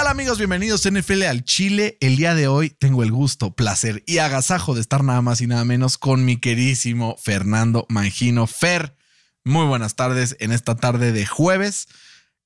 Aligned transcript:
¿Qué 0.00 0.04
tal 0.04 0.12
amigos? 0.12 0.38
Bienvenidos 0.38 0.86
a 0.86 0.90
NFL 0.90 1.24
al 1.24 1.44
Chile. 1.44 1.98
El 2.00 2.16
día 2.16 2.34
de 2.34 2.48
hoy 2.48 2.70
tengo 2.70 3.02
el 3.02 3.12
gusto, 3.12 3.54
placer 3.54 4.02
y 4.06 4.16
agasajo 4.16 4.74
de 4.74 4.80
estar 4.80 5.04
nada 5.04 5.20
más 5.20 5.42
y 5.42 5.46
nada 5.46 5.62
menos 5.66 5.98
con 5.98 6.24
mi 6.24 6.38
queridísimo 6.38 7.18
Fernando 7.22 7.84
Mangino. 7.90 8.46
Fer, 8.46 8.96
muy 9.44 9.66
buenas 9.66 9.96
tardes 9.96 10.38
en 10.40 10.52
esta 10.52 10.74
tarde 10.74 11.12
de 11.12 11.26
jueves, 11.26 11.86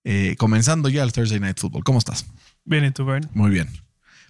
eh, 0.02 0.34
comenzando 0.36 0.88
ya 0.88 1.04
el 1.04 1.12
Thursday 1.12 1.38
Night 1.38 1.60
Football. 1.60 1.84
¿Cómo 1.84 2.00
estás? 2.00 2.26
Bien, 2.64 2.84
¿y 2.86 2.90
tú, 2.90 3.04
Bern? 3.04 3.30
Muy 3.34 3.52
bien, 3.52 3.68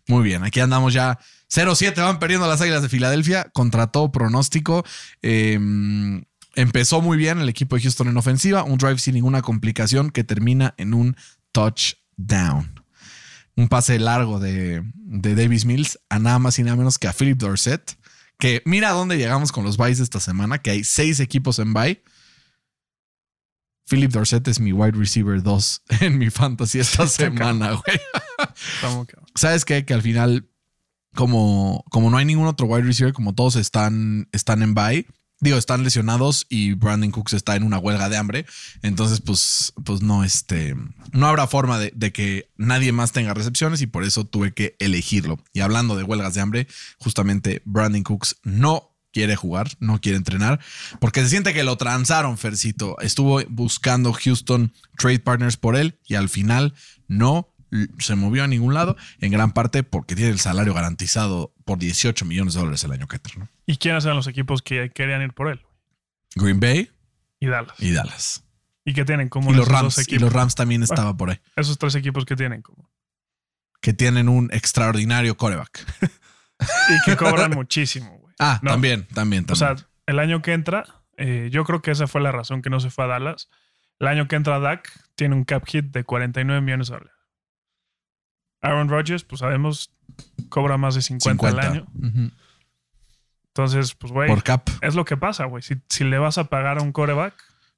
muy 0.07 0.23
bien. 0.23 0.45
Aquí 0.45 0.61
andamos 0.61 0.93
ya 0.93 1.19
0-7, 1.51 1.97
van 1.97 2.19
perdiendo 2.19 2.47
las 2.47 2.61
Águilas 2.61 2.83
de 2.83 2.91
Filadelfia 2.91 3.45
contra 3.55 3.87
todo 3.87 4.13
pronóstico. 4.13 4.85
Eh, 5.23 5.59
empezó 6.57 7.01
muy 7.01 7.17
bien 7.17 7.39
el 7.39 7.49
equipo 7.49 7.77
de 7.77 7.81
Houston 7.85 8.09
en 8.09 8.19
ofensiva, 8.19 8.65
un 8.65 8.77
drive 8.77 8.99
sin 8.99 9.15
ninguna 9.15 9.41
complicación 9.41 10.11
que 10.11 10.25
termina 10.25 10.75
en 10.77 10.93
un 10.93 11.17
touchdown. 11.53 12.84
Un 13.57 13.69
pase 13.69 13.99
largo 13.99 14.41
de, 14.41 14.83
de 14.95 15.35
Davis 15.35 15.65
Mills 15.65 15.99
a 16.09 16.19
nada 16.19 16.39
más 16.39 16.59
y 16.59 16.63
nada 16.63 16.77
menos 16.77 16.99
que 16.99 17.09
a 17.09 17.13
Philip 17.13 17.39
Dorset. 17.39 17.99
Que 18.39 18.63
mira 18.65 18.91
dónde 18.91 19.17
llegamos 19.17 19.53
con 19.53 19.65
los 19.65 19.77
buys 19.77 19.99
de 19.99 20.05
esta 20.05 20.21
semana, 20.21 20.59
que 20.59 20.71
hay 20.71 20.85
seis 20.85 21.21
equipos 21.21 21.59
en 21.59 21.73
buy. 21.73 22.03
Philip 23.87 24.11
Dorset 24.11 24.47
es 24.49 24.61
mi 24.61 24.73
wide 24.73 24.99
receiver 24.99 25.43
2 25.43 25.83
en 26.01 26.19
mi 26.19 26.31
fantasy 26.31 26.81
esta 26.81 27.07
semana, 27.09 27.73
güey. 27.73 28.01
¿Sabes 29.35 29.65
qué? 29.65 29.85
Que 29.85 29.95
al 29.95 30.03
final, 30.03 30.49
como, 31.15 31.85
como 31.91 32.11
no 32.11 32.17
hay 32.17 32.25
ningún 32.25 32.47
otro 32.47 32.67
wide 32.67 32.85
receiver, 32.85 33.13
como 33.13 33.35
todos 33.35 33.57
están, 33.57 34.29
están 34.33 34.63
en 34.63 34.75
bye, 34.75 35.07
digo, 35.45 35.59
están 35.59 35.85
lesionados 35.85 36.47
y 36.49 36.73
Brandon 36.73 37.11
Cooks 37.11 37.35
está 37.35 37.55
en 37.55 37.63
una 37.63 37.79
huelga 37.79 38.09
de 38.09 38.17
hambre. 38.17 38.47
Entonces, 38.83 39.21
pues, 39.21 39.73
pues 39.85 40.01
no, 40.03 40.25
este, 40.25 40.75
no 41.13 41.27
habrá 41.27 41.47
forma 41.47 41.79
de, 41.79 41.93
de 41.95 42.13
que 42.13 42.51
nadie 42.57 42.93
más 42.93 43.13
tenga 43.13 43.35
recepciones 43.35 43.83
y 43.83 43.87
por 43.87 44.05
eso 44.05 44.25
tuve 44.25 44.55
que 44.55 44.75
elegirlo. 44.81 45.39
Y 45.53 45.61
hablando 45.61 45.97
de 45.97 46.03
huelgas 46.03 46.35
de 46.35 46.41
hambre, 46.41 46.67
justamente 46.99 47.63
Brandon 47.65 48.03
Cooks 48.03 48.37
no 48.43 48.91
quiere 49.13 49.37
jugar, 49.37 49.69
no 49.79 50.01
quiere 50.01 50.19
entrenar, 50.19 50.59
porque 50.99 51.23
se 51.23 51.29
siente 51.29 51.55
que 51.55 51.63
lo 51.63 51.77
transaron, 51.77 52.37
Fercito. 52.37 52.97
Estuvo 53.01 53.41
buscando 53.49 54.13
Houston 54.13 54.73
trade 54.99 55.21
partners 55.21 55.57
por 55.57 55.77
él 55.77 56.01
y 56.05 56.17
al 56.17 56.29
final 56.29 56.75
no 57.07 57.55
se 57.99 58.15
movió 58.15 58.45
a 58.45 58.47
ningún 58.47 58.75
lado, 58.75 58.97
en 59.21 59.33
gran 59.33 59.53
parte 59.53 59.83
porque 59.83 60.15
tiene 60.15 60.31
el 60.31 60.41
salario 60.41 60.75
garantizado 60.75 61.54
por 61.65 61.79
18 61.79 62.25
millones 62.25 62.55
de 62.55 62.61
dólares 62.61 62.85
el 62.85 62.93
año 62.93 63.07
que 63.07 63.17
entra. 63.17 63.35
¿no? 63.39 63.49
¿Y 63.67 63.77
quiénes 63.77 64.05
eran 64.05 64.17
los 64.17 64.27
equipos 64.27 64.63
que 64.63 64.91
querían 64.91 65.23
ir 65.23 65.33
por 65.33 65.49
él? 65.49 65.61
Green 66.35 66.61
Bay 66.61 66.91
Y 67.41 67.47
Dallas. 67.47 67.75
y 67.79 67.93
Dallas. 67.93 68.45
¿Y 68.85 68.93
qué 68.93 69.05
tienen 69.05 69.29
como 69.29 69.51
Y 69.51 69.55
los 69.55 69.67
Rams, 69.69 69.83
dos 69.97 69.99
y 69.99 70.03
equipos? 70.03 70.23
los 70.23 70.33
Rams 70.33 70.55
también 70.55 70.83
estaba 70.83 71.17
por 71.17 71.31
ahí, 71.31 71.41
Esos 71.57 71.79
tres 71.79 71.95
equipos 71.95 72.25
que 72.27 72.37
tienen 72.37 72.61
como. 72.63 72.91
que 73.81 73.93
tienen 73.95 74.29
un 74.29 74.51
extraordinario 74.53 75.37
coreback. 75.37 75.85
Y 76.61 77.03
que 77.05 77.17
cobran 77.17 77.51
muchísimo, 77.51 78.17
güey. 78.19 78.35
Ah, 78.39 78.61
No. 78.63 78.71
también, 78.71 79.07
también, 79.09 79.43
O 79.45 79.55
también. 79.55 79.79
sea, 79.79 79.89
el 80.07 80.19
año 80.21 80.41
que 80.41 80.53
entra, 80.53 81.03
eh, 81.17 81.49
yo 81.53 81.65
creo 81.65 81.83
que 81.83 81.91
esa 81.91 82.07
fue 82.07 82.21
la 82.21 82.31
razón 82.33 82.63
que 82.63 82.71
no 82.71 82.79
se 82.81 82.91
fue 82.91 83.05
a 83.05 83.09
Dallas. 83.09 83.49
El 83.99 84.07
año 84.07 84.29
que 84.29 84.37
entra 84.37 84.59
Dak 84.61 84.91
tiene 85.17 85.35
un 85.35 85.45
cap 85.45 85.65
hit 85.67 85.87
de 85.87 86.05
49 86.05 86.61
millones 86.61 86.89
de 86.89 86.95
dólares. 86.95 87.15
Aaron 88.63 88.89
Rodgers, 88.89 89.25
pues 89.25 89.41
sabemos, 89.41 89.94
cobra 90.49 90.77
más 90.77 90.95
de 90.95 91.03
50, 91.03 91.49
50 91.49 91.61
al 91.61 91.73
año. 91.73 91.87
Entonces, 93.49 93.95
pues, 93.95 94.13
güey, 94.13 94.29
por 94.29 94.43
cap. 94.43 94.69
es 94.81 94.95
lo 94.95 95.05
que 95.05 95.17
pasa, 95.17 95.45
güey. 95.45 95.63
Si, 95.63 95.77
si 95.89 96.05
le 96.05 96.19
vas 96.19 96.39
a 96.39 96.45
pagar 96.45 96.79
a 96.79 96.83
un 96.83 96.93
coreback. 96.93 97.35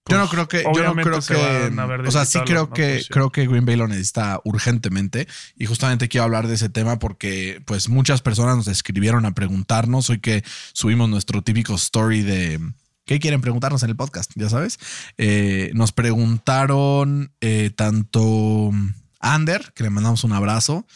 Yo 0.09 0.19
no 0.19 0.29
pues, 0.29 0.31
creo 0.31 0.49
que, 0.49 0.63
yo 0.63 0.95
no 0.95 1.03
creo 1.03 1.21
se 1.21 1.35
que, 1.35 2.07
o 2.07 2.11
sea, 2.13 2.25
sí 2.25 2.39
creo 2.47 2.71
que, 2.71 3.05
creo 3.11 3.31
que 3.31 3.45
Green 3.49 3.67
Bay 3.67 3.75
lo 3.75 3.89
necesita 3.89 4.41
urgentemente 4.45 5.27
y 5.57 5.67
justamente 5.67 6.09
quiero 6.09 6.23
hablar 6.23 6.47
de 6.47 6.55
ese 6.55 6.69
tema 6.69 7.01
porque 7.01 7.61
pues 7.67 7.89
muchas 7.89 8.23
personas 8.23 8.57
nos 8.57 8.69
escribieron 8.69 9.27
a 9.27 9.35
preguntarnos 9.35 10.09
hoy 10.09 10.21
que 10.21 10.45
subimos 10.73 11.09
nuestro 11.09 11.43
típico 11.43 11.75
story 11.75 12.23
de 12.23 12.61
¿qué 13.05 13.19
quieren 13.19 13.41
preguntarnos 13.41 13.83
en 13.83 13.91
el 13.91 13.97
podcast? 13.97 14.31
Ya 14.35 14.49
sabes, 14.49 14.79
Eh, 15.19 15.73
nos 15.75 15.93
preguntaron 15.93 17.33
eh, 17.41 17.71
tanto 17.75 18.71
Ander, 19.19 19.73
que 19.75 19.83
le 19.83 19.91
mandamos 19.91 20.25
un 20.25 20.33
abrazo, 20.33 20.87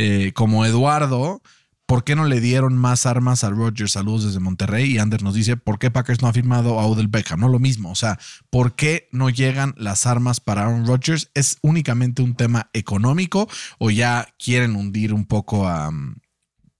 eh, 0.00 0.32
como 0.32 0.64
Eduardo, 0.64 1.42
¿por 1.84 2.04
qué 2.04 2.14
no 2.14 2.24
le 2.24 2.40
dieron 2.40 2.76
más 2.76 3.04
armas 3.04 3.42
a 3.42 3.50
Rodgers? 3.50 3.90
Saludos 3.90 4.26
desde 4.26 4.38
Monterrey. 4.38 4.92
Y 4.92 4.98
Ander 4.98 5.24
nos 5.24 5.34
dice, 5.34 5.56
¿por 5.56 5.80
qué 5.80 5.90
Packers 5.90 6.22
no 6.22 6.28
ha 6.28 6.32
firmado 6.32 6.78
a 6.78 6.86
Odell 6.86 7.08
Beckham? 7.08 7.40
No 7.40 7.48
lo 7.48 7.58
mismo. 7.58 7.90
O 7.90 7.96
sea, 7.96 8.16
¿por 8.48 8.76
qué 8.76 9.08
no 9.10 9.28
llegan 9.28 9.74
las 9.76 10.06
armas 10.06 10.38
para 10.38 10.62
Aaron 10.62 10.86
Rodgers? 10.86 11.32
¿Es 11.34 11.58
únicamente 11.62 12.22
un 12.22 12.36
tema 12.36 12.70
económico 12.74 13.48
o 13.78 13.90
ya 13.90 14.28
quieren 14.38 14.76
hundir 14.76 15.12
un 15.12 15.26
poco 15.26 15.66
a, 15.66 15.90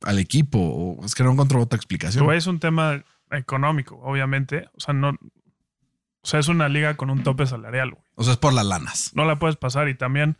al 0.02 0.18
equipo? 0.20 0.60
O 0.60 1.04
es 1.04 1.16
que 1.16 1.24
no 1.24 1.32
encuentro 1.32 1.60
otra 1.60 1.76
explicación. 1.76 2.32
Es 2.32 2.46
un 2.46 2.60
tema 2.60 3.02
económico, 3.32 3.96
obviamente. 3.96 4.68
O 4.76 4.80
sea, 4.80 4.94
no. 4.94 5.08
O 5.08 6.26
sea, 6.26 6.38
es 6.38 6.46
una 6.46 6.68
liga 6.68 6.96
con 6.96 7.10
un 7.10 7.24
tope 7.24 7.46
salarial, 7.46 7.90
güey. 7.90 8.04
O 8.14 8.22
sea, 8.22 8.34
es 8.34 8.38
por 8.38 8.52
las 8.52 8.64
lanas. 8.64 9.10
No 9.14 9.24
la 9.24 9.40
puedes 9.40 9.56
pasar. 9.56 9.88
Y 9.88 9.96
también, 9.96 10.38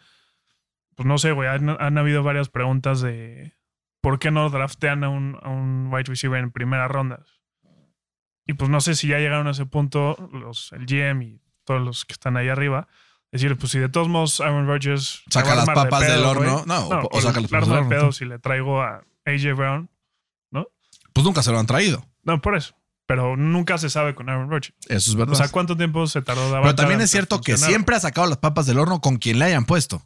pues 0.98 1.06
no 1.06 1.16
sé, 1.16 1.31
güey. 1.31 1.48
Han, 1.48 1.70
han 1.81 1.97
habido 1.97 2.25
varias 2.25 2.48
preguntas 2.48 3.00
de 3.00 3.54
por 4.00 4.19
qué 4.19 4.32
no 4.32 4.50
draftean 4.50 5.04
a 5.04 5.09
un, 5.09 5.38
a 5.41 5.48
un 5.48 5.86
wide 5.92 6.03
receiver 6.09 6.42
en 6.42 6.50
primera 6.50 6.88
ronda. 6.88 7.25
Y 8.44 8.54
pues 8.54 8.69
no 8.69 8.81
sé 8.81 8.97
si 8.97 9.06
ya 9.06 9.19
llegaron 9.19 9.47
a 9.47 9.53
ese 9.53 9.64
punto 9.64 10.28
los, 10.32 10.72
el 10.72 10.86
GM 10.86 11.22
y 11.22 11.41
todos 11.64 11.81
los 11.81 12.04
que 12.04 12.14
están 12.14 12.36
ahí 12.36 12.48
arriba. 12.48 12.88
Decir, 13.31 13.56
pues 13.56 13.70
si 13.70 13.78
de 13.78 13.88
todos 13.88 14.09
modos 14.09 14.41
Aaron 14.41 14.66
Rodgers 14.66 15.22
Saca 15.31 15.54
las 15.54 15.66
de 15.66 15.72
papas 15.72 16.00
del 16.04 16.25
horno. 16.25 16.64
No, 16.66 16.88
o- 16.88 17.20
saca 17.20 17.41
las 17.41 17.48
la 17.53 17.60
papas 17.60 17.69
del 17.88 17.98
horno. 17.98 18.12
si 18.12 18.25
le 18.25 18.41
traigo 18.41 18.82
a 18.82 19.04
AJ 19.25 19.54
Brown. 19.54 19.88
Pues 21.12 21.25
nunca 21.25 21.42
se 21.42 21.50
lo 21.53 21.59
han 21.59 21.66
traído. 21.66 22.04
No, 22.25 22.41
por 22.41 22.56
eso. 22.56 22.75
Pero 23.06 23.36
nunca 23.36 23.78
se 23.78 23.88
sabe 23.88 24.15
con 24.15 24.28
Aaron 24.28 24.50
Rodgers. 24.50 24.75
Eso 24.88 25.10
es 25.10 25.16
verdad. 25.16 25.32
O 25.32 25.36
sea, 25.36 25.48
¿cuánto 25.48 25.76
tiempo 25.76 26.06
se 26.06 26.22
tardó 26.22 26.50
Pero 26.62 26.75
también 26.75 27.00
es 27.00 27.10
cierto 27.10 27.41
que 27.41 27.56
siempre 27.56 27.97
ha 27.97 28.00
sacado 28.00 28.26
las 28.26 28.38
papas 28.38 28.66
del 28.66 28.78
horno 28.78 29.00
con 29.00 29.16
quien 29.16 29.38
le 29.38 29.47
hayan 29.47 29.65
puesto. 29.65 30.03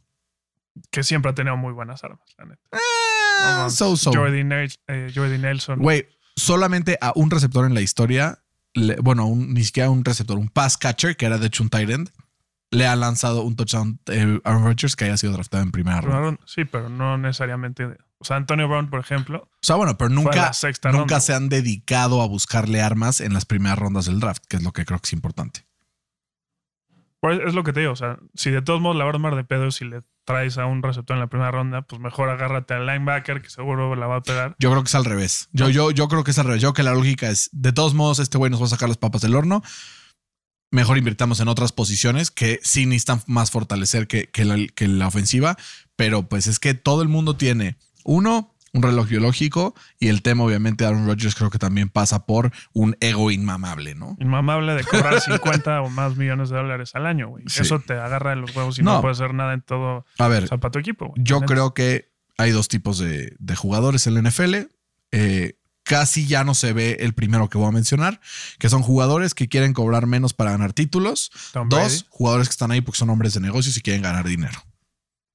Que 0.90 1.02
siempre 1.02 1.30
ha 1.30 1.34
tenido 1.34 1.56
muy 1.56 1.72
buenas 1.72 2.02
armas, 2.04 2.20
la 2.38 2.44
neta. 2.46 2.62
Ah, 2.72 3.68
so, 3.70 3.96
so. 3.96 4.12
Jordy, 4.12 4.42
Nel- 4.44 4.78
eh, 4.88 5.12
Nelson. 5.38 5.78
Güey, 5.80 6.06
solamente 6.36 6.96
a 7.00 7.12
un 7.14 7.30
receptor 7.30 7.66
en 7.66 7.74
la 7.74 7.80
historia, 7.80 8.38
le- 8.74 8.96
bueno, 8.96 9.26
un- 9.26 9.52
ni 9.52 9.64
siquiera 9.64 9.90
un 9.90 10.04
receptor, 10.04 10.38
un 10.38 10.48
pass 10.48 10.78
catcher, 10.78 11.16
que 11.16 11.26
era 11.26 11.38
de 11.38 11.46
hecho 11.48 11.62
un 11.62 11.68
tight 11.70 11.90
end, 11.90 12.10
le 12.70 12.86
ha 12.86 12.96
lanzado 12.96 13.42
un 13.42 13.54
touchdown 13.54 14.00
eh, 14.06 14.40
Aaron 14.44 14.64
Rodgers 14.64 14.96
que 14.96 15.04
haya 15.04 15.16
sido 15.18 15.32
draftado 15.34 15.62
en 15.62 15.72
primera 15.72 16.00
ronda. 16.00 16.38
Sí, 16.46 16.64
pero 16.64 16.88
no 16.88 17.18
necesariamente. 17.18 17.84
O 18.18 18.24
sea, 18.24 18.36
Antonio 18.36 18.66
Brown, 18.68 18.88
por 18.88 19.00
ejemplo. 19.00 19.42
O 19.42 19.58
sea, 19.60 19.76
bueno, 19.76 19.98
pero 19.98 20.08
nunca, 20.08 20.52
nunca 20.84 20.90
ronda, 20.90 21.20
se 21.20 21.34
han 21.34 21.48
dedicado 21.50 22.22
a 22.22 22.26
buscarle 22.28 22.80
armas 22.80 23.20
en 23.20 23.34
las 23.34 23.44
primeras 23.44 23.78
rondas 23.78 24.06
del 24.06 24.20
draft, 24.20 24.44
que 24.48 24.56
es 24.56 24.62
lo 24.62 24.72
que 24.72 24.86
creo 24.86 24.98
que 25.00 25.06
es 25.08 25.12
importante. 25.12 25.66
Pues 27.20 27.40
es 27.46 27.54
lo 27.54 27.62
que 27.62 27.72
te 27.72 27.80
digo. 27.80 27.92
O 27.92 27.96
sea, 27.96 28.18
si 28.34 28.50
de 28.50 28.62
todos 28.62 28.80
modos 28.80 28.96
la 28.96 29.04
vas 29.04 29.12
a 29.12 29.16
armar 29.16 29.36
de 29.36 29.44
pedo 29.44 29.70
si 29.70 29.84
le 29.84 30.02
traes 30.24 30.58
a 30.58 30.66
un 30.66 30.82
receptor 30.82 31.16
en 31.16 31.20
la 31.20 31.26
primera 31.26 31.50
ronda, 31.50 31.82
pues 31.82 32.00
mejor 32.00 32.30
agárrate 32.30 32.74
al 32.74 32.86
linebacker 32.86 33.42
que 33.42 33.50
seguro 33.50 33.94
la 33.96 34.06
va 34.06 34.16
a 34.16 34.22
pegar. 34.22 34.56
Yo 34.58 34.70
creo 34.70 34.82
que 34.82 34.88
es 34.88 34.94
al 34.94 35.04
revés. 35.04 35.48
Yo, 35.52 35.68
yo, 35.68 35.90
yo 35.90 36.08
creo 36.08 36.24
que 36.24 36.30
es 36.30 36.38
al 36.38 36.46
revés. 36.46 36.62
Yo 36.62 36.72
creo 36.72 36.84
que 36.84 36.90
la 36.90 36.94
lógica 36.94 37.30
es, 37.30 37.50
de 37.52 37.72
todos 37.72 37.94
modos, 37.94 38.18
este 38.18 38.38
güey 38.38 38.50
nos 38.50 38.60
va 38.60 38.66
a 38.66 38.70
sacar 38.70 38.88
las 38.88 38.98
papas 38.98 39.22
del 39.22 39.34
horno. 39.34 39.62
Mejor 40.70 40.96
invirtamos 40.96 41.40
en 41.40 41.48
otras 41.48 41.72
posiciones 41.72 42.30
que 42.30 42.60
sí 42.62 42.86
necesitan 42.86 43.22
más 43.26 43.50
fortalecer 43.50 44.06
que, 44.06 44.28
que 44.28 44.44
la, 44.44 44.56
que 44.74 44.88
la 44.88 45.06
ofensiva. 45.06 45.56
Pero 45.96 46.28
pues 46.28 46.46
es 46.46 46.58
que 46.58 46.74
todo 46.74 47.02
el 47.02 47.08
mundo 47.08 47.36
tiene, 47.36 47.76
uno, 48.04 48.51
un 48.74 48.82
reloj 48.82 49.06
biológico 49.08 49.74
y 49.98 50.08
el 50.08 50.22
tema 50.22 50.44
obviamente 50.44 50.84
de 50.84 50.88
Aaron 50.88 51.06
Rodgers 51.06 51.34
creo 51.34 51.50
que 51.50 51.58
también 51.58 51.88
pasa 51.90 52.24
por 52.24 52.50
un 52.72 52.96
ego 53.00 53.30
inmamable, 53.30 53.94
¿no? 53.94 54.16
Inmamable 54.18 54.74
de 54.74 54.84
cobrar 54.84 55.20
50 55.20 55.82
o 55.82 55.90
más 55.90 56.16
millones 56.16 56.48
de 56.48 56.56
dólares 56.56 56.94
al 56.94 57.06
año, 57.06 57.28
güey. 57.28 57.44
Sí. 57.48 57.62
Eso 57.62 57.80
te 57.80 57.92
agarra 57.94 58.30
de 58.30 58.36
los 58.36 58.56
huevos 58.56 58.78
y 58.78 58.82
No. 58.82 58.94
no, 58.94 59.00
puedes 59.02 59.20
hacer 59.20 59.34
nada 59.34 59.52
en 59.52 59.60
todo. 59.62 60.06
A 60.18 60.28
ver, 60.28 60.44
O 60.44 60.46
sea, 60.46 60.58
para 60.58 60.72
tu 60.72 60.78
equipo. 60.78 61.08
güey. 61.08 61.22
Yo 61.22 61.40
creo 61.42 61.74
que 61.74 62.10
hay 62.38 62.50
dos 62.50 62.68
tipos 62.68 62.98
de, 62.98 63.36
de 63.38 63.56
jugadores 63.56 64.06
en 64.06 64.14
la 64.14 64.22
NFL. 64.22 64.54
Eh, 65.12 65.58
casi 65.84 66.26
ya 66.26 66.42
no 66.44 66.54
se 66.54 66.72
ve 66.72 66.96
el 67.00 67.12
primero 67.12 67.48
que 67.50 67.58
voy 67.58 67.68
a 67.68 67.72
mencionar, 67.72 68.20
que 68.58 68.70
son 68.70 68.82
jugadores 68.82 69.34
que 69.34 69.48
quieren 69.48 69.74
cobrar 69.74 70.06
menos 70.06 70.32
para 70.32 70.52
ganar 70.52 70.72
títulos. 70.72 71.30
Dos, 71.68 72.06
jugadores 72.08 72.48
que 72.48 72.52
están 72.52 72.70
ahí 72.70 72.80
porque 72.80 72.98
son 72.98 73.10
hombres 73.10 73.34
de 73.34 73.40
negocios 73.40 73.76
y 73.76 73.82
quieren 73.82 74.00
ganar 74.02 74.26
dinero. 74.26 74.64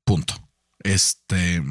Punto. 0.06 0.34
Este, 0.80 1.62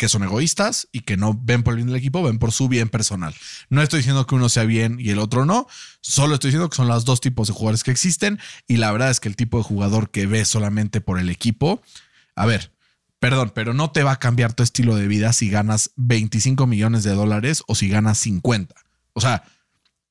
que 0.00 0.08
son 0.08 0.22
egoístas 0.22 0.88
y 0.92 1.00
que 1.00 1.18
no 1.18 1.38
ven 1.38 1.62
por 1.62 1.74
el 1.74 1.76
bien 1.76 1.88
del 1.88 1.96
equipo, 1.96 2.22
ven 2.22 2.38
por 2.38 2.52
su 2.52 2.68
bien 2.68 2.88
personal. 2.88 3.34
No 3.68 3.82
estoy 3.82 3.98
diciendo 3.98 4.26
que 4.26 4.34
uno 4.34 4.48
sea 4.48 4.64
bien 4.64 4.96
y 4.98 5.10
el 5.10 5.18
otro 5.18 5.44
no, 5.44 5.66
solo 6.00 6.32
estoy 6.32 6.48
diciendo 6.48 6.70
que 6.70 6.76
son 6.76 6.88
los 6.88 7.04
dos 7.04 7.20
tipos 7.20 7.48
de 7.48 7.52
jugadores 7.52 7.84
que 7.84 7.90
existen 7.90 8.40
y 8.66 8.78
la 8.78 8.90
verdad 8.92 9.10
es 9.10 9.20
que 9.20 9.28
el 9.28 9.36
tipo 9.36 9.58
de 9.58 9.64
jugador 9.64 10.10
que 10.10 10.24
ve 10.24 10.46
solamente 10.46 11.02
por 11.02 11.18
el 11.18 11.28
equipo, 11.28 11.82
a 12.34 12.46
ver, 12.46 12.72
perdón, 13.18 13.52
pero 13.54 13.74
no 13.74 13.90
te 13.90 14.02
va 14.02 14.12
a 14.12 14.18
cambiar 14.18 14.54
tu 14.54 14.62
estilo 14.62 14.96
de 14.96 15.06
vida 15.06 15.34
si 15.34 15.50
ganas 15.50 15.90
25 15.96 16.66
millones 16.66 17.04
de 17.04 17.10
dólares 17.10 17.62
o 17.66 17.74
si 17.74 17.90
ganas 17.90 18.16
50. 18.20 18.74
O 19.12 19.20
sea, 19.20 19.44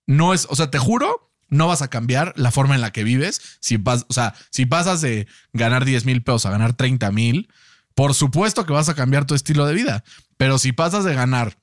no 0.06 0.36
es, 0.36 0.46
o 0.52 0.56
sea, 0.56 0.70
te 0.70 0.78
juro, 0.78 1.32
no 1.48 1.66
vas 1.66 1.82
a 1.82 1.88
cambiar 1.88 2.34
la 2.36 2.52
forma 2.52 2.76
en 2.76 2.82
la 2.82 2.92
que 2.92 3.04
vives. 3.04 3.42
Si 3.60 3.78
vas, 3.78 4.06
o 4.08 4.14
sea, 4.14 4.36
si 4.52 4.68
pasas 4.68 5.02
de 5.02 5.26
ganar 5.52 5.84
10 5.84 6.06
mil 6.06 6.22
pesos 6.22 6.46
a 6.46 6.52
ganar 6.52 6.74
30 6.74 7.12
mil, 7.12 7.50
por 8.00 8.14
supuesto 8.14 8.66
que 8.66 8.72
vas 8.72 8.88
a 8.88 8.96
cambiar 8.96 9.26
tu 9.26 9.36
estilo 9.36 9.66
de 9.66 9.74
vida. 9.74 10.06
Pero 10.38 10.58
si 10.58 10.72
pasas 10.72 11.04
de 11.04 11.14
ganar 11.14 11.58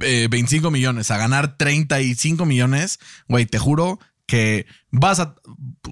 eh, 0.00 0.26
25 0.28 0.72
millones 0.72 1.12
a 1.12 1.18
ganar 1.18 1.56
35 1.56 2.44
millones, 2.46 2.98
güey, 3.28 3.46
te 3.46 3.60
juro 3.60 4.00
que 4.26 4.66
vas 4.90 5.20
a 5.20 5.36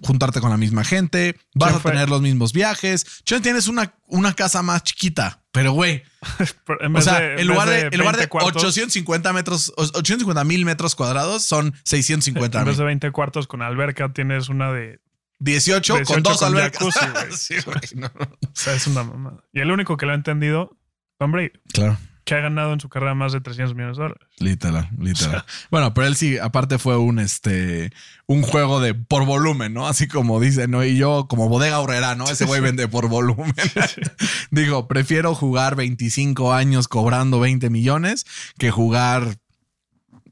juntarte 0.03 0.41
con 0.41 0.51
la 0.51 0.57
misma 0.57 0.83
gente, 0.83 1.37
vas 1.55 1.71
¿Quién 1.71 1.81
a 1.81 1.91
tener 1.93 2.09
los 2.09 2.21
mismos 2.21 2.53
viajes. 2.53 3.23
Tienes 3.25 3.69
una, 3.69 3.95
una 4.09 4.35
casa 4.35 4.61
más 4.63 4.83
chiquita, 4.83 5.45
pero 5.53 5.71
güey, 5.71 6.03
o 6.97 7.01
sea, 7.01 7.21
de- 7.21 7.41
en 7.41 7.47
lugar 7.47 7.69
de, 7.69 7.85
vez 7.85 7.93
en 7.93 7.99
lugar 8.01 8.17
de 8.17 8.23
20 8.23 8.29
cuartos, 8.29 8.65
850 8.65 9.33
metros, 9.33 9.73
850 9.77 10.43
mil 10.43 10.65
metros 10.65 10.97
cuadrados, 10.97 11.45
son 11.45 11.77
650 11.85 12.59
En 12.59 12.65
vez 12.65 12.73
mil. 12.75 12.79
de 12.79 12.85
20 12.87 13.13
cuartos 13.13 13.47
con 13.47 13.63
alberca, 13.63 14.13
tienes 14.13 14.49
una 14.49 14.73
de. 14.73 14.99
18, 15.41 15.93
con 15.95 16.03
18 16.05 16.21
dos 16.23 16.39
con 16.39 16.49
albercas. 16.49 16.95
jacuzzi, 16.95 17.07
güey. 17.13 17.33
Sí, 17.37 17.55
güey, 17.65 17.81
no. 17.97 18.07
O 18.07 18.49
sea, 18.55 18.75
es 18.75 18.87
una 18.87 19.03
mamada. 19.03 19.43
Y 19.53 19.61
el 19.61 19.71
único 19.71 19.97
que 19.97 20.07
lo 20.07 20.13
ha 20.13 20.15
entendido, 20.15 20.77
Tom 21.19 21.33
Brady, 21.33 21.51
Claro. 21.73 21.99
que 22.25 22.35
ha 22.35 22.41
ganado 22.41 22.73
en 22.73 22.81
su 22.81 22.89
carrera 22.89 23.15
más 23.15 23.33
de 23.33 23.41
300 23.41 23.75
millones 23.75 23.97
de 23.97 24.03
dólares. 24.05 24.29
Literal, 24.39 24.89
literal. 24.99 25.45
Bueno, 25.71 25.93
pero 25.95 26.07
él 26.07 26.15
sí, 26.17 26.39
aparte 26.39 26.79
fue 26.79 26.97
un 26.97 27.19
este 27.19 27.91
un 28.27 28.43
juego 28.43 28.81
de 28.81 28.95
por 28.95 29.25
volumen, 29.27 29.75
¿no? 29.75 29.89
Así 29.89 30.07
como 30.07 30.39
dice, 30.41 30.69
¿no? 30.69 30.85
Y 30.85 30.97
yo, 30.97 31.27
como 31.29 31.49
bodega 31.49 31.81
horrera, 31.81 32.15
¿no? 32.15 32.31
Ese 32.31 32.45
güey 32.45 32.61
vende 32.61 32.87
por 32.87 33.09
volumen. 33.09 33.53
Digo, 34.51 34.87
prefiero 34.89 35.35
jugar 35.35 35.75
25 35.77 36.53
años 36.53 36.87
cobrando 36.89 37.41
20 37.41 37.71
millones 37.71 38.27
que 38.59 38.71
jugar 38.71 39.37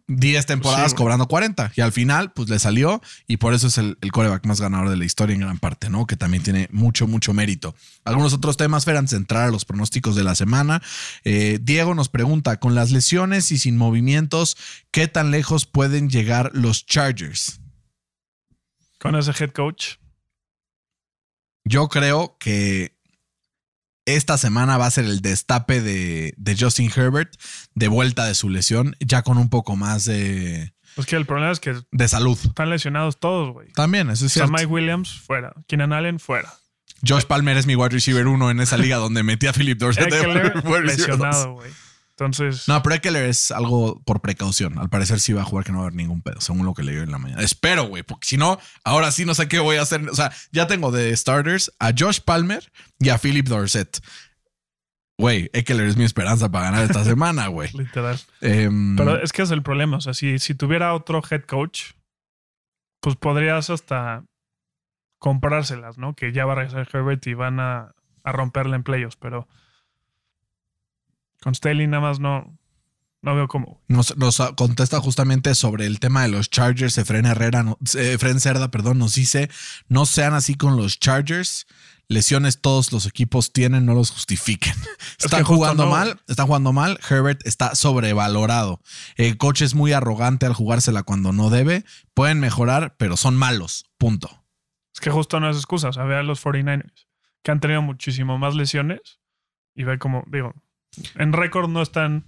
10 0.08 0.46
temporadas 0.46 0.90
Sí, 0.90 0.96
cobrando 0.96 1.28
40. 1.28 1.72
Y 1.76 1.82
al 1.82 1.92
final, 1.92 2.32
pues 2.32 2.48
le 2.48 2.58
salió 2.58 3.00
y 3.26 3.36
por 3.36 3.54
eso 3.54 3.66
es 3.66 3.78
el, 3.78 3.98
el 4.00 4.10
coreback 4.10 4.46
más 4.46 4.60
ganador 4.60 4.88
de 4.88 4.96
la 4.96 5.04
historia 5.04 5.34
en 5.34 5.40
gran 5.40 5.58
parte, 5.58 5.90
¿no? 5.90 6.06
Que 6.06 6.16
también 6.16 6.42
tiene 6.42 6.68
mucho, 6.72 7.06
mucho 7.06 7.34
mérito. 7.34 7.74
Algunos 8.04 8.32
otros 8.32 8.56
temas, 8.56 8.86
Fer, 8.86 8.96
antes 8.96 9.10
de 9.10 9.18
entrar 9.18 9.44
a 9.44 9.50
los 9.50 9.64
pronósticos 9.66 10.16
de 10.16 10.24
la 10.24 10.34
semana. 10.34 10.82
Eh, 11.24 11.58
Diego 11.62 11.94
nos 11.94 12.08
pregunta, 12.08 12.58
con 12.58 12.74
las 12.74 12.90
lesiones 12.90 13.52
y 13.52 13.58
sin 13.58 13.76
movimientos, 13.76 14.56
¿qué 14.90 15.08
tan 15.08 15.30
lejos 15.30 15.66
pueden 15.66 16.08
llegar 16.08 16.50
los 16.54 16.86
Chargers? 16.86 17.60
Con 18.98 19.14
ese 19.14 19.32
head 19.38 19.50
coach. 19.50 19.96
Yo 21.64 21.88
creo 21.88 22.36
que 22.40 22.97
esta 24.16 24.38
semana 24.38 24.76
va 24.78 24.86
a 24.86 24.90
ser 24.90 25.04
el 25.04 25.20
destape 25.20 25.80
de, 25.80 26.34
de 26.36 26.56
Justin 26.58 26.90
Herbert 26.94 27.34
de 27.74 27.88
vuelta 27.88 28.24
de 28.26 28.34
su 28.34 28.48
lesión, 28.48 28.96
ya 29.00 29.22
con 29.22 29.38
un 29.38 29.48
poco 29.50 29.76
más 29.76 30.04
de, 30.04 30.72
Pues 30.94 31.06
que 31.06 31.16
el 31.16 31.26
problema 31.26 31.52
es 31.52 31.60
que 31.60 31.76
de 31.90 32.08
salud. 32.08 32.38
están 32.42 32.70
lesionados 32.70 33.18
todos, 33.20 33.52
güey. 33.52 33.72
También, 33.72 34.10
eso 34.10 34.26
es 34.26 34.32
O 34.32 34.34
sea, 34.34 34.46
cierto. 34.46 34.52
Mike 34.52 34.66
Williams 34.66 35.20
fuera. 35.20 35.52
Keenan 35.66 35.92
Allen 35.92 36.18
fuera. 36.18 36.52
Josh 37.06 37.24
Palmer 37.24 37.56
es 37.56 37.66
mi 37.66 37.76
wide 37.76 37.90
receiver 37.90 38.26
uno 38.26 38.50
en 38.50 38.58
esa 38.60 38.76
liga 38.76 38.96
donde 38.96 39.22
metí 39.22 39.46
a 39.46 39.52
Philip 39.52 39.78
Dorsett. 39.78 40.10
lesionado, 40.84 41.52
güey. 41.52 41.70
Entonces, 42.18 42.66
No, 42.66 42.82
pero 42.82 42.96
Eckler 42.96 43.26
es 43.26 43.52
algo 43.52 44.02
por 44.04 44.20
precaución. 44.20 44.76
Al 44.78 44.88
parecer 44.90 45.20
sí 45.20 45.32
va 45.32 45.42
a 45.42 45.44
jugar 45.44 45.64
que 45.64 45.70
no 45.70 45.78
va 45.78 45.84
a 45.84 45.86
haber 45.86 45.94
ningún 45.96 46.20
pedo, 46.20 46.40
según 46.40 46.66
lo 46.66 46.74
que 46.74 46.82
leí 46.82 46.96
en 46.96 47.12
la 47.12 47.18
mañana. 47.18 47.42
Espero, 47.42 47.84
güey, 47.84 48.02
porque 48.02 48.26
si 48.26 48.36
no, 48.36 48.58
ahora 48.82 49.12
sí 49.12 49.24
no 49.24 49.34
sé 49.34 49.46
qué 49.46 49.60
voy 49.60 49.76
a 49.76 49.82
hacer. 49.82 50.08
O 50.08 50.14
sea, 50.16 50.32
ya 50.50 50.66
tengo 50.66 50.90
de 50.90 51.16
starters 51.16 51.70
a 51.78 51.92
Josh 51.96 52.18
Palmer 52.20 52.72
y 52.98 53.10
a 53.10 53.18
Philip 53.18 53.46
Dorsett. 53.46 54.00
Güey, 55.16 55.48
Eckler 55.52 55.86
es 55.86 55.96
mi 55.96 56.02
esperanza 56.04 56.48
para 56.50 56.66
ganar 56.72 56.84
esta 56.84 57.04
semana, 57.12 57.46
güey. 57.46 57.70
literal. 57.72 58.18
Em, 58.40 58.96
Pero 58.96 59.22
es 59.22 59.32
que 59.32 59.42
es 59.42 59.50
el 59.52 59.62
problema. 59.62 59.98
O 59.98 60.00
sea, 60.00 60.12
si, 60.14 60.40
si 60.40 60.54
tuviera 60.56 60.94
otro 60.94 61.22
head 61.30 61.42
coach, 61.42 61.92
pues 63.00 63.14
podrías 63.14 63.70
hasta 63.70 64.24
comprárselas, 65.20 65.98
¿no? 65.98 66.14
Que 66.14 66.32
ya 66.32 66.46
va 66.46 66.52
a 66.52 66.56
regresar 66.56 66.88
Herbert 66.92 67.24
y 67.28 67.34
van 67.34 67.60
a, 67.60 67.94
a 68.24 68.32
romperla 68.32 68.74
en 68.76 68.82
playoffs. 68.82 69.16
Pero 69.16 69.46
con 71.42 71.54
Staley 71.54 71.86
nada 71.86 72.00
más 72.02 72.20
no, 72.20 72.58
no 73.22 73.34
veo 73.34 73.48
cómo. 73.48 73.80
Nos, 73.88 74.16
nos 74.16 74.40
contesta 74.56 75.00
justamente 75.00 75.54
sobre 75.54 75.86
el 75.86 76.00
tema 76.00 76.22
de 76.22 76.28
los 76.28 76.50
Chargers. 76.50 76.98
Efren 76.98 77.26
Herrera, 77.26 77.62
no- 77.62 77.78
eh, 77.96 78.12
Efren 78.14 78.40
Cerda, 78.40 78.70
perdón, 78.70 78.98
nos 78.98 79.14
dice: 79.14 79.50
no 79.88 80.06
sean 80.06 80.34
así 80.34 80.54
con 80.54 80.76
los 80.76 80.98
Chargers. 80.98 81.66
Lesiones 82.10 82.62
todos 82.62 82.90
los 82.90 83.04
equipos 83.04 83.52
tienen, 83.52 83.84
no 83.84 83.92
los 83.92 84.10
justifiquen. 84.10 84.72
Están 85.18 85.44
jugando 85.44 85.84
no. 85.84 85.90
mal, 85.90 86.18
están 86.26 86.46
jugando 86.46 86.72
mal. 86.72 86.98
Herbert 87.06 87.46
está 87.46 87.74
sobrevalorado. 87.74 88.80
El 89.16 89.36
coach 89.36 89.60
es 89.60 89.74
muy 89.74 89.92
arrogante 89.92 90.46
al 90.46 90.54
jugársela 90.54 91.02
cuando 91.02 91.32
no 91.32 91.50
debe. 91.50 91.84
Pueden 92.14 92.40
mejorar, 92.40 92.94
pero 92.96 93.18
son 93.18 93.36
malos. 93.36 93.84
Punto. 93.98 94.42
Es 94.94 95.00
que 95.00 95.10
justo 95.10 95.38
no 95.38 95.50
es 95.50 95.58
excusa. 95.58 95.90
O 95.90 95.92
sea, 95.92 96.04
ve 96.04 96.16
a 96.16 96.22
los 96.22 96.42
49ers, 96.42 97.06
que 97.42 97.50
han 97.50 97.60
tenido 97.60 97.82
muchísimo 97.82 98.38
más 98.38 98.54
lesiones. 98.54 99.20
Y 99.74 99.84
ve 99.84 99.98
como, 99.98 100.24
digo, 100.28 100.54
en 101.16 101.32
récord 101.32 101.68
no 101.68 101.82
están 101.82 102.26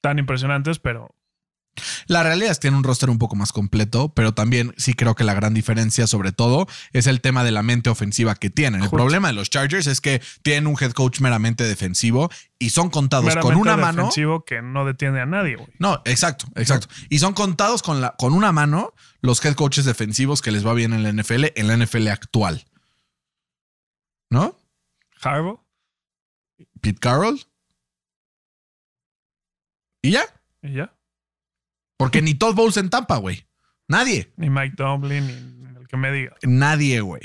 tan 0.00 0.18
impresionantes, 0.18 0.78
pero 0.78 1.14
La 2.06 2.22
realidad 2.22 2.50
es 2.50 2.58
que 2.58 2.62
tiene 2.62 2.76
un 2.76 2.82
roster 2.82 3.08
un 3.08 3.18
poco 3.18 3.36
más 3.36 3.52
completo, 3.52 4.12
pero 4.14 4.34
también 4.34 4.74
sí 4.76 4.94
creo 4.94 5.14
que 5.14 5.22
la 5.22 5.34
gran 5.34 5.54
diferencia, 5.54 6.06
sobre 6.06 6.32
todo, 6.32 6.66
es 6.92 7.06
el 7.06 7.20
tema 7.20 7.44
de 7.44 7.52
la 7.52 7.62
mente 7.62 7.88
ofensiva 7.90 8.34
que 8.34 8.50
tienen. 8.50 8.82
El 8.82 8.90
problema 8.90 9.28
de 9.28 9.34
los 9.34 9.48
Chargers 9.50 9.86
es 9.86 10.00
que 10.00 10.20
tienen 10.42 10.66
un 10.66 10.76
head 10.80 10.92
coach 10.92 11.20
meramente 11.20 11.64
defensivo 11.64 12.30
y 12.58 12.70
son 12.70 12.90
contados 12.90 13.36
con 13.36 13.56
una 13.56 13.76
mano. 13.76 14.02
defensivo 14.02 14.44
que 14.44 14.60
no 14.62 14.84
detiene 14.84 15.20
a 15.20 15.26
nadie, 15.26 15.56
güey. 15.56 15.68
No, 15.78 16.02
exacto, 16.04 16.46
exacto. 16.56 16.88
Y 17.08 17.20
son 17.20 17.34
contados 17.34 17.82
con, 17.82 18.00
la, 18.00 18.16
con 18.18 18.32
una 18.32 18.50
mano 18.50 18.92
los 19.20 19.44
head 19.44 19.54
coaches 19.54 19.84
defensivos 19.84 20.42
que 20.42 20.50
les 20.50 20.66
va 20.66 20.74
bien 20.74 20.92
en 20.92 21.02
la 21.02 21.12
NFL, 21.12 21.46
en 21.54 21.68
la 21.68 21.76
NFL 21.76 22.08
actual. 22.08 22.64
¿No? 24.30 24.58
Harbaugh 25.22 25.60
Pete 26.80 26.98
Carroll. 26.98 27.40
Y 30.02 30.12
ya. 30.12 30.22
y 30.62 30.74
ya. 30.74 30.94
Porque 31.96 32.22
ni 32.22 32.34
Todd 32.34 32.54
Bowles 32.54 32.76
en 32.76 32.90
Tampa, 32.90 33.16
güey. 33.16 33.46
Nadie. 33.88 34.32
Ni 34.36 34.50
Mike 34.50 34.76
Tomlin, 34.76 35.26
ni 35.72 35.78
el 35.80 35.88
que 35.88 35.96
me 35.96 36.12
diga. 36.12 36.36
Nadie, 36.42 37.00
güey. 37.00 37.22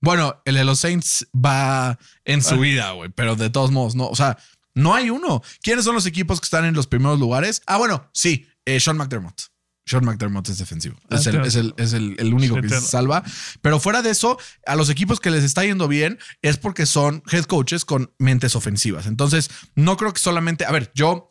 Bueno, 0.00 0.40
el 0.44 0.54
de 0.56 0.64
los 0.64 0.80
Saints 0.80 1.26
va 1.34 1.98
en 2.24 2.42
su 2.42 2.54
Ah. 2.54 2.58
vida, 2.58 2.90
güey, 2.92 3.10
pero 3.10 3.36
de 3.36 3.50
todos 3.50 3.70
modos, 3.70 3.94
no. 3.94 4.06
O 4.08 4.16
sea, 4.16 4.36
no 4.74 4.94
hay 4.94 5.10
uno. 5.10 5.42
¿Quiénes 5.62 5.84
son 5.84 5.94
los 5.94 6.06
equipos 6.06 6.40
que 6.40 6.46
están 6.46 6.64
en 6.64 6.74
los 6.74 6.86
primeros 6.86 7.18
lugares? 7.18 7.62
Ah, 7.66 7.76
bueno, 7.78 8.08
sí, 8.12 8.46
eh, 8.64 8.80
Sean 8.80 8.96
McDermott. 8.96 9.42
Sean 9.84 10.04
McDermott 10.04 10.48
es 10.48 10.58
defensivo. 10.58 10.96
Ah, 11.10 11.14
Es 11.16 11.26
el, 11.28 11.40
es 11.44 11.54
el- 11.54 11.74
es 11.76 11.92
el- 11.92 12.16
el 12.18 12.34
único 12.34 12.60
que 12.60 12.68
se 12.68 12.80
salva. 12.80 13.22
Pero 13.62 13.78
fuera 13.78 14.02
de 14.02 14.10
eso, 14.10 14.36
a 14.66 14.74
los 14.74 14.90
equipos 14.90 15.20
que 15.20 15.30
les 15.30 15.44
está 15.44 15.64
yendo 15.64 15.86
bien 15.86 16.18
es 16.42 16.56
porque 16.58 16.86
son 16.86 17.22
head 17.30 17.44
coaches 17.44 17.84
con 17.84 18.12
mentes 18.18 18.56
ofensivas. 18.56 19.06
Entonces, 19.06 19.48
no 19.76 19.96
creo 19.96 20.12
que 20.12 20.20
solamente. 20.20 20.64
A 20.64 20.72
ver, 20.72 20.90
yo 20.94 21.28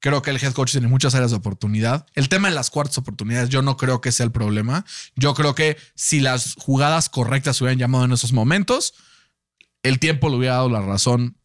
creo 0.00 0.22
que 0.22 0.30
el 0.30 0.36
head 0.42 0.52
coach 0.52 0.72
tiene 0.72 0.88
muchas 0.88 1.14
áreas 1.14 1.30
de 1.30 1.36
oportunidad. 1.38 2.06
El 2.14 2.28
tema 2.28 2.48
de 2.48 2.54
las 2.54 2.70
cuartas 2.70 2.98
oportunidades, 2.98 3.48
yo 3.48 3.62
no 3.62 3.76
creo 3.76 4.00
que 4.00 4.12
sea 4.12 4.24
el 4.24 4.32
problema. 4.32 4.84
Yo 5.16 5.34
creo 5.34 5.54
que 5.54 5.76
si 5.94 6.20
las 6.20 6.54
jugadas 6.58 7.08
correctas 7.08 7.56
se 7.56 7.64
hubieran 7.64 7.78
llamado 7.78 8.04
en 8.04 8.12
esos 8.12 8.32
momentos, 8.32 8.94
el 9.82 9.98
tiempo 9.98 10.28
le 10.28 10.36
hubiera 10.36 10.54
dado 10.56 10.68
la 10.68 10.80
razón 10.82 11.36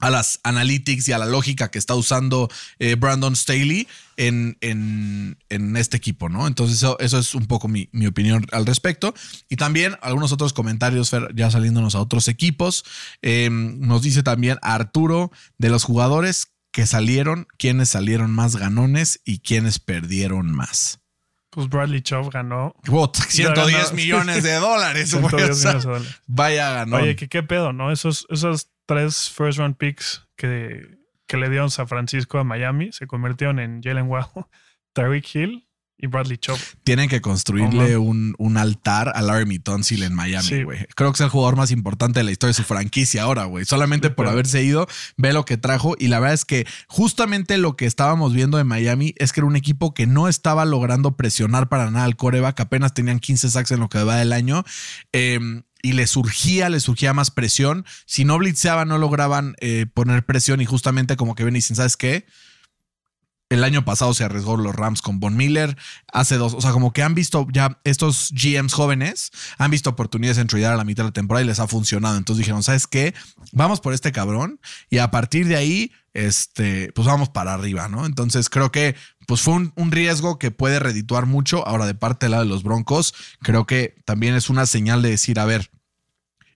a 0.00 0.10
las 0.10 0.40
analytics 0.42 1.08
y 1.08 1.12
a 1.12 1.18
la 1.18 1.24
lógica 1.24 1.70
que 1.70 1.78
está 1.78 1.94
usando 1.94 2.50
eh, 2.80 2.96
Brandon 2.96 3.34
Staley 3.36 3.86
en, 4.16 4.58
en- 4.60 5.38
en 5.48 5.76
este 5.76 5.96
equipo, 5.96 6.28
¿no? 6.28 6.46
Entonces 6.46 6.76
eso, 6.78 6.98
es 7.00 7.34
un 7.34 7.46
poco 7.46 7.68
mi, 7.68 7.88
mi 7.92 8.06
opinión 8.06 8.44
al 8.52 8.66
respecto. 8.66 9.14
Y 9.48 9.56
también 9.56 9.96
algunos 10.02 10.32
otros 10.32 10.52
comentarios, 10.52 11.10
Fer, 11.10 11.32
ya 11.34 11.50
saliéndonos 11.50 11.94
a 11.94 12.00
otros 12.00 12.26
equipos. 12.28 12.84
Eh, 13.22 13.48
nos 13.50 14.02
dice 14.02 14.22
también 14.24 14.58
Arturo 14.62 15.30
de 15.58 15.70
los 15.70 15.84
jugadores 15.84 16.48
que 16.74 16.86
salieron, 16.86 17.46
quiénes 17.56 17.90
salieron 17.90 18.32
más 18.32 18.56
ganones 18.56 19.20
y 19.24 19.38
quiénes 19.38 19.78
perdieron 19.78 20.52
más. 20.52 21.00
Pues 21.50 21.68
Bradley 21.68 22.02
Chubb 22.02 22.32
ganó. 22.32 22.74
Puta, 22.84 23.22
110 23.22 23.72
ganó. 23.84 23.94
millones 23.94 24.42
de 24.42 24.54
dólares. 24.58 25.14
güey, 25.14 25.28
110 25.30 25.50
o 25.50 25.54
sea, 25.54 25.68
millones 25.70 25.84
de 25.84 25.88
dólares. 25.88 26.20
vaya 26.26 26.70
ganón. 26.72 27.02
Oye, 27.02 27.14
¿qué, 27.14 27.28
qué 27.28 27.44
pedo, 27.44 27.72
¿no? 27.72 27.92
Esos, 27.92 28.26
esos 28.28 28.72
tres 28.86 29.30
first 29.30 29.58
round 29.60 29.76
picks 29.76 30.26
que, 30.36 30.98
que 31.28 31.36
le 31.36 31.48
dieron 31.48 31.70
San 31.70 31.86
Francisco 31.86 32.40
a 32.40 32.44
Miami 32.44 32.90
se 32.90 33.06
convirtieron 33.06 33.60
en 33.60 33.80
Jalen 33.80 34.08
Waddle, 34.08 34.46
Tyreek 34.94 35.32
Hill 35.32 35.68
y 35.96 36.06
Bradley 36.06 36.36
Chubb. 36.38 36.58
Tienen 36.82 37.08
que 37.08 37.20
construirle 37.20 37.96
un, 37.96 38.34
un 38.38 38.56
altar 38.56 39.12
a 39.14 39.22
Larry 39.22 39.58
Tonsil 39.58 40.02
en 40.02 40.12
Miami, 40.14 40.46
Sí. 40.48 40.62
güey. 40.62 40.86
Creo 40.96 41.12
que 41.12 41.16
es 41.16 41.20
el 41.20 41.28
jugador 41.28 41.56
más 41.56 41.70
importante 41.70 42.20
de 42.20 42.24
la 42.24 42.30
historia 42.32 42.50
de 42.50 42.54
su 42.54 42.64
franquicia 42.64 43.22
ahora, 43.22 43.44
güey. 43.44 43.64
Solamente 43.64 44.10
por 44.10 44.24
claro. 44.24 44.32
haberse 44.32 44.62
ido, 44.62 44.86
ve 45.16 45.32
lo 45.32 45.44
que 45.44 45.56
trajo. 45.56 45.94
Y 45.98 46.08
la 46.08 46.18
verdad 46.20 46.34
es 46.34 46.44
que 46.44 46.66
justamente 46.88 47.56
lo 47.58 47.76
que 47.76 47.86
estábamos 47.86 48.34
viendo 48.34 48.58
de 48.58 48.64
Miami 48.64 49.14
es 49.18 49.32
que 49.32 49.40
era 49.40 49.46
un 49.46 49.56
equipo 49.56 49.94
que 49.94 50.06
no 50.06 50.28
estaba 50.28 50.64
logrando 50.64 51.16
presionar 51.16 51.68
para 51.68 51.90
nada 51.90 52.04
al 52.04 52.16
coreback. 52.16 52.60
Apenas 52.60 52.92
tenían 52.92 53.20
15 53.20 53.50
sacks 53.50 53.70
en 53.70 53.80
lo 53.80 53.88
que 53.88 54.02
va 54.02 54.16
del 54.16 54.32
año. 54.32 54.64
Eh, 55.12 55.38
y 55.82 55.92
le 55.92 56.06
surgía, 56.06 56.70
le 56.70 56.80
surgía 56.80 57.12
más 57.12 57.30
presión. 57.30 57.84
Si 58.06 58.24
no 58.24 58.38
blitzeaban, 58.38 58.88
no 58.88 58.98
lograban 58.98 59.54
eh, 59.60 59.86
poner 59.92 60.24
presión. 60.24 60.60
Y 60.60 60.64
justamente 60.64 61.16
como 61.16 61.34
que 61.34 61.44
ven 61.44 61.54
y 61.54 61.58
dicen, 61.58 61.76
¿sabes 61.76 61.96
qué? 61.96 62.26
El 63.54 63.62
año 63.62 63.84
pasado 63.84 64.12
se 64.14 64.24
arriesgó 64.24 64.56
los 64.56 64.74
Rams 64.74 65.00
con 65.00 65.20
Von 65.20 65.36
Miller. 65.36 65.76
Hace 66.12 66.36
dos, 66.36 66.54
o 66.54 66.60
sea, 66.60 66.72
como 66.72 66.92
que 66.92 67.04
han 67.04 67.14
visto 67.14 67.46
ya 67.52 67.78
estos 67.84 68.32
GMs 68.32 68.72
jóvenes, 68.72 69.30
han 69.58 69.70
visto 69.70 69.90
oportunidades 69.90 70.38
en 70.38 70.48
tradear 70.48 70.72
a 70.72 70.76
la 70.76 70.82
mitad 70.82 71.04
de 71.04 71.10
la 71.10 71.12
temporada 71.12 71.44
y 71.44 71.46
les 71.46 71.60
ha 71.60 71.68
funcionado. 71.68 72.16
Entonces 72.18 72.40
dijeron, 72.40 72.64
¿sabes 72.64 72.88
qué? 72.88 73.14
Vamos 73.52 73.80
por 73.80 73.94
este 73.94 74.10
cabrón 74.10 74.60
y 74.90 74.98
a 74.98 75.12
partir 75.12 75.46
de 75.46 75.54
ahí, 75.54 75.92
este, 76.14 76.90
pues 76.96 77.06
vamos 77.06 77.28
para 77.28 77.54
arriba, 77.54 77.86
¿no? 77.88 78.06
Entonces 78.06 78.50
creo 78.50 78.72
que 78.72 78.96
pues 79.26 79.40
fue 79.40 79.54
un, 79.54 79.92
riesgo 79.92 80.38
que 80.38 80.50
puede 80.50 80.80
redituar 80.80 81.26
mucho. 81.26 81.66
Ahora, 81.66 81.86
de 81.86 81.94
parte 81.94 82.26
del 82.26 82.32
lado 82.32 82.42
de 82.42 82.50
los 82.50 82.64
Broncos, 82.64 83.14
creo 83.40 83.66
que 83.66 83.94
también 84.04 84.34
es 84.34 84.50
una 84.50 84.66
señal 84.66 85.00
de 85.00 85.10
decir, 85.10 85.38
a 85.38 85.44
ver, 85.44 85.70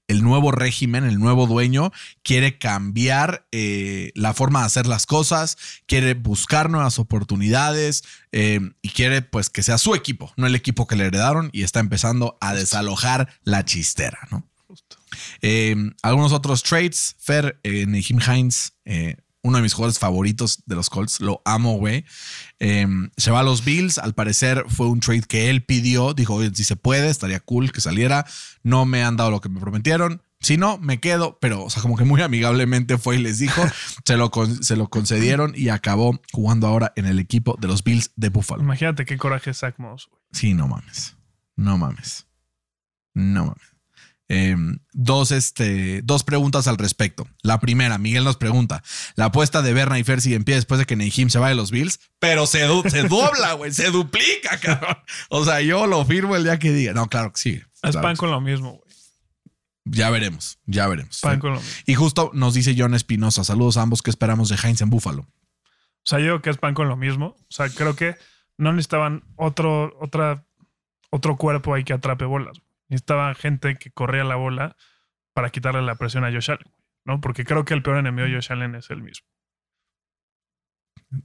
el 0.09 0.23
nuevo 0.23 0.51
régimen, 0.51 1.05
el 1.05 1.19
nuevo 1.19 1.47
dueño, 1.47 1.93
quiere 2.23 2.59
cambiar 2.59 3.47
eh, 3.53 4.11
la 4.15 4.35
forma 4.35 4.61
de 4.61 4.67
hacer 4.67 4.87
las 4.87 5.07
cosas, 5.07 5.57
quiere 5.87 6.15
buscar 6.15 6.71
nuevas 6.71 6.99
oportunidades 6.99 8.03
eh, 8.33 8.61
y 8.83 8.89
quiere 8.89 9.23
pues 9.23 9.51
que 9.51 9.63
sea 9.63 9.79
su 9.79 9.95
equipo, 9.95 10.33
no 10.37 10.47
el 10.47 10.55
equipo 10.55 10.87
que 10.87 10.97
le 10.97 11.07
heredaron 11.07 11.51
y 11.53 11.63
está 11.63 11.81
empezando 11.81 12.39
a 12.41 12.55
desalojar 12.55 13.29
la 13.45 13.65
chistera, 13.65 14.19
¿no? 14.31 14.45
Justo. 14.67 14.97
Eh, 15.41 15.77
algunos 16.03 16.33
otros 16.33 16.63
trades, 16.63 17.17
Fer, 17.19 17.61
eh, 17.63 17.87
Nahim 17.87 18.21
Hines, 18.21 18.73
uno 19.49 19.57
de 19.59 19.63
mis 19.63 19.73
jugadores 19.73 19.99
favoritos 19.99 20.63
de 20.67 20.75
los 20.77 20.91
Colts, 20.91 21.21
lo 21.21 21.43
amo, 21.45 21.75
güey. 21.79 22.05
Eh, 22.61 22.87
se 23.17 23.31
va 23.31 23.41
a 23.41 23.43
los 23.43 23.65
Bills, 23.65 23.99
al 23.99 24.15
parecer 24.15 24.65
fue 24.69 24.87
un 24.89 25.01
trade 25.01 25.23
que 25.23 25.51
él 25.51 25.65
pidió, 25.65 26.15
dijo, 26.15 26.35
oye, 26.35 26.51
si 26.55 26.65
se 26.65 26.77
puede, 26.77 27.09
estaría 27.09 27.41
cool 27.41 27.73
que 27.73 27.81
saliera, 27.81 28.27
no 28.63 28.85
me 28.85 29.03
han 29.03 29.17
dado 29.17 29.31
lo 29.31 29.41
que 29.41 29.49
me 29.49 29.61
prometieron. 29.61 30.23
Si 30.41 30.57
no, 30.57 30.79
me 30.79 31.01
quedo, 31.01 31.37
pero, 31.41 31.65
o 31.65 31.71
sea, 31.71 31.83
como 31.83 31.97
que 31.97 32.05
muy 32.05 32.23
amigablemente 32.23 32.97
fue 32.97 33.17
y 33.17 33.19
les 33.19 33.39
dijo, 33.41 33.61
se 34.05 34.17
lo, 34.17 34.31
con- 34.31 34.63
se 34.63 34.77
lo 34.77 34.89
concedieron 34.89 35.53
y 35.57 35.69
acabó 35.71 36.21
jugando 36.33 36.69
ahora 36.69 36.93
en 36.95 37.07
el 37.07 37.19
equipo 37.19 37.57
de 37.61 37.67
los 37.67 37.83
Bills 37.83 38.13
de 38.15 38.29
Buffalo. 38.29 38.63
Imagínate 38.63 39.05
qué 39.05 39.17
coraje 39.19 39.53
Zach 39.53 39.75
Moss, 39.79 40.07
güey. 40.11 40.23
Sí, 40.33 40.55
no 40.55 40.69
mames. 40.69 41.17
No 41.57 41.77
mames. 41.77 42.27
No 43.15 43.47
mames. 43.47 43.75
Eh, 44.31 44.55
dos, 44.93 45.31
este, 45.33 46.03
dos 46.03 46.23
preguntas 46.23 46.69
al 46.69 46.77
respecto. 46.77 47.27
La 47.43 47.61
primera, 47.61 47.97
Miguel 47.97 48.25
nos 48.25 48.37
pregunta: 48.37 48.83
la 49.17 49.27
apuesta 49.27 49.63
de 49.63 49.73
Berna 49.73 49.99
y 49.99 50.05
Fer 50.05 50.21
sigue 50.21 50.37
en 50.37 50.45
pie 50.45 50.57
después 50.57 50.79
de 50.79 50.85
que 50.85 50.97
Nehim 50.97 51.31
se 51.31 51.39
va 51.39 51.49
de 51.49 51.55
los 51.55 51.71
Bills, 51.71 51.99
pero 52.19 52.47
se, 52.47 52.67
se 52.91 53.05
dobla, 53.09 53.55
güey, 53.55 53.73
se 53.73 53.91
duplica, 53.91 54.59
cabrón. 54.61 54.99
O 55.31 55.45
sea, 55.45 55.63
yo 55.63 55.87
lo 55.87 56.05
firmo 56.05 56.37
el 56.37 56.45
día 56.45 56.59
que 56.59 56.73
diga. 56.73 56.93
No, 56.93 57.09
claro 57.09 57.33
que 57.33 57.41
sí. 57.41 57.63
Es 57.83 57.93
Claro 57.93 58.03
pan 58.03 58.15
que 58.15 58.19
con 58.19 58.31
lo 58.31 58.41
mismo, 58.41 58.73
güey. 58.73 58.89
Ya 59.85 60.11
veremos, 60.11 60.59
ya 60.67 60.87
veremos. 60.87 61.21
Pan 61.23 61.39
con 61.39 61.55
lo 61.55 61.61
mismo. 61.61 61.75
Y 61.87 61.95
justo 61.95 62.31
nos 62.35 62.53
dice 62.53 62.75
John 62.77 62.95
Espinosa: 62.95 63.45
saludos 63.45 63.79
a 63.79 63.83
ambos, 63.83 64.03
¿qué 64.03 64.11
esperamos 64.11 64.51
de 64.51 64.57
Heinz 64.63 64.83
en 64.83 64.91
Búfalo? 64.91 65.23
O 65.23 66.05
sea, 66.05 66.19
yo 66.19 66.27
creo 66.27 66.43
que 66.43 66.51
es 66.51 66.59
pan 66.59 66.75
con 66.75 66.89
lo 66.89 66.97
mismo. 66.97 67.37
O 67.39 67.47
sea, 67.49 67.71
creo 67.71 67.97
que 67.97 68.17
no 68.59 68.73
necesitaban 68.73 69.25
otro, 69.37 69.97
otra, 70.01 70.45
otro 71.11 71.37
cuerpo 71.37 71.73
ahí 71.73 71.85
que 71.85 71.95
atrape 71.95 72.27
bolas. 72.27 72.61
Necesitaban 72.89 73.35
gente 73.35 73.77
que 73.77 73.91
corría 73.91 74.25
la 74.25 74.37
bola 74.37 74.77
para 75.35 75.51
quitarle 75.51 75.83
la 75.83 75.97
presión 75.97 76.25
a 76.25 76.33
Josh 76.33 76.51
Allen, 76.51 76.73
¿no? 77.05 77.21
Porque 77.21 77.45
creo 77.45 77.65
que 77.65 77.75
el 77.75 77.83
peor 77.83 77.99
enemigo 77.99 78.27
de 78.27 78.35
Josh 78.35 78.53
Allen 78.53 78.75
es 78.75 78.91
el 78.91 79.03
mismo. 79.03 79.27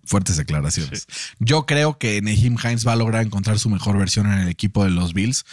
Fuertes 0.06 0.38
declaraciones. 0.38 1.08
Yo 1.40 1.66
creo 1.66 1.98
que 1.98 2.22
Nehim 2.22 2.56
Hines 2.64 2.88
va 2.88 2.94
a 2.94 2.96
lograr 2.96 3.26
encontrar 3.26 3.60
su 3.60 3.70
mejor 3.70 3.98
versión 3.98 4.32
en 4.32 4.40
el 4.40 4.48
equipo 4.48 4.86
de 4.86 4.92
los 4.92 5.14
Bills. 5.14 5.44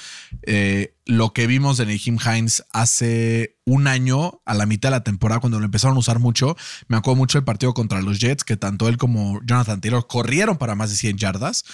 Eh, 0.43 0.95
lo 1.05 1.33
que 1.33 1.49
vimos 1.49 1.79
de 1.79 1.87
Nehim 1.87 2.17
Hines 2.25 2.63
hace 2.71 3.59
un 3.65 3.89
año, 3.89 4.41
a 4.45 4.55
la 4.55 4.67
mitad 4.67 4.91
de 4.91 4.97
la 4.97 5.03
temporada, 5.03 5.41
cuando 5.41 5.59
lo 5.59 5.65
empezaron 5.65 5.97
a 5.97 6.01
usar 6.01 6.21
mucho, 6.21 6.57
me 6.87 6.97
acuerdo 6.97 7.17
mucho 7.17 7.39
el 7.39 7.45
partido 7.45 7.75
contra 7.75 8.03
los 8.03 8.21
Jets, 8.21 8.45
que 8.45 8.57
tanto 8.57 8.89
él 8.89 8.99
como 8.99 9.41
Jonathan 9.45 9.81
Taylor 9.81 10.07
corrieron 10.07 10.59
para 10.59 10.77
más 10.77 10.91
de 10.91 10.97
100 10.97 11.17
yardas. 11.17 11.65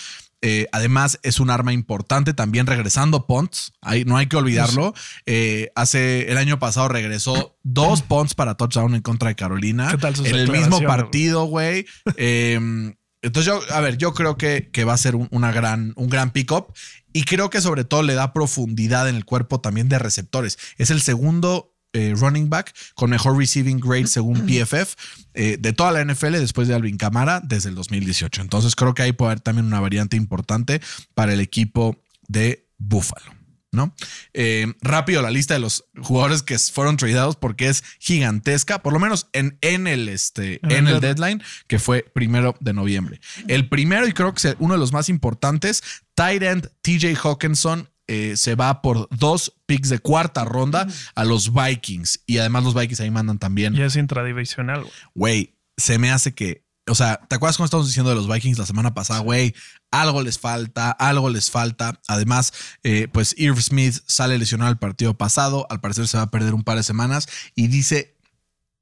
Eh, 0.42 0.66
además, 0.72 1.18
es 1.22 1.40
un 1.40 1.50
arma 1.50 1.72
importante 1.72 2.34
también 2.34 2.66
regresando 2.66 3.26
punts. 3.26 3.72
Ahí, 3.80 4.04
no 4.04 4.16
hay 4.16 4.26
que 4.26 4.36
olvidarlo. 4.36 4.94
Eh, 5.24 5.70
hace 5.74 6.30
el 6.30 6.38
año 6.38 6.58
pasado 6.58 6.88
regresó 6.88 7.56
dos 7.62 8.02
punts 8.08 8.34
para 8.34 8.56
touchdown 8.56 8.94
en 8.94 9.02
contra 9.02 9.28
de 9.28 9.36
Carolina. 9.36 9.88
¿Qué 9.90 9.98
tal 9.98 10.14
en 10.24 10.34
el 10.34 10.50
mismo 10.50 10.80
partido, 10.82 11.44
güey. 11.44 11.86
Eh, 12.16 12.94
entonces, 13.22 13.52
yo, 13.52 13.74
a 13.74 13.80
ver, 13.80 13.96
yo 13.96 14.14
creo 14.14 14.36
que, 14.36 14.70
que 14.72 14.84
va 14.84 14.92
a 14.92 14.98
ser 14.98 15.16
un, 15.16 15.26
una 15.32 15.50
gran, 15.50 15.92
un 15.96 16.08
gran 16.08 16.30
pick-up 16.30 16.72
y 17.12 17.24
creo 17.24 17.50
que 17.50 17.60
sobre 17.60 17.84
todo 17.84 18.02
le 18.02 18.14
da 18.14 18.32
profundidad 18.32 19.08
en 19.08 19.16
el 19.16 19.24
cuerpo 19.24 19.60
también 19.60 19.88
de 19.88 19.98
receptores. 19.98 20.58
Es 20.76 20.90
el 20.90 21.00
segundo 21.00 21.75
eh, 21.96 22.14
running 22.14 22.50
back 22.50 22.74
con 22.94 23.10
mejor 23.10 23.36
receiving 23.38 23.80
grade 23.80 24.06
según 24.06 24.46
PFF 24.46 24.94
eh, 25.34 25.56
de 25.58 25.72
toda 25.72 25.92
la 25.92 26.04
NFL 26.04 26.32
después 26.32 26.68
de 26.68 26.74
Alvin 26.74 26.98
Camara 26.98 27.40
desde 27.42 27.70
el 27.70 27.74
2018. 27.74 28.42
Entonces, 28.42 28.76
creo 28.76 28.94
que 28.94 29.02
ahí 29.02 29.12
puede 29.12 29.32
haber 29.32 29.40
también 29.40 29.66
una 29.66 29.80
variante 29.80 30.16
importante 30.16 30.80
para 31.14 31.32
el 31.32 31.40
equipo 31.40 31.96
de 32.28 32.68
Buffalo. 32.78 33.36
¿no? 33.72 33.94
Eh, 34.32 34.72
rápido 34.80 35.22
la 35.22 35.30
lista 35.30 35.54
de 35.54 35.60
los 35.60 35.84
jugadores 36.02 36.42
que 36.42 36.58
fueron 36.58 36.96
tradeados 36.96 37.36
porque 37.36 37.68
es 37.68 37.84
gigantesca, 37.98 38.82
por 38.82 38.92
lo 38.92 38.98
menos 38.98 39.28
en, 39.32 39.58
en 39.60 39.86
el, 39.86 40.08
este, 40.08 40.60
En 40.62 40.72
en 40.72 40.88
el 40.88 40.94
el 40.94 41.00
deadline, 41.00 41.42
que 41.66 41.78
fue 41.78 42.02
primero 42.14 42.56
de 42.60 42.72
noviembre. 42.72 43.20
El 43.48 43.68
primero, 43.68 44.08
y 44.08 44.12
creo 44.12 44.32
que 44.34 44.48
es 44.48 44.56
uno 44.58 44.74
de 44.74 44.80
los 44.80 44.92
más 44.92 45.08
importantes, 45.08 45.82
tight 46.14 46.42
end 46.42 46.70
TJ 46.82 47.14
Hawkinson. 47.22 47.88
Eh, 48.08 48.36
se 48.36 48.54
va 48.54 48.82
por 48.82 49.08
dos 49.16 49.54
picks 49.66 49.88
de 49.88 49.98
cuarta 49.98 50.44
ronda 50.44 50.86
a 51.14 51.24
los 51.24 51.52
Vikings. 51.52 52.20
Y 52.26 52.38
además 52.38 52.64
los 52.64 52.74
Vikings 52.74 53.00
ahí 53.00 53.10
mandan 53.10 53.38
también 53.38 53.74
Y 53.74 53.82
es 53.82 53.96
intradivisional, 53.96 54.82
güey. 54.82 54.92
güey, 55.14 55.54
se 55.76 55.98
me 55.98 56.10
hace 56.10 56.34
que, 56.34 56.64
o 56.88 56.94
sea, 56.94 57.20
¿te 57.28 57.34
acuerdas 57.34 57.56
cómo 57.56 57.64
estamos 57.64 57.86
diciendo 57.86 58.10
de 58.10 58.16
los 58.16 58.28
Vikings 58.32 58.58
la 58.58 58.66
semana 58.66 58.94
pasada? 58.94 59.20
Güey, 59.20 59.54
algo 59.90 60.22
les 60.22 60.38
falta, 60.38 60.90
algo 60.90 61.30
les 61.30 61.50
falta. 61.50 62.00
Además, 62.06 62.52
eh, 62.82 63.08
pues 63.12 63.34
Irv 63.38 63.60
Smith 63.60 63.96
sale 64.06 64.38
lesionado 64.38 64.70
el 64.70 64.78
partido 64.78 65.14
pasado, 65.14 65.66
al 65.70 65.80
parecer 65.80 66.06
se 66.06 66.16
va 66.16 66.24
a 66.24 66.30
perder 66.30 66.54
un 66.54 66.64
par 66.64 66.76
de 66.76 66.82
semanas 66.82 67.28
y 67.54 67.66
dice, 67.68 68.16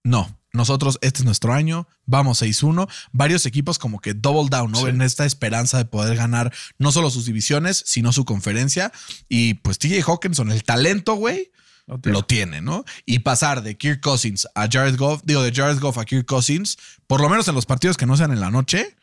no, 0.02 0.38
nosotros, 0.54 0.98
este 1.02 1.18
es 1.20 1.24
nuestro 1.26 1.52
año, 1.52 1.86
vamos 2.06 2.40
6-1. 2.40 2.88
Varios 3.12 3.44
equipos 3.44 3.78
como 3.78 4.00
que 4.00 4.14
double 4.14 4.48
down, 4.48 4.72
¿no? 4.72 4.78
Sí. 4.80 4.86
En 4.86 5.02
esta 5.02 5.26
esperanza 5.26 5.76
de 5.78 5.84
poder 5.84 6.16
ganar 6.16 6.52
no 6.78 6.92
solo 6.92 7.10
sus 7.10 7.26
divisiones, 7.26 7.82
sino 7.86 8.12
su 8.12 8.24
conferencia. 8.24 8.92
Y 9.28 9.54
pues 9.54 9.78
TJ 9.78 10.02
Hawkinson, 10.06 10.50
el 10.50 10.64
talento, 10.64 11.14
güey, 11.14 11.50
tiene- 12.00 12.16
lo 12.18 12.24
tiene, 12.24 12.60
¿no? 12.62 12.84
Y 13.04 13.18
pasar 13.18 13.62
de 13.62 13.76
Kirk 13.76 14.00
Cousins 14.00 14.48
a 14.54 14.68
Jared 14.70 14.96
Goff, 14.96 15.20
digo, 15.24 15.42
de 15.42 15.52
Jared 15.52 15.78
Goff 15.80 15.98
a 15.98 16.04
Kirk 16.06 16.24
Cousins, 16.24 16.78
por 17.06 17.20
lo 17.20 17.28
menos 17.28 17.46
en 17.48 17.54
los 17.54 17.66
partidos 17.66 17.96
que 17.98 18.06
no 18.06 18.16
sean 18.16 18.32
en 18.32 18.40
la 18.40 18.50
noche. 18.50 18.96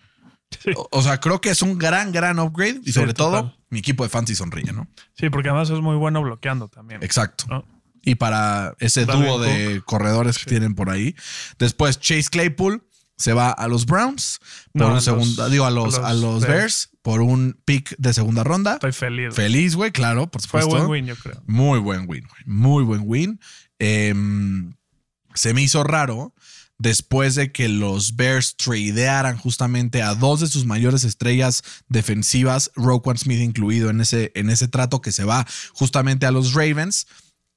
Sí. 0.63 0.71
O, 0.75 0.87
o 0.91 1.01
sea, 1.01 1.19
creo 1.19 1.39
que 1.41 1.49
es 1.49 1.61
un 1.61 1.77
gran, 1.77 2.11
gran 2.11 2.39
upgrade 2.39 2.79
y 2.81 2.85
Sí, 2.87 2.91
sobre 2.93 3.13
total. 3.13 3.41
todo 3.43 3.57
mi 3.69 3.79
equipo 3.79 4.03
de 4.03 4.09
fantasy 4.09 4.35
sonríe, 4.35 4.73
¿no? 4.73 4.87
Sí, 5.17 5.29
porque 5.29 5.49
además 5.49 5.69
es 5.69 5.79
muy 5.79 5.95
bueno 5.95 6.21
bloqueando 6.21 6.67
también. 6.67 7.01
Exacto. 7.03 7.45
¿no? 7.49 7.65
Y 8.03 8.15
para 8.15 8.75
ese 8.79 9.05
dúo 9.05 9.39
de 9.39 9.81
corredores 9.85 10.37
que 10.39 10.45
tienen 10.45 10.73
por 10.75 10.89
ahí. 10.89 11.15
Después 11.59 11.99
Chase 11.99 12.29
Claypool 12.29 12.83
se 13.17 13.33
va 13.33 13.51
a 13.51 13.67
los 13.67 13.85
Browns 13.85 14.39
por 14.73 14.81
No, 14.81 14.93
un 14.95 15.01
segundo, 15.01 15.49
digo, 15.49 15.65
a 15.65 15.71
los, 15.71 15.97
a 15.99 16.09
a 16.09 16.13
los 16.13 16.41
Bears. 16.45 16.89
Por 17.01 17.21
un 17.21 17.59
pick 17.65 17.95
de 17.97 18.13
segunda 18.13 18.43
ronda. 18.43 18.75
Estoy 18.75 18.91
feliz. 18.91 19.29
güey. 19.29 19.35
Feliz, 19.35 19.75
güey, 19.75 19.91
claro, 19.91 20.29
por 20.29 20.41
Fue 20.41 20.63
buen 20.63 20.85
win, 20.85 21.05
yo 21.07 21.15
creo. 21.15 21.41
Muy 21.47 21.79
buen 21.79 22.01
win, 22.07 22.27
güey. 22.27 22.43
Muy 22.45 22.83
buen 22.83 23.01
win. 23.05 23.39
Em, 23.79 24.75
se 25.33 25.55
me 25.55 25.63
hizo 25.63 25.83
raro 25.83 26.35
después 26.77 27.35
de 27.35 27.51
que 27.51 27.69
los 27.69 28.15
Bears 28.15 28.55
tradearan 28.55 29.37
justamente 29.37 30.01
a 30.01 30.15
dos 30.15 30.39
de 30.39 30.47
sus 30.47 30.65
mayores 30.65 31.03
estrellas 31.03 31.63
defensivas, 31.87 32.71
Roquan 32.75 33.17
Smith 33.17 33.39
incluido 33.39 33.89
en 33.89 34.01
ese, 34.01 34.31
en 34.35 34.49
ese 34.49 34.67
trato 34.67 35.01
que 35.01 35.11
se 35.11 35.23
va 35.23 35.45
justamente 35.73 36.25
a 36.25 36.31
los 36.31 36.53
Ravens, 36.53 37.07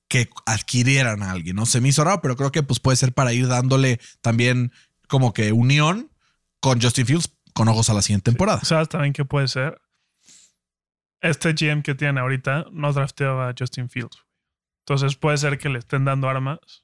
que 0.09 0.29
adquirieran 0.47 1.23
a 1.23 1.31
alguien, 1.31 1.57
¿no? 1.57 1.67
Se 1.67 1.81
me 1.81 1.89
hizo 1.89 2.05
raro, 2.05 2.21
pero 2.21 2.37
creo 2.37 2.53
que 2.53 2.63
pues 2.63 2.81
puede 2.81 2.97
ser 2.97 3.13
para 3.13 3.33
ir 3.33 3.49
dándole 3.49 4.01
también 4.21 4.73
como 5.09 5.33
que 5.33 5.53
unión 5.53 6.11
con 6.61 6.81
Justin 6.81 7.07
Fields 7.07 7.31
con 7.53 7.69
ojos 7.69 7.91
a 7.91 7.95
la 7.95 8.03
siguiente 8.03 8.31
temporada. 8.31 8.61
¿Sabes 8.65 8.89
también 8.89 9.13
qué 9.13 9.25
puede 9.25 9.49
ser? 9.49 9.81
Este 11.21 11.53
GM 11.53 11.83
que 11.83 11.95
tienen 11.95 12.19
ahorita 12.19 12.67
no 12.73 12.93
drafteaba 12.93 13.49
a 13.49 13.55
Justin 13.59 13.89
Fields. 13.89 14.25
Entonces 14.81 15.17
puede 15.17 15.39
ser 15.39 15.59
que 15.59 15.69
le 15.69 15.79
estén 15.79 16.05
dando 16.05 16.29
armas 16.29 16.84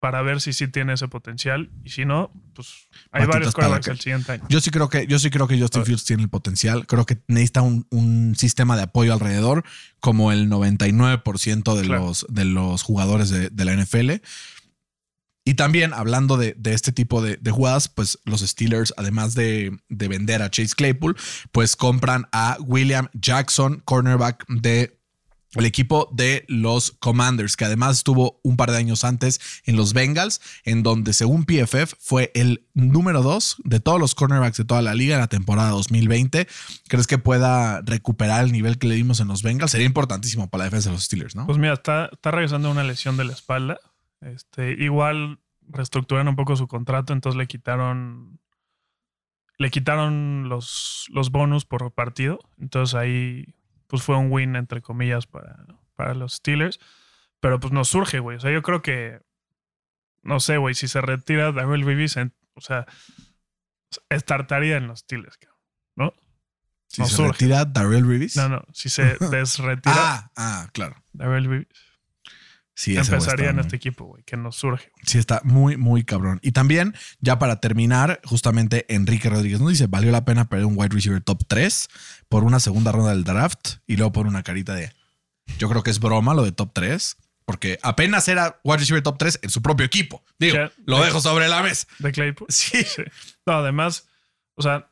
para 0.00 0.22
ver 0.22 0.40
si 0.40 0.52
sí 0.52 0.66
tiene 0.66 0.94
ese 0.94 1.08
potencial. 1.08 1.70
Y 1.84 1.90
si 1.90 2.04
no, 2.06 2.32
pues 2.54 2.88
hay 3.12 3.20
Patitas 3.20 3.28
varios 3.28 3.54
quarterbacks 3.54 3.88
el 3.88 4.00
siguiente 4.00 4.32
año. 4.32 4.44
Yo 4.48 4.60
sí 4.60 4.70
creo 4.70 4.88
que, 4.88 5.06
yo 5.06 5.18
sí 5.18 5.30
creo 5.30 5.46
que 5.46 5.60
Justin 5.60 5.84
Fields 5.84 6.04
tiene 6.04 6.22
el 6.22 6.28
potencial. 6.30 6.86
Creo 6.86 7.04
que 7.06 7.18
necesita 7.28 7.62
un, 7.62 7.86
un 7.90 8.34
sistema 8.34 8.76
de 8.76 8.82
apoyo 8.84 9.12
alrededor, 9.12 9.64
como 10.00 10.32
el 10.32 10.48
99% 10.50 11.74
de, 11.76 11.82
Claro. 11.86 12.06
los, 12.06 12.26
de 12.28 12.44
los 12.46 12.82
jugadores 12.82 13.30
de, 13.30 13.50
de 13.50 13.64
la 13.64 13.76
NFL. 13.76 14.10
Y 15.44 15.54
también 15.54 15.92
hablando 15.94 16.36
de, 16.36 16.54
de 16.58 16.74
este 16.74 16.92
tipo 16.92 17.22
de, 17.22 17.36
de 17.36 17.50
jugadas, 17.50 17.88
pues 17.88 18.18
los 18.24 18.40
Steelers, 18.42 18.92
además 18.96 19.34
de, 19.34 19.76
de 19.88 20.08
vender 20.08 20.42
a 20.42 20.50
Chase 20.50 20.74
Claypool, 20.76 21.16
pues 21.50 21.76
compran 21.76 22.26
a 22.32 22.56
William 22.60 23.08
Jackson, 23.14 23.80
cornerback 23.84 24.46
de 24.48 24.99
el 25.54 25.66
equipo 25.66 26.08
de 26.12 26.44
los 26.48 26.92
Commanders, 26.92 27.56
que 27.56 27.64
además 27.64 27.98
estuvo 27.98 28.40
un 28.42 28.56
par 28.56 28.70
de 28.70 28.78
años 28.78 29.04
antes 29.04 29.40
en 29.64 29.76
los 29.76 29.92
Bengals, 29.92 30.40
en 30.64 30.82
donde 30.82 31.12
según 31.12 31.44
PFF 31.44 31.94
fue 31.98 32.30
el 32.34 32.66
número 32.74 33.22
dos 33.22 33.56
de 33.64 33.80
todos 33.80 33.98
los 33.98 34.14
cornerbacks 34.14 34.58
de 34.58 34.64
toda 34.64 34.82
la 34.82 34.94
liga 34.94 35.14
en 35.14 35.20
la 35.20 35.28
temporada 35.28 35.70
2020. 35.70 36.46
¿Crees 36.88 37.06
que 37.06 37.18
pueda 37.18 37.80
recuperar 37.82 38.44
el 38.44 38.52
nivel 38.52 38.78
que 38.78 38.86
le 38.86 38.94
dimos 38.94 39.20
en 39.20 39.28
los 39.28 39.42
Bengals? 39.42 39.72
Sería 39.72 39.86
importantísimo 39.86 40.48
para 40.48 40.60
la 40.60 40.64
defensa 40.66 40.90
de 40.90 40.94
los 40.94 41.04
Steelers, 41.04 41.34
¿no? 41.34 41.46
Pues 41.46 41.58
mira, 41.58 41.74
está, 41.74 42.10
está 42.12 42.30
regresando 42.30 42.70
una 42.70 42.84
lesión 42.84 43.16
de 43.16 43.24
la 43.24 43.32
espalda. 43.32 43.78
Este, 44.20 44.72
igual 44.78 45.40
reestructuraron 45.66 46.28
un 46.28 46.36
poco 46.36 46.56
su 46.56 46.68
contrato, 46.68 47.12
entonces 47.12 47.38
le 47.38 47.46
quitaron. 47.46 48.38
Le 49.58 49.70
quitaron 49.70 50.48
los, 50.48 51.06
los 51.10 51.30
bonus 51.30 51.66
por 51.66 51.92
partido. 51.92 52.38
Entonces 52.58 52.94
ahí 52.94 53.54
pues 53.90 54.02
fue 54.02 54.16
un 54.16 54.30
win, 54.30 54.56
entre 54.56 54.80
comillas, 54.80 55.26
para, 55.26 55.66
para 55.96 56.14
los 56.14 56.34
Steelers. 56.34 56.78
Pero 57.40 57.58
pues 57.58 57.72
nos 57.72 57.88
surge, 57.88 58.20
güey. 58.20 58.36
O 58.36 58.40
sea, 58.40 58.52
yo 58.52 58.62
creo 58.62 58.80
que. 58.80 59.20
No 60.22 60.38
sé, 60.40 60.56
güey, 60.58 60.74
si 60.74 60.86
se 60.88 61.00
retira 61.00 61.50
Darrell 61.52 61.84
Reeves, 61.84 62.16
o 62.54 62.60
sea, 62.60 62.86
estartaría 64.10 64.76
en 64.76 64.86
los 64.86 65.00
Steelers, 65.00 65.38
cabrón, 65.38 65.58
¿no? 65.96 66.14
si 66.86 67.00
no 67.00 67.08
se 67.08 67.16
surge. 67.16 67.32
retira 67.32 67.64
Darrell 67.64 68.06
Reeves. 68.06 68.36
No, 68.36 68.48
no. 68.48 68.62
Si 68.72 68.88
se 68.90 69.16
desretira 69.30 69.94
Ah, 69.96 70.30
ah, 70.36 70.68
claro. 70.72 70.96
Darrell 71.12 71.46
Reeves, 71.46 71.68
Sí, 72.74 72.96
empezaría 72.96 73.50
en 73.50 73.58
este 73.58 73.76
equipo, 73.76 74.06
güey, 74.06 74.22
que 74.22 74.36
nos 74.36 74.56
surge. 74.56 74.90
Sí, 75.04 75.18
está 75.18 75.42
muy, 75.44 75.76
muy 75.76 76.04
cabrón. 76.04 76.38
Y 76.42 76.52
también, 76.52 76.94
ya 77.20 77.38
para 77.38 77.60
terminar, 77.60 78.20
justamente 78.24 78.86
Enrique 78.88 79.28
Rodríguez 79.28 79.60
nos 79.60 79.70
dice: 79.70 79.86
valió 79.86 80.10
la 80.10 80.24
pena 80.24 80.48
perder 80.48 80.66
un 80.66 80.78
wide 80.78 80.94
receiver 80.94 81.20
top 81.20 81.42
3 81.46 81.88
por 82.28 82.44
una 82.44 82.58
segunda 82.60 82.92
ronda 82.92 83.10
del 83.10 83.24
draft 83.24 83.78
y 83.86 83.96
luego 83.96 84.12
por 84.12 84.26
una 84.26 84.42
carita 84.42 84.74
de. 84.74 84.92
Yo 85.58 85.68
creo 85.68 85.82
que 85.82 85.90
es 85.90 86.00
broma 86.00 86.32
lo 86.32 86.44
de 86.44 86.52
top 86.52 86.70
3, 86.72 87.16
porque 87.44 87.78
apenas 87.82 88.28
era 88.28 88.60
wide 88.64 88.78
receiver 88.78 89.02
top 89.02 89.18
3 89.18 89.40
en 89.42 89.50
su 89.50 89.60
propio 89.60 89.84
equipo. 89.84 90.24
Digo, 90.38 90.56
lo 90.86 91.04
dejo 91.04 91.20
sobre 91.20 91.48
la 91.48 91.62
mesa. 91.62 91.86
De 91.98 92.12
Claypool. 92.12 92.46
Sí. 92.50 92.82
Sí. 92.84 93.02
No, 93.46 93.54
además, 93.54 94.08
o 94.56 94.62
sea, 94.62 94.90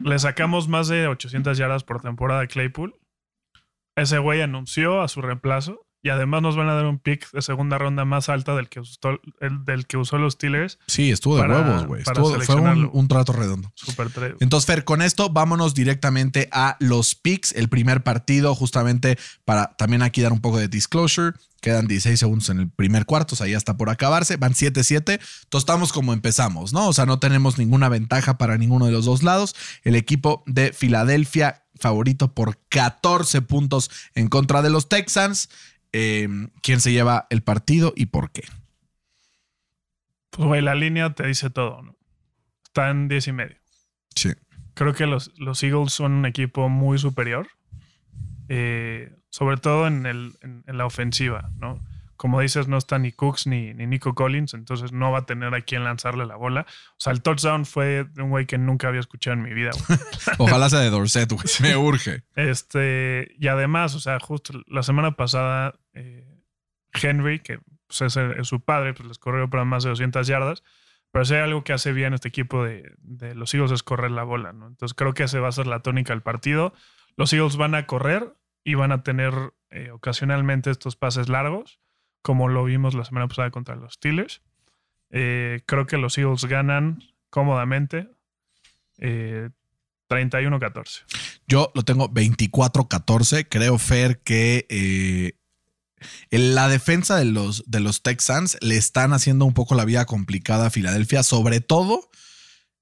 le 0.00 0.18
sacamos 0.18 0.68
más 0.68 0.88
de 0.88 1.06
800 1.06 1.56
yardas 1.56 1.84
por 1.84 2.02
temporada 2.02 2.42
a 2.42 2.46
Claypool. 2.46 2.94
Ese 3.96 4.18
güey 4.18 4.42
anunció 4.42 5.00
a 5.00 5.08
su 5.08 5.22
reemplazo 5.22 5.86
y 6.02 6.08
además 6.08 6.42
nos 6.42 6.56
van 6.56 6.68
a 6.68 6.74
dar 6.74 6.86
un 6.86 6.98
pick 6.98 7.30
de 7.32 7.42
segunda 7.42 7.76
ronda 7.78 8.04
más 8.04 8.28
alta 8.28 8.54
del 8.56 8.68
que 8.68 8.80
usó, 8.80 8.98
el, 9.40 9.64
del 9.64 9.86
que 9.86 9.96
usó 9.96 10.16
los 10.18 10.34
Steelers. 10.34 10.78
Sí, 10.86 11.10
estuvo 11.10 11.36
de 11.36 11.42
Para- 11.42 11.60
huevos, 11.60 11.86
güey. 11.86 12.02
Fue 12.04 12.54
un, 12.56 12.88
un 12.92 13.08
trato 13.08 13.32
redondo. 13.32 13.70
Super. 13.74 14.36
Entonces, 14.40 14.66
Fer, 14.66 14.84
con 14.84 15.02
esto 15.02 15.28
vámonos 15.30 15.74
directamente 15.74 16.48
a 16.52 16.76
los 16.80 17.14
picks. 17.14 17.52
El 17.52 17.68
primer 17.68 18.02
partido, 18.02 18.54
justamente 18.54 19.18
para 19.44 19.76
también 19.76 20.02
aquí 20.02 20.20
dar 20.22 20.32
un 20.32 20.40
poco 20.40 20.58
de 20.58 20.68
disclosure. 20.68 21.32
Quedan 21.60 21.86
16 21.86 22.18
segundos 22.18 22.48
en 22.48 22.58
el 22.60 22.70
primer 22.70 23.04
cuarto, 23.04 23.34
o 23.34 23.36
sea, 23.36 23.46
ya 23.46 23.58
está 23.58 23.76
por 23.76 23.90
acabarse. 23.90 24.38
Van 24.38 24.54
7-7. 24.54 24.96
Entonces, 24.96 25.28
estamos 25.52 25.92
como 25.92 26.14
empezamos, 26.14 26.72
¿no? 26.72 26.88
O 26.88 26.94
sea, 26.94 27.04
no 27.04 27.18
tenemos 27.18 27.58
ninguna 27.58 27.90
ventaja 27.90 28.38
para 28.38 28.56
ninguno 28.56 28.86
de 28.86 28.92
los 28.92 29.04
dos 29.04 29.22
lados. 29.22 29.54
El 29.84 29.94
equipo 29.94 30.42
de 30.46 30.72
Filadelfia, 30.72 31.64
favorito 31.78 32.32
por 32.34 32.58
14 32.70 33.42
puntos 33.42 33.90
en 34.14 34.28
contra 34.28 34.62
de 34.62 34.70
los 34.70 34.88
Texans. 34.88 35.50
Eh, 35.92 36.28
¿Quién 36.62 36.80
se 36.80 36.92
lleva 36.92 37.26
el 37.30 37.42
partido 37.42 37.92
y 37.96 38.06
por 38.06 38.30
qué? 38.30 38.42
Pues, 40.30 40.46
güey, 40.46 40.62
la 40.62 40.74
línea 40.74 41.12
te 41.14 41.26
dice 41.26 41.50
todo, 41.50 41.82
¿no? 41.82 41.96
Está 42.64 42.90
en 42.90 43.08
10 43.08 43.28
y 43.28 43.32
medio. 43.32 43.56
Sí. 44.14 44.30
Creo 44.74 44.94
que 44.94 45.06
los, 45.06 45.32
los 45.38 45.62
Eagles 45.62 45.92
son 45.92 46.12
un 46.12 46.26
equipo 46.26 46.68
muy 46.68 46.98
superior, 46.98 47.48
eh, 48.48 49.12
sobre 49.28 49.56
todo 49.56 49.86
en, 49.86 50.06
el, 50.06 50.32
en, 50.40 50.64
en 50.66 50.78
la 50.78 50.86
ofensiva, 50.86 51.50
¿no? 51.56 51.84
Como 52.20 52.38
dices, 52.42 52.68
no 52.68 52.76
está 52.76 52.98
ni 52.98 53.12
Cooks 53.12 53.46
ni, 53.46 53.72
ni 53.72 53.86
Nico 53.86 54.14
Collins, 54.14 54.52
entonces 54.52 54.92
no 54.92 55.10
va 55.10 55.20
a 55.20 55.24
tener 55.24 55.54
a 55.54 55.62
quien 55.62 55.84
lanzarle 55.84 56.26
la 56.26 56.36
bola. 56.36 56.66
O 56.90 56.94
sea, 56.98 57.14
el 57.14 57.22
touchdown 57.22 57.64
fue 57.64 58.04
de 58.04 58.22
un 58.22 58.28
güey 58.28 58.44
que 58.44 58.58
nunca 58.58 58.88
había 58.88 59.00
escuchado 59.00 59.32
en 59.34 59.42
mi 59.42 59.54
vida. 59.54 59.70
Ojalá 60.38 60.68
sea 60.68 60.80
de 60.80 60.90
Dorset, 60.90 61.32
güey. 61.32 61.44
Me 61.62 61.76
urge. 61.78 62.22
Este, 62.36 63.34
y 63.38 63.48
además, 63.48 63.94
o 63.94 64.00
sea, 64.00 64.20
justo 64.20 64.52
la 64.66 64.82
semana 64.82 65.12
pasada, 65.12 65.79
eh, 65.94 66.40
Henry, 66.92 67.40
que 67.40 67.58
pues, 67.86 68.16
es, 68.16 68.48
su 68.48 68.60
padre, 68.60 68.94
pues 68.94 69.08
les 69.08 69.18
corrió 69.18 69.48
para 69.50 69.64
más 69.64 69.84
de 69.84 69.90
200 69.90 70.26
yardas. 70.26 70.62
Pero 71.10 71.24
si 71.24 71.34
hay 71.34 71.40
algo 71.40 71.64
que 71.64 71.72
hace 71.72 71.92
bien 71.92 72.14
este 72.14 72.28
equipo 72.28 72.64
de, 72.64 72.94
los 73.34 73.52
Eagles 73.52 73.72
es 73.72 73.82
correr 73.82 74.12
la 74.12 74.22
bola, 74.22 74.52
¿no? 74.52 74.68
Entonces 74.68 74.94
creo 74.94 75.12
que 75.12 75.24
esa 75.24 75.40
va 75.40 75.48
a 75.48 75.52
ser 75.52 75.66
la 75.66 75.80
tónica 75.80 76.12
del 76.12 76.22
partido. 76.22 76.72
Los 77.16 77.32
Eagles 77.32 77.56
van 77.56 77.74
a 77.74 77.86
correr 77.86 78.34
y 78.62 78.74
van 78.74 78.92
a 78.92 79.02
tener 79.02 79.34
eh, 79.70 79.90
ocasionalmente 79.90 80.70
estos 80.70 80.94
pases 80.94 81.28
largos, 81.28 81.80
como 82.22 82.48
lo 82.48 82.64
vimos 82.64 82.94
la 82.94 83.04
semana 83.04 83.26
pasada 83.26 83.50
contra 83.50 83.74
los 83.74 83.94
Steelers. 83.94 84.42
Eh, 85.10 85.62
creo 85.66 85.86
que 85.86 85.98
los 85.98 86.16
Eagles 86.16 86.44
ganan 86.44 87.02
cómodamente 87.28 88.08
eh, 88.98 89.50
31-14. 90.08 91.02
Yo 91.48 91.72
lo 91.74 91.82
tengo 91.82 92.08
24-14. 92.08 93.48
Creo, 93.50 93.78
Fer, 93.78 94.20
que 94.20 95.34
la 96.30 96.68
defensa 96.68 97.16
de 97.16 97.24
los, 97.24 97.64
de 97.66 97.80
los 97.80 98.02
Texans 98.02 98.56
le 98.60 98.76
están 98.76 99.12
haciendo 99.12 99.44
un 99.44 99.54
poco 99.54 99.74
la 99.74 99.84
vida 99.84 100.04
complicada 100.06 100.66
a 100.66 100.70
Filadelfia, 100.70 101.22
sobre 101.22 101.60
todo 101.60 102.10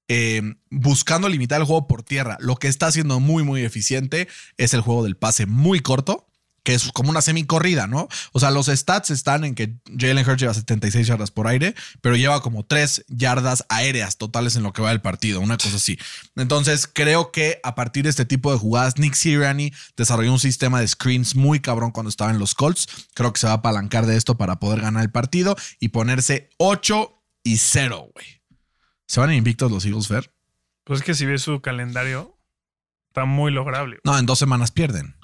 eh, 0.07 0.41
buscando 0.71 1.29
limitar 1.29 1.61
el 1.61 1.67
juego 1.67 1.87
por 1.87 2.01
tierra. 2.01 2.37
Lo 2.39 2.55
que 2.55 2.67
está 2.67 2.87
haciendo 2.87 3.19
muy, 3.19 3.43
muy 3.43 3.63
eficiente 3.63 4.27
es 4.57 4.73
el 4.73 4.81
juego 4.81 5.03
del 5.03 5.15
pase 5.15 5.45
muy 5.45 5.81
corto. 5.81 6.28
Que 6.69 6.75
es 6.75 6.91
como 6.91 7.09
una 7.09 7.21
semicorrida, 7.21 7.87
¿no? 7.87 8.07
O 8.31 8.39
sea, 8.39 8.51
los 8.51 8.67
stats 8.67 9.09
están 9.09 9.43
en 9.43 9.55
que 9.55 9.73
Jalen 9.97 10.27
Hurts 10.27 10.39
lleva 10.39 10.53
76 10.53 11.07
yardas 11.07 11.31
por 11.31 11.47
aire, 11.47 11.73
pero 12.01 12.15
lleva 12.15 12.43
como 12.43 12.63
3 12.63 13.05
yardas 13.07 13.65
aéreas 13.69 14.17
totales 14.17 14.55
en 14.55 14.61
lo 14.61 14.71
que 14.71 14.83
va 14.83 14.89
del 14.89 15.01
partido, 15.01 15.39
una 15.39 15.57
cosa 15.57 15.77
así. 15.77 15.97
Entonces, 16.35 16.87
creo 16.87 17.31
que 17.31 17.59
a 17.63 17.73
partir 17.73 18.03
de 18.03 18.11
este 18.11 18.25
tipo 18.25 18.51
de 18.51 18.59
jugadas, 18.59 18.99
Nick 18.99 19.15
Sirianni 19.15 19.73
desarrolló 19.97 20.31
un 20.31 20.39
sistema 20.39 20.79
de 20.79 20.87
screens 20.87 21.35
muy 21.35 21.59
cabrón 21.59 21.89
cuando 21.89 22.09
estaba 22.09 22.29
en 22.29 22.37
los 22.37 22.53
Colts. 22.53 22.87
Creo 23.15 23.33
que 23.33 23.39
se 23.39 23.47
va 23.47 23.53
a 23.53 23.55
apalancar 23.57 24.05
de 24.05 24.15
esto 24.15 24.37
para 24.37 24.59
poder 24.59 24.81
ganar 24.81 25.03
el 25.03 25.11
partido 25.11 25.55
y 25.79 25.89
ponerse 25.89 26.51
8 26.57 27.23
y 27.43 27.57
0, 27.57 28.09
güey. 28.13 28.43
¿Se 29.07 29.19
van 29.19 29.33
invictos 29.33 29.71
los 29.71 29.85
Eagles, 29.85 30.07
Fer? 30.07 30.31
Pues 30.83 30.99
es 30.99 31.05
que 31.05 31.15
si 31.15 31.25
ves 31.25 31.41
su 31.41 31.61
calendario, 31.61 32.37
está 33.07 33.25
muy 33.25 33.51
lograble. 33.51 33.99
No, 34.03 34.17
en 34.19 34.25
dos 34.25 34.37
semanas 34.37 34.71
pierden 34.71 35.18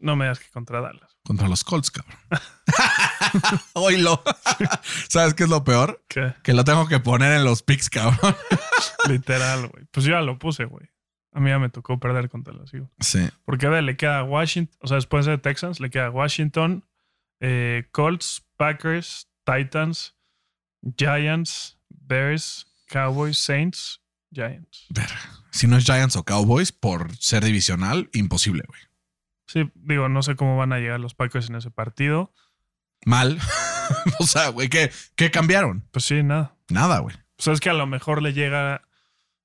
No 0.00 0.16
me 0.16 0.26
das 0.26 0.38
que 0.40 0.48
contra 0.50 0.80
Dallas. 0.80 1.16
contra 1.24 1.46
los 1.48 1.62
Colts, 1.62 1.90
cabrón. 1.90 2.16
Oílo. 3.74 4.22
¿Sabes 5.08 5.34
qué 5.34 5.44
es 5.44 5.50
lo 5.50 5.62
peor? 5.62 6.02
¿Qué? 6.08 6.34
Que 6.42 6.54
lo 6.54 6.64
tengo 6.64 6.88
que 6.88 7.00
poner 7.00 7.32
en 7.34 7.44
los 7.44 7.62
picks, 7.62 7.90
cabrón. 7.90 8.34
Literal, 9.08 9.68
güey. 9.68 9.84
Pues 9.90 10.06
yo 10.06 10.12
ya 10.12 10.20
lo 10.22 10.38
puse, 10.38 10.64
güey. 10.64 10.88
A 11.32 11.40
mí 11.40 11.50
ya 11.50 11.58
me 11.58 11.68
tocó 11.68 12.00
perder 12.00 12.28
contra 12.28 12.52
los 12.52 12.72
Eagles. 12.74 12.90
Sí. 12.98 13.28
Porque 13.44 13.66
a 13.66 13.70
ver, 13.70 13.84
le 13.84 13.96
queda 13.96 14.24
Washington, 14.24 14.76
o 14.80 14.88
sea, 14.88 14.96
después 14.96 15.26
de 15.26 15.38
Texans, 15.38 15.78
le 15.78 15.90
queda 15.90 16.10
Washington, 16.10 16.84
eh, 17.38 17.86
Colts, 17.92 18.42
Packers, 18.56 19.28
Titans, 19.44 20.16
Giants, 20.96 21.78
Bears, 21.88 22.66
Cowboys, 22.88 23.38
Saints, 23.38 24.00
Giants. 24.32 24.86
Ver, 24.88 25.08
si 25.50 25.68
no 25.68 25.76
es 25.76 25.84
Giants 25.84 26.16
o 26.16 26.24
Cowboys, 26.24 26.72
por 26.72 27.16
ser 27.16 27.44
divisional, 27.44 28.10
imposible, 28.12 28.64
güey. 28.66 28.80
Sí, 29.52 29.70
digo, 29.74 30.08
no 30.08 30.22
sé 30.22 30.36
cómo 30.36 30.56
van 30.56 30.72
a 30.72 30.78
llegar 30.78 31.00
los 31.00 31.14
Packers 31.14 31.48
en 31.48 31.56
ese 31.56 31.70
partido. 31.70 32.32
Mal. 33.04 33.38
o 34.20 34.26
sea, 34.26 34.48
güey, 34.50 34.68
¿qué, 34.68 34.92
¿qué 35.16 35.30
cambiaron? 35.30 35.84
Pues 35.90 36.04
sí, 36.04 36.22
nada. 36.22 36.54
Nada, 36.68 36.98
güey. 37.00 37.16
O 37.16 37.42
sea, 37.42 37.52
es 37.52 37.60
que 37.60 37.70
a 37.70 37.74
lo 37.74 37.86
mejor 37.86 38.22
le 38.22 38.32
llega 38.32 38.82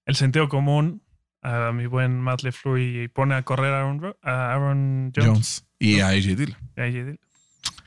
el 0.05 0.15
sentido 0.15 0.47
común 0.49 1.01
a 1.41 1.71
mi 1.71 1.87
buen 1.87 2.19
Matt 2.19 2.41
LeFleur 2.43 2.79
y 2.79 3.07
pone 3.07 3.33
a 3.35 3.41
correr 3.43 3.73
a 3.73 3.77
Aaron, 3.79 3.99
Ro- 4.01 4.19
a 4.21 4.53
Aaron 4.53 5.11
Jones. 5.15 5.27
Jones. 5.29 5.65
Y 5.79 5.99
a 6.01 6.09
AJ 6.09 6.35
Dillon. 6.35 6.57
Y 6.77 6.81
a 6.81 6.83
AJ 6.83 6.93
Dillon. 6.93 7.19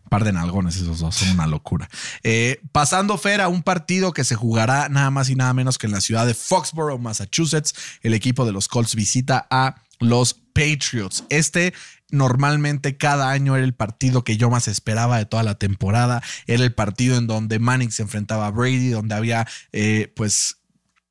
Par 0.09 0.25
de 0.25 0.33
nalgones 0.33 0.77
esos 0.77 1.01
dos, 1.01 1.15
son 1.17 1.31
una 1.33 1.47
locura. 1.47 1.89
Eh, 2.23 2.61
pasando, 2.73 3.19
Fer, 3.19 3.43
a 3.43 3.49
un 3.49 3.63
partido 3.63 4.13
que 4.13 4.25
se 4.25 4.35
jugará 4.37 4.89
nada 4.89 5.11
más 5.11 5.29
y 5.29 5.35
nada 5.35 5.53
menos 5.53 5.77
que 5.77 5.87
en 5.87 5.93
la 5.93 6.01
ciudad 6.01 6.27
de 6.27 6.33
Foxborough, 6.35 6.99
Massachusetts. 6.99 7.99
El 8.03 8.15
equipo 8.15 8.47
de 8.47 8.53
los 8.53 8.69
Colts 8.69 8.95
visita 8.95 9.47
a 9.51 9.83
los 10.01 10.35
Patriots. 10.35 11.25
Este 11.29 11.75
normalmente 12.11 12.97
cada 12.97 13.31
año 13.31 13.57
era 13.57 13.65
el 13.65 13.75
partido 13.75 14.25
que 14.25 14.37
yo 14.37 14.51
más 14.51 14.67
esperaba 14.69 15.19
de 15.19 15.27
toda 15.27 15.43
la 15.43 15.57
temporada. 15.57 16.23
Era 16.47 16.65
el 16.65 16.73
partido 16.73 17.17
en 17.17 17.27
donde 17.27 17.59
Manning 17.59 17.93
se 17.93 18.03
enfrentaba 18.03 18.47
a 18.47 18.51
Brady, 18.51 18.89
donde 18.89 19.15
había 19.15 19.47
eh, 19.73 20.13
pues 20.17 20.59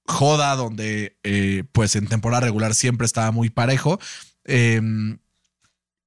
joda, 0.06 0.56
donde 0.56 1.17
eh, 1.23 1.63
pues 1.71 1.95
en 1.95 2.08
temporada 2.08 2.41
regular 2.41 2.73
siempre 2.73 3.06
estaba 3.06 3.32
muy 3.32 3.50
parejo. 3.50 4.00
Em, 4.45 5.19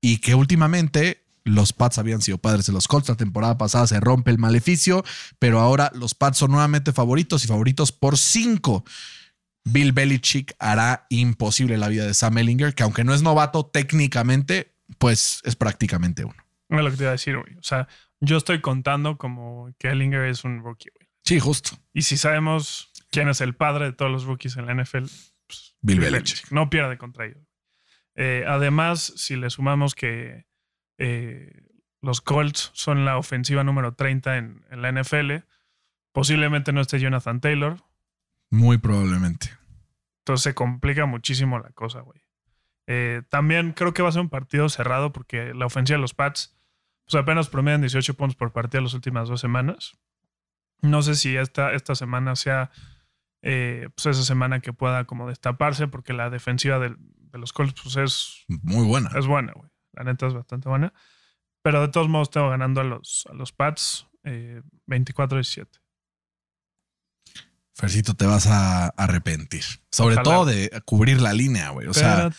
y 0.01 0.19
que 0.19 0.35
últimamente 0.35 1.25
los 1.45 1.73
Pats 1.73 1.99
habían 1.99 2.23
sido 2.23 2.39
padres 2.39 2.67
de 2.67 2.73
los 2.73 2.89
Colts. 2.89 3.09
La 3.09 3.17
temporada 3.17 3.59
pasada 3.59 3.87
se 3.87 4.01
rompe 4.01 4.31
el 4.31 4.39
maleficio, 4.39 5.05
pero 5.39 5.61
ahora 5.61 5.91
los 5.95 6.15
Pats 6.15 6.39
son 6.39 6.53
nuevamente 6.53 6.93
favoritos 6.93 7.45
y 7.45 7.49
favoritos 7.49 7.93
por 7.93 8.19
cinco. 8.19 8.85
Bill 9.65 9.93
Belichick 9.93 10.55
hará 10.59 11.07
imposible 11.11 11.77
la 11.77 11.89
vida 11.89 12.07
de 12.07 12.15
Sam 12.15 12.39
Ellinger, 12.39 12.75
que 12.75 12.83
aunque 12.83 13.05
no 13.05 13.15
es 13.15 13.23
novato 13.23 13.67
técnicamente, 13.67 14.75
pues 14.99 15.41
es 15.45 15.57
prácticamente 15.57 16.25
uno. 16.25 16.43
Es 16.69 16.81
lo 16.81 16.91
que 16.91 16.97
te 16.97 17.03
iba 17.05 17.11
a 17.11 17.13
decir, 17.13 17.37
güey. 17.37 17.57
O 17.57 17.63
sea, 17.63 17.89
yo 18.21 18.37
estoy 18.37 18.61
contando 18.61 19.19
como 19.19 19.73
que 19.79 19.89
Ellinger 19.89 20.25
es 20.25 20.45
un 20.45 20.63
rookie, 20.63 20.91
güey. 20.95 21.09
Sí, 21.25 21.39
justo. 21.39 21.71
Y 21.93 22.03
si 22.03 22.17
sabemos 22.17 22.91
quién 23.11 23.29
es 23.29 23.41
el 23.41 23.55
padre 23.55 23.87
de 23.87 23.93
todos 23.93 24.11
los 24.11 24.25
rookies 24.25 24.57
en 24.57 24.67
la 24.67 24.75
NFL, 24.75 25.05
pues, 25.47 25.77
Bill 25.81 26.01
Belichick. 26.01 26.51
No 26.51 26.71
pierde 26.71 26.97
contra 26.97 27.27
ellos. 27.27 27.45
Eh, 28.15 28.45
además, 28.47 29.13
si 29.17 29.37
le 29.37 29.51
sumamos 29.51 29.95
que 29.95 30.47
eh, 30.99 31.63
los 32.01 32.21
Colts 32.21 32.71
son 32.75 33.05
la 33.05 33.19
ofensiva 33.19 33.65
número 33.65 33.95
30 33.95 34.37
en, 34.39 34.65
en 34.71 34.83
la 34.83 34.93
NFL, 34.93 35.45
posiblemente 36.13 36.73
no 36.73 36.81
esté 36.81 36.99
Jonathan 36.99 37.41
Taylor, 37.41 37.83
Muy 38.51 38.79
probablemente. 38.79 39.51
Entonces 40.21 40.43
se 40.45 40.55
complica 40.55 41.07
muchísimo 41.07 41.59
la 41.59 41.71
cosa, 41.71 42.01
güey. 42.01 42.21
Eh, 42.87 43.23
también 43.31 43.73
creo 43.73 43.95
que 43.95 44.03
va 44.03 44.09
a 44.09 44.13
ser 44.13 44.21
un 44.23 44.29
partido 44.29 44.69
cerrado 44.69 45.13
porque 45.13 45.55
la 45.55 45.67
ofensiva 45.67 45.97
de 45.97 46.03
los 46.03 46.15
Pats 46.15 46.57
pues 47.07 47.21
apenas 47.21 47.49
promedian 47.49 47.81
18 47.81 48.15
puntos 48.15 48.37
por 48.37 48.53
partido 48.53 48.83
las 48.83 48.95
últimas 48.95 49.29
dos 49.29 49.41
semanas. 49.41 49.99
No 50.83 51.03
sé 51.03 51.15
si 51.15 51.37
esta, 51.37 51.73
esta 51.73 51.95
semana 51.95 52.37
sea 52.37 52.71
eh, 53.43 53.89
pues 53.95 54.07
esa 54.17 54.25
semana 54.25 54.61
que 54.61 54.73
pueda 54.73 55.05
como 55.05 55.29
destaparse 55.29 55.89
porque 55.89 56.13
la 56.13 56.31
defensiva 56.31 56.79
del- 56.79 56.97
de, 56.99 57.39
los 57.39 57.53
Colts 57.53 57.81
pues 57.83 57.97
es, 57.97 58.45
Muy 58.49 58.85
buena. 58.87 59.11
es 59.17 59.27
buena, 59.27 59.53
güey. 59.53 59.71
La 59.93 60.05
neta 60.05 60.27
es 60.27 60.35
bastante 60.35 60.69
buena. 60.69 60.93
Pero 61.63 61.81
de 61.83 61.89
todos 61.89 62.09
modos 62.09 62.31
tengo 62.31 62.49
ganando 62.51 62.81
a 62.81 62.85
los, 62.85 63.27
a 63.31 63.35
los 63.35 63.53
Pats 63.53 64.09
eh, 64.25 64.63
24-17. 64.89 65.69
Fercito, 67.81 68.15
te 68.15 68.27
vas 68.27 68.47
a 68.47 68.89
arrepentir. 68.89 69.65
Sobre 69.91 70.17
Ojalá. 70.17 70.23
todo 70.23 70.45
de 70.45 70.71
cubrir 70.85 71.23
la 71.23 71.33
línea, 71.33 71.71
güey. 71.71 71.89
O 71.89 71.95
sea, 71.95 72.31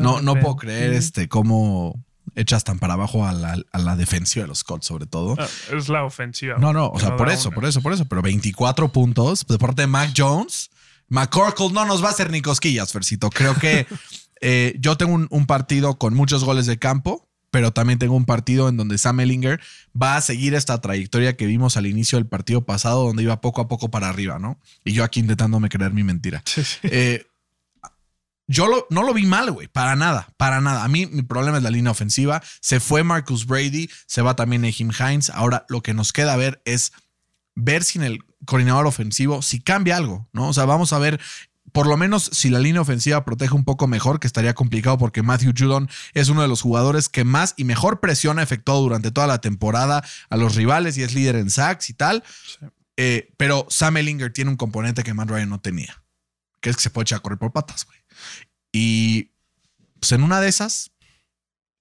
no, 0.00 0.22
no 0.22 0.34
puedo 0.40 0.56
creer 0.56 0.94
este 0.94 1.28
cómo 1.28 2.02
echas 2.34 2.64
tan 2.64 2.78
para 2.78 2.94
abajo 2.94 3.26
a 3.26 3.32
la, 3.32 3.56
a 3.72 3.78
la 3.78 3.96
defensiva 3.96 4.44
de 4.44 4.48
los 4.48 4.64
Colts, 4.64 4.86
sobre 4.86 5.06
todo. 5.06 5.36
Ah, 5.38 5.46
es 5.72 5.88
la 5.88 6.04
ofensiva. 6.04 6.56
No, 6.58 6.72
no, 6.72 6.88
o 6.88 6.98
sea, 6.98 7.16
por 7.16 7.28
eso, 7.28 7.48
una. 7.48 7.54
por 7.54 7.64
eso, 7.66 7.82
por 7.82 7.92
eso. 7.92 8.06
Pero 8.06 8.22
24 8.22 8.90
puntos 8.90 9.46
de 9.46 9.58
parte 9.58 9.82
de 9.82 9.88
Mac 9.88 10.12
Jones. 10.16 10.70
McCorkle 11.08 11.70
no 11.72 11.84
nos 11.84 12.02
va 12.02 12.08
a 12.08 12.10
hacer 12.10 12.30
ni 12.30 12.40
cosquillas, 12.42 12.92
Fercito. 12.92 13.30
Creo 13.30 13.54
que 13.54 13.86
eh, 14.40 14.74
yo 14.78 14.96
tengo 14.96 15.14
un, 15.14 15.26
un 15.30 15.46
partido 15.46 15.98
con 15.98 16.14
muchos 16.14 16.44
goles 16.44 16.66
de 16.66 16.78
campo, 16.78 17.27
pero 17.50 17.72
también 17.72 17.98
tengo 17.98 18.14
un 18.14 18.24
partido 18.26 18.68
en 18.68 18.76
donde 18.76 18.98
Sam 18.98 19.20
Ellinger 19.20 19.60
va 20.00 20.16
a 20.16 20.20
seguir 20.20 20.54
esta 20.54 20.80
trayectoria 20.80 21.36
que 21.36 21.46
vimos 21.46 21.76
al 21.76 21.86
inicio 21.86 22.18
del 22.18 22.26
partido 22.26 22.64
pasado, 22.66 23.04
donde 23.04 23.22
iba 23.22 23.40
poco 23.40 23.60
a 23.60 23.68
poco 23.68 23.90
para 23.90 24.08
arriba, 24.08 24.38
¿no? 24.38 24.60
Y 24.84 24.92
yo 24.92 25.04
aquí 25.04 25.20
intentándome 25.20 25.68
creer 25.68 25.92
mi 25.92 26.04
mentira. 26.04 26.42
Sí, 26.44 26.62
sí. 26.64 26.78
Eh, 26.82 27.24
yo 28.46 28.66
lo- 28.66 28.86
no 28.90 29.02
lo 29.02 29.12
vi 29.12 29.26
mal, 29.26 29.50
güey, 29.50 29.68
para 29.68 29.94
nada, 29.94 30.28
para 30.38 30.60
nada. 30.60 30.82
A 30.84 30.88
mí 30.88 31.06
mi 31.06 31.22
problema 31.22 31.58
es 31.58 31.62
la 31.62 31.70
línea 31.70 31.90
ofensiva. 31.92 32.42
Se 32.60 32.80
fue 32.80 33.04
Marcus 33.04 33.46
Brady, 33.46 33.90
se 34.06 34.22
va 34.22 34.36
también 34.36 34.64
Jim 34.72 34.90
Hines. 34.98 35.28
Ahora 35.30 35.66
lo 35.68 35.82
que 35.82 35.92
nos 35.94 36.12
queda 36.12 36.34
ver 36.36 36.62
es 36.64 36.92
ver 37.54 37.84
si 37.84 37.98
en 37.98 38.04
el 38.04 38.20
coordinador 38.46 38.86
ofensivo, 38.86 39.42
si 39.42 39.60
cambia 39.60 39.96
algo, 39.96 40.28
¿no? 40.32 40.48
O 40.48 40.52
sea, 40.54 40.64
vamos 40.64 40.92
a 40.94 40.98
ver 40.98 41.20
por 41.72 41.86
lo 41.86 41.96
menos 41.96 42.30
si 42.32 42.50
la 42.50 42.58
línea 42.58 42.80
ofensiva 42.80 43.24
protege 43.24 43.54
un 43.54 43.64
poco 43.64 43.86
mejor, 43.86 44.20
que 44.20 44.26
estaría 44.26 44.54
complicado 44.54 44.98
porque 44.98 45.22
Matthew 45.22 45.52
Judon 45.56 45.88
es 46.14 46.28
uno 46.28 46.42
de 46.42 46.48
los 46.48 46.62
jugadores 46.62 47.08
que 47.08 47.24
más 47.24 47.54
y 47.56 47.64
mejor 47.64 48.00
presión 48.00 48.38
ha 48.38 48.42
efectuado 48.42 48.80
durante 48.80 49.10
toda 49.10 49.26
la 49.26 49.40
temporada 49.40 50.04
a 50.30 50.36
los 50.36 50.54
rivales 50.54 50.96
y 50.98 51.02
es 51.02 51.14
líder 51.14 51.36
en 51.36 51.50
sacks 51.50 51.90
y 51.90 51.94
tal. 51.94 52.24
Sí. 52.44 52.66
Eh, 53.00 53.32
pero 53.36 53.64
Sam 53.70 53.96
Ellinger 53.98 54.32
tiene 54.32 54.50
un 54.50 54.56
componente 54.56 55.04
que 55.04 55.14
Matt 55.14 55.30
Ryan 55.30 55.48
no 55.48 55.60
tenía, 55.60 56.02
que 56.60 56.70
es 56.70 56.76
que 56.76 56.82
se 56.82 56.90
puede 56.90 57.04
echar 57.04 57.18
a 57.18 57.22
correr 57.22 57.38
por 57.38 57.52
patas, 57.52 57.86
güey. 57.86 57.98
Y 58.72 59.30
pues 60.00 60.10
en 60.12 60.24
una 60.24 60.40
de 60.40 60.48
esas 60.48 60.90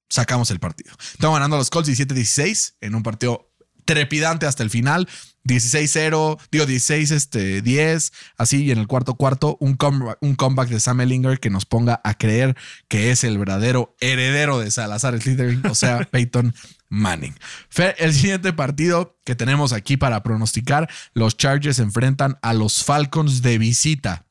sacamos 0.09 0.51
el 0.51 0.59
partido. 0.59 0.93
Estamos 1.13 1.35
ganando 1.35 1.55
a 1.55 1.59
los 1.59 1.71
Colts 1.71 1.89
17-16 1.89 2.75
en 2.81 2.93
un 2.93 3.01
partido 3.01 3.51
trepidante 3.85 4.45
hasta 4.45 4.61
el 4.61 4.69
final. 4.69 5.09
16-0, 5.47 6.37
digo 6.51 6.65
16 6.65 7.11
este, 7.11 7.61
10, 7.61 8.11
así, 8.37 8.65
y 8.65 8.71
en 8.71 8.79
el 8.79 8.87
cuarto 8.87 9.15
cuarto, 9.15 9.57
un 9.59 9.75
comeback, 9.75 10.17
un 10.21 10.35
comeback 10.35 10.69
de 10.69 10.79
Sam 10.79 11.01
Ellinger 11.01 11.39
que 11.39 11.49
nos 11.49 11.65
ponga 11.65 12.01
a 12.03 12.13
creer 12.13 12.55
que 12.87 13.11
es 13.11 13.23
el 13.23 13.37
verdadero 13.37 13.95
heredero 13.99 14.59
de 14.59 14.69
Salazar 14.69 15.19
Slytherin, 15.19 15.65
o 15.65 15.75
sea, 15.75 15.99
Peyton 16.11 16.53
Manning. 16.89 17.35
Fer, 17.69 17.95
el 17.99 18.13
siguiente 18.13 18.53
partido 18.53 19.17
que 19.23 19.35
tenemos 19.35 19.73
aquí 19.73 19.97
para 19.97 20.21
pronosticar, 20.23 20.89
los 21.13 21.37
Chargers 21.37 21.79
enfrentan 21.79 22.37
a 22.41 22.53
los 22.53 22.83
Falcons 22.83 23.41
de 23.41 23.57
visita. 23.57 24.26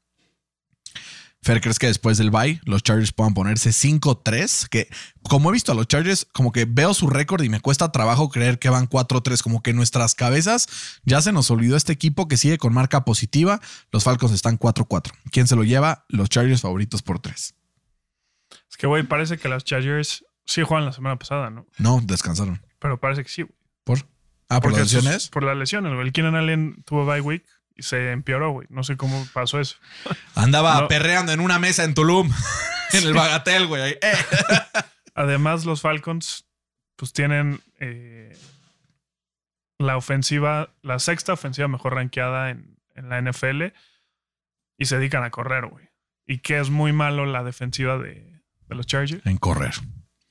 Fer, 1.46 1.60
¿crees 1.60 1.78
que 1.78 1.86
después 1.86 2.18
del 2.18 2.30
bye 2.32 2.60
los 2.64 2.82
Chargers 2.82 3.12
puedan 3.12 3.32
ponerse 3.32 3.70
5-3? 3.70 4.68
Que 4.68 4.88
como 5.22 5.50
he 5.50 5.52
visto 5.52 5.70
a 5.70 5.74
los 5.76 5.86
Chargers, 5.86 6.26
como 6.32 6.50
que 6.50 6.64
veo 6.68 6.92
su 6.92 7.06
récord 7.06 7.42
y 7.44 7.48
me 7.48 7.60
cuesta 7.60 7.92
trabajo 7.92 8.28
creer 8.30 8.58
que 8.58 8.68
van 8.68 8.88
4-3. 8.88 9.42
Como 9.42 9.62
que 9.62 9.70
en 9.70 9.76
nuestras 9.76 10.16
cabezas 10.16 10.66
ya 11.04 11.22
se 11.22 11.30
nos 11.30 11.48
olvidó 11.52 11.76
este 11.76 11.92
equipo 11.92 12.26
que 12.26 12.36
sigue 12.36 12.58
con 12.58 12.74
marca 12.74 13.04
positiva. 13.04 13.60
Los 13.92 14.02
Falcons 14.02 14.32
están 14.32 14.58
4-4. 14.58 15.12
¿Quién 15.30 15.46
se 15.46 15.54
lo 15.54 15.62
lleva? 15.62 16.04
Los 16.08 16.28
Chargers 16.30 16.62
favoritos 16.62 17.02
por 17.02 17.20
3. 17.20 17.54
Es 18.68 18.76
que, 18.76 18.86
güey, 18.88 19.04
parece 19.04 19.38
que 19.38 19.48
los 19.48 19.62
Chargers 19.64 20.24
sí 20.44 20.62
juegan 20.62 20.84
la 20.84 20.92
semana 20.92 21.16
pasada, 21.16 21.50
¿no? 21.50 21.66
No, 21.78 22.00
descansaron. 22.02 22.60
Pero 22.80 22.98
parece 22.98 23.22
que 23.22 23.28
sí, 23.28 23.42
güey. 23.42 23.54
¿Por? 23.84 23.98
Ah, 24.48 24.60
por 24.60 24.70
Porque 24.70 24.80
las 24.80 24.88
sus- 24.90 24.96
lesiones. 25.04 25.28
Por 25.28 25.44
las 25.44 25.56
lesiones, 25.56 25.92
güey. 25.94 26.06
El 26.06 26.12
Keenan 26.12 26.34
Allen 26.34 26.82
tuvo 26.84 27.06
bye 27.06 27.20
week 27.20 27.44
se 27.82 28.10
empeoró, 28.12 28.50
güey. 28.52 28.66
No 28.70 28.82
sé 28.84 28.96
cómo 28.96 29.26
pasó 29.32 29.60
eso. 29.60 29.76
Andaba 30.34 30.80
No. 30.82 30.88
perreando 30.88 31.32
en 31.32 31.40
una 31.40 31.58
mesa 31.58 31.84
en 31.84 31.94
Tulum. 31.94 32.30
en 32.92 33.04
el 33.06 33.14
Bagatel, 33.14 33.66
güey. 33.66 33.92
Eh. 33.92 33.98
Además, 35.14 35.64
los 35.64 35.80
Falcons, 35.80 36.46
pues 36.96 37.12
tienen 37.12 37.60
eh, 37.80 38.36
la 39.78 39.96
ofensiva, 39.96 40.74
la 40.82 40.98
sexta 40.98 41.32
ofensiva 41.32 41.68
mejor 41.68 41.94
rankeada 41.94 42.50
en, 42.50 42.78
en 42.94 43.08
la 43.08 43.20
NFL 43.20 43.64
y 44.78 44.84
se 44.86 44.98
dedican 44.98 45.22
a 45.24 45.30
correr, 45.30 45.66
güey. 45.66 45.88
Y 46.26 46.38
que 46.38 46.58
es 46.58 46.70
muy 46.70 46.92
malo 46.92 47.24
la 47.24 47.44
defensiva 47.44 47.98
de, 47.98 48.42
de 48.66 48.74
los 48.74 48.86
Chargers 48.86 49.24
En 49.26 49.36
correr. 49.38 49.74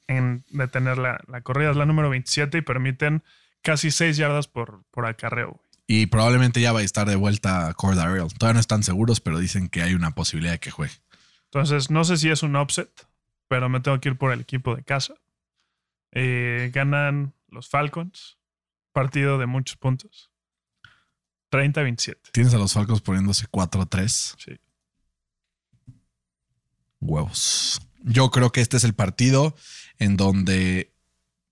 en 0.08 0.43
detener 0.49 0.97
la, 0.97 1.19
la 1.27 1.41
corrida. 1.41 1.71
Es 1.71 1.77
la 1.77 1.86
número 1.86 2.10
27 2.10 2.58
y 2.58 2.62
permiten 2.62 3.23
casi 3.63 3.89
6 3.91 4.17
yardas 4.17 4.47
por, 4.47 4.84
por 4.91 5.05
acarreo, 5.08 5.51
güey. 5.51 5.64
Y 5.88 6.08
probablemente 6.08 6.62
ya 6.62 6.74
va 6.74 6.80
a 6.80 6.84
estar 6.84 7.08
de 7.08 7.15
vuelta 7.15 7.74
Cord 7.76 8.00
Ariel. 8.00 8.34
Todavía 8.34 8.56
no 8.56 8.60
están 8.60 8.84
seguros, 8.84 9.21
pero 9.21 9.38
dicen 9.38 9.69
que 9.69 9.84
hay 9.84 9.93
una 9.93 10.12
posibilidad 10.12 10.54
de 10.54 10.60
que 10.60 10.71
juegue. 10.71 10.93
Entonces, 11.45 11.91
no 11.91 12.04
sé 12.04 12.17
si 12.17 12.30
es 12.30 12.43
un 12.43 12.56
upset, 12.56 13.08
pero 13.48 13.69
me 13.69 13.80
tengo 13.80 14.00
que 14.00 14.10
ir 14.10 14.17
por 14.17 14.32
el 14.32 14.41
equipo 14.41 14.76
de 14.76 14.84
casa. 14.84 15.13
Eh, 16.12 16.71
ganan 16.74 17.34
los 17.50 17.69
Falcons. 17.69 18.38
Partido 18.93 19.38
de 19.38 19.45
muchos 19.45 19.78
puntos. 19.78 20.32
30-27. 21.52 22.17
Tienes 22.32 22.54
a 22.54 22.58
los 22.58 22.74
Falcons 22.74 23.02
poniéndose 23.02 23.48
4-3. 23.48 24.36
Sí. 24.38 24.60
Huevos. 27.00 27.82
Yo 28.02 28.32
creo 28.32 28.52
que 28.52 28.62
este 28.62 28.78
es 28.78 28.84
el 28.84 28.93
partido 28.93 29.56
en 30.00 30.17
donde 30.17 30.93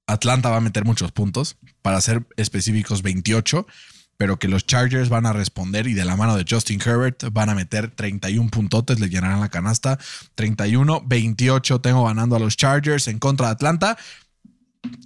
Atlanta 0.08 0.50
va 0.50 0.58
a 0.58 0.62
meter 0.62 0.86
muchos 0.86 1.12
puntos, 1.12 1.58
para 1.82 2.02
ser 2.02 2.26
específicos 2.38 3.02
28, 3.02 3.66
pero 4.24 4.40
que 4.40 4.48
los 4.48 4.66
Chargers 4.66 5.10
van 5.10 5.26
a 5.26 5.34
responder 5.34 5.86
y 5.86 5.94
de 5.94 6.06
la 6.06 6.16
mano 6.16 6.38
de 6.38 6.46
Justin 6.50 6.80
Herbert 6.80 7.26
van 7.34 7.50
a 7.50 7.56
meter 7.56 7.92
31 7.92 8.50
puntotes, 8.52 9.02
le 9.02 9.10
llenarán 9.10 9.42
la 9.42 9.50
canasta. 9.50 10.00
31, 10.36 11.04
28 11.06 11.82
tengo 11.82 12.06
ganando 12.06 12.38
a 12.38 12.40
los 12.40 12.56
Chargers 12.56 13.10
en 13.10 13.20
contra 13.20 13.48
de 13.48 13.52
Atlanta. 13.52 13.98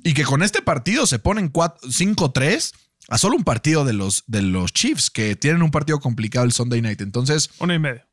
Y 0.04 0.14
que 0.14 0.24
con 0.24 0.44
este 0.44 0.62
partido 0.62 1.08
se 1.08 1.18
ponen 1.18 1.48
4 1.50 1.90
5-3 1.90 2.74
a 3.10 3.18
solo 3.18 3.38
un 3.38 3.44
partido 3.44 3.86
de 3.86 3.94
los, 3.94 4.24
de 4.28 4.44
los 4.44 4.72
Chiefs, 4.72 5.10
que 5.10 5.36
tienen 5.36 5.64
un 5.64 5.72
partido 5.72 6.00
complicado 6.00 6.46
el 6.46 6.52
Sunday 6.52 6.84
night. 6.84 7.02
Entonces, 7.02 7.50
Uno 7.58 7.74
y 7.74 7.80
medio. 7.80 8.04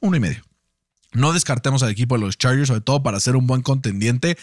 uno 0.00 0.16
y 0.16 0.20
medio. 0.20 0.42
No 1.12 1.34
descartemos 1.34 1.82
al 1.82 1.90
equipo 1.90 2.14
de 2.14 2.22
los 2.22 2.38
Chargers, 2.38 2.68
sobre 2.68 2.80
todo 2.80 3.02
para 3.02 3.20
ser 3.20 3.36
un 3.36 3.46
buen 3.46 3.60
contendiente 3.60 4.38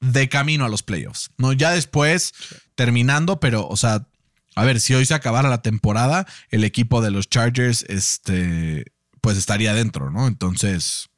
de 0.00 0.30
camino 0.30 0.64
a 0.64 0.70
los 0.70 0.82
playoffs. 0.82 1.32
No, 1.36 1.52
ya 1.52 1.72
después 1.72 2.32
terminando, 2.74 3.40
pero, 3.40 3.68
o 3.68 3.76
sea, 3.76 4.06
a 4.60 4.64
ver, 4.64 4.78
si 4.78 4.92
hoy 4.92 5.06
se 5.06 5.14
acabara 5.14 5.48
la 5.48 5.62
temporada, 5.62 6.26
el 6.50 6.64
equipo 6.64 7.00
de 7.00 7.10
los 7.10 7.30
Chargers, 7.30 7.82
este, 7.88 8.92
pues 9.22 9.38
estaría 9.38 9.72
dentro, 9.72 10.10
¿no? 10.10 10.26
Entonces, 10.26 11.08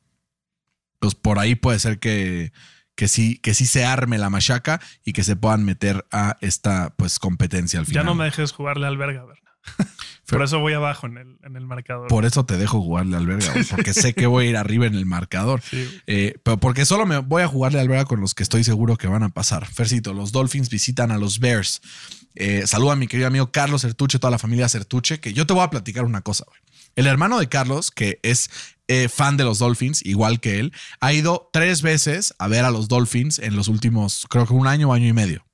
pues 1.00 1.16
por 1.16 1.40
ahí 1.40 1.56
puede 1.56 1.80
ser 1.80 1.98
que, 1.98 2.52
que 2.94 3.08
sí, 3.08 3.38
que 3.38 3.54
sí 3.54 3.66
se 3.66 3.84
arme 3.84 4.16
la 4.18 4.30
machaca 4.30 4.80
y 5.04 5.12
que 5.12 5.24
se 5.24 5.34
puedan 5.34 5.64
meter 5.64 6.06
a 6.12 6.36
esta 6.40 6.94
pues 6.96 7.18
competencia 7.18 7.80
al 7.80 7.86
final. 7.86 8.04
Ya 8.04 8.08
no 8.08 8.14
me 8.14 8.26
dejes 8.26 8.52
jugarle 8.52 8.86
al 8.86 8.96
verga, 8.96 9.24
Berna. 9.24 9.41
Por 10.26 10.42
eso 10.42 10.60
voy 10.60 10.72
abajo 10.72 11.06
en 11.06 11.18
el, 11.18 11.36
en 11.42 11.56
el 11.56 11.66
marcador. 11.66 12.08
Por 12.08 12.24
eso 12.24 12.46
te 12.46 12.56
dejo 12.56 12.80
jugarle 12.80 13.16
al 13.18 13.26
verga, 13.26 13.52
güey, 13.52 13.64
porque 13.64 13.92
sé 13.92 14.14
que 14.14 14.26
voy 14.26 14.46
a 14.46 14.50
ir 14.50 14.56
arriba 14.56 14.86
en 14.86 14.94
el 14.94 15.04
marcador. 15.04 15.60
Sí. 15.60 15.86
Eh, 16.06 16.38
pero 16.42 16.56
porque 16.56 16.86
solo 16.86 17.04
me 17.04 17.18
voy 17.18 17.42
a 17.42 17.48
jugarle 17.48 17.80
al 17.80 17.88
verga 17.88 18.06
con 18.06 18.20
los 18.20 18.32
que 18.32 18.42
estoy 18.42 18.64
seguro 18.64 18.96
que 18.96 19.08
van 19.08 19.24
a 19.24 19.28
pasar. 19.28 19.66
Fercito, 19.66 20.14
los 20.14 20.32
Dolphins 20.32 20.70
visitan 20.70 21.10
a 21.10 21.18
los 21.18 21.38
Bears. 21.38 21.82
Eh, 22.34 22.66
saluda 22.66 22.94
a 22.94 22.96
mi 22.96 23.08
querido 23.08 23.28
amigo 23.28 23.52
Carlos 23.52 23.82
Certuche, 23.82 24.18
toda 24.18 24.30
la 24.30 24.38
familia 24.38 24.70
Certuche, 24.70 25.20
que 25.20 25.34
yo 25.34 25.46
te 25.46 25.52
voy 25.52 25.64
a 25.64 25.70
platicar 25.70 26.04
una 26.04 26.22
cosa, 26.22 26.44
güey. 26.48 26.60
El 26.94 27.06
hermano 27.06 27.38
de 27.38 27.48
Carlos, 27.48 27.90
que 27.90 28.18
es 28.22 28.50
eh, 28.88 29.08
fan 29.08 29.36
de 29.36 29.44
los 29.44 29.58
Dolphins, 29.58 30.04
igual 30.04 30.40
que 30.40 30.60
él, 30.60 30.72
ha 31.00 31.12
ido 31.12 31.48
tres 31.52 31.80
veces 31.80 32.34
a 32.38 32.48
ver 32.48 32.64
a 32.64 32.70
los 32.70 32.88
Dolphins 32.88 33.38
en 33.38 33.56
los 33.56 33.68
últimos, 33.68 34.26
creo 34.28 34.46
que 34.46 34.52
un 34.52 34.66
año 34.66 34.90
o 34.90 34.92
año 34.92 35.08
y 35.08 35.12
medio. 35.12 35.44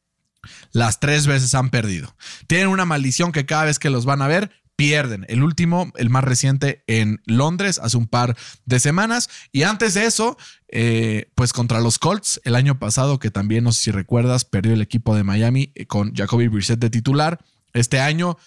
Las 0.72 1.00
tres 1.00 1.26
veces 1.26 1.54
han 1.54 1.70
perdido. 1.70 2.14
Tienen 2.46 2.68
una 2.68 2.84
maldición 2.84 3.32
que 3.32 3.46
cada 3.46 3.64
vez 3.64 3.78
que 3.78 3.90
los 3.90 4.04
van 4.04 4.22
a 4.22 4.28
ver, 4.28 4.50
pierden. 4.78 5.26
El 5.28 5.42
último, 5.42 5.92
el 5.96 6.08
más 6.08 6.22
reciente, 6.22 6.84
en 6.86 7.20
Londres, 7.26 7.80
hace 7.82 7.96
un 7.96 8.06
par 8.06 8.36
de 8.64 8.78
semanas. 8.78 9.28
Y 9.50 9.64
antes 9.64 9.94
de 9.94 10.06
eso, 10.06 10.38
eh, 10.68 11.32
pues 11.34 11.52
contra 11.52 11.80
los 11.80 11.98
Colts, 11.98 12.40
el 12.44 12.54
año 12.54 12.78
pasado, 12.78 13.18
que 13.18 13.32
también, 13.32 13.64
no 13.64 13.72
sé 13.72 13.82
si 13.82 13.90
recuerdas, 13.90 14.44
perdió 14.44 14.74
el 14.74 14.80
equipo 14.80 15.16
de 15.16 15.24
Miami 15.24 15.72
eh, 15.74 15.86
con 15.86 16.14
Jacoby 16.14 16.46
Brissett 16.46 16.78
de 16.78 16.90
titular. 16.90 17.44
Este 17.72 17.98
año, 17.98 18.38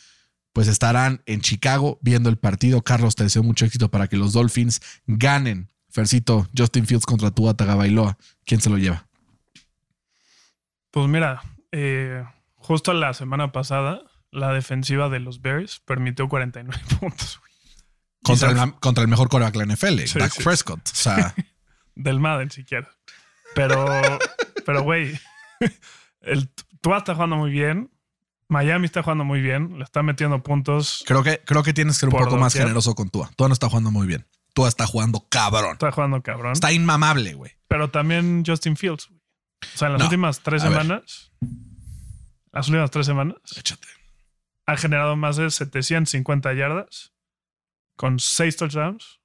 pues 0.54 0.70
estarán 0.70 1.22
en 1.26 1.42
Chicago 1.42 2.00
viendo 2.02 2.30
el 2.30 2.38
partido. 2.38 2.82
Carlos, 2.82 3.16
te 3.16 3.24
deseo 3.24 3.44
mucho 3.44 3.66
éxito 3.66 3.92
para 3.92 4.08
que 4.08 4.16
los 4.16 4.32
Dolphins 4.32 4.82
ganen. 5.08 5.70
Fercito, 5.90 6.48
Justin 6.58 6.88
Fields 6.88 7.06
contra 7.06 7.32
Tua 7.32 7.56
Tagovailoa. 7.56 8.18
¿Quién 8.46 8.62
se 8.62 8.70
lo 8.70 8.78
lleva? 8.78 9.06
Pues 10.92 11.10
mira, 11.10 11.42
eh, 11.72 12.24
justo 12.56 12.94
la 12.94 13.14
semana 13.14 13.52
pasada, 13.52 14.02
la 14.32 14.54
defensiva 14.54 15.10
de 15.10 15.20
los 15.20 15.42
Bears 15.42 15.80
permitió 15.86 16.28
49 16.30 16.82
puntos. 17.00 17.40
Contra 18.24 18.52
el, 18.52 18.74
contra 18.76 19.02
el 19.02 19.08
mejor 19.10 19.30
coreback 19.30 19.54
de 19.56 19.66
la 19.66 19.74
NFL, 19.74 20.00
Sí, 20.06 20.20
Dak 20.20 20.32
sí. 20.32 20.44
Prescott. 20.44 20.80
O 20.88 20.96
sea, 20.96 21.34
Del 21.96 22.20
Madden 22.20 22.52
siquiera. 22.52 22.90
Pero, 23.56 23.86
pero 24.66 24.84
güey, 24.84 25.20
Tua 26.82 26.98
está 27.00 27.14
jugando 27.16 27.36
muy 27.36 27.52
bien. 27.52 27.92
Miami 28.48 28.86
está 28.86 29.02
jugando 29.04 29.24
muy 29.24 29.42
bien. 29.42 29.78
Le 29.78 29.84
está 29.84 30.04
metiendo 30.04 30.42
puntos. 30.44 31.04
creo 31.08 31.24
que, 31.24 31.42
creo 31.46 31.64
que 31.64 31.74
tienes 31.74 31.96
que 31.96 32.02
ser 32.02 32.10
un 32.10 32.20
poco 32.20 32.38
más 32.38 32.54
generoso 32.54 32.96
con 32.96 33.10
Tua. 33.10 33.32
Tua 33.36 33.48
no 33.48 33.54
está 33.54 33.68
jugando 33.70 33.92
muy 33.92 34.08
bien. 34.08 34.26
Tua 34.54 34.68
está 34.68 34.86
jugando 34.86 35.26
cabrón. 35.30 35.74
Está 35.74 35.92
jugando 35.92 36.22
cabrón. 36.22 36.52
Está 36.54 36.72
inmamable, 36.72 37.34
güey. 37.34 37.52
Pero 37.68 37.90
también 37.90 38.44
Justin 38.46 38.76
Fields. 38.76 39.08
güey. 39.08 39.21
O 39.62 39.78
sea, 39.78 39.88
en 39.88 39.94
las 39.94 40.00
No. 40.00 40.06
últimas 40.06 40.40
tres 40.42 40.64
A 40.64 40.70
ver. 40.70 40.82
semanas, 40.82 41.32
las 42.52 42.68
últimas 42.68 42.92
tres 42.92 43.06
semanas, 43.06 43.38
Échate. 43.56 43.88
ha 44.66 44.78
generado 44.78 45.16
más 45.16 45.38
de 45.38 45.50
750 45.50 46.54
yardas 46.54 47.14
con 47.96 48.20
seis 48.20 48.58
touchdowns 48.58 49.20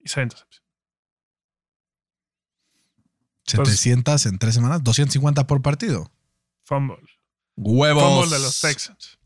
y 0.00 0.08
seis 0.08 0.24
intercepciones. 0.24 0.60
700 3.46 4.26
en 4.26 4.38
tres 4.38 4.54
semanas, 4.54 4.82
250 4.84 5.46
por 5.46 5.60
partido. 5.60 6.12
Fumble. 6.64 6.98
Huevos. 7.56 8.02
Fumble 8.22 8.36
de 8.38 8.42
los 8.42 8.60
Texans. 8.60 9.18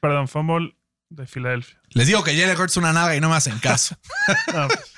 Perdón, 0.00 0.28
fumble 0.28 0.76
de 1.08 1.26
Filadelfia. 1.26 1.80
Les 1.90 2.06
digo 2.06 2.22
que 2.22 2.36
Jalen 2.38 2.56
Hurts 2.56 2.74
es 2.74 2.76
una 2.76 2.92
naga 2.92 3.16
y 3.16 3.20
no 3.20 3.28
me 3.28 3.34
hacen 3.36 3.58
caso. 3.58 3.96
No, 4.54 4.68
pues. 4.68 4.94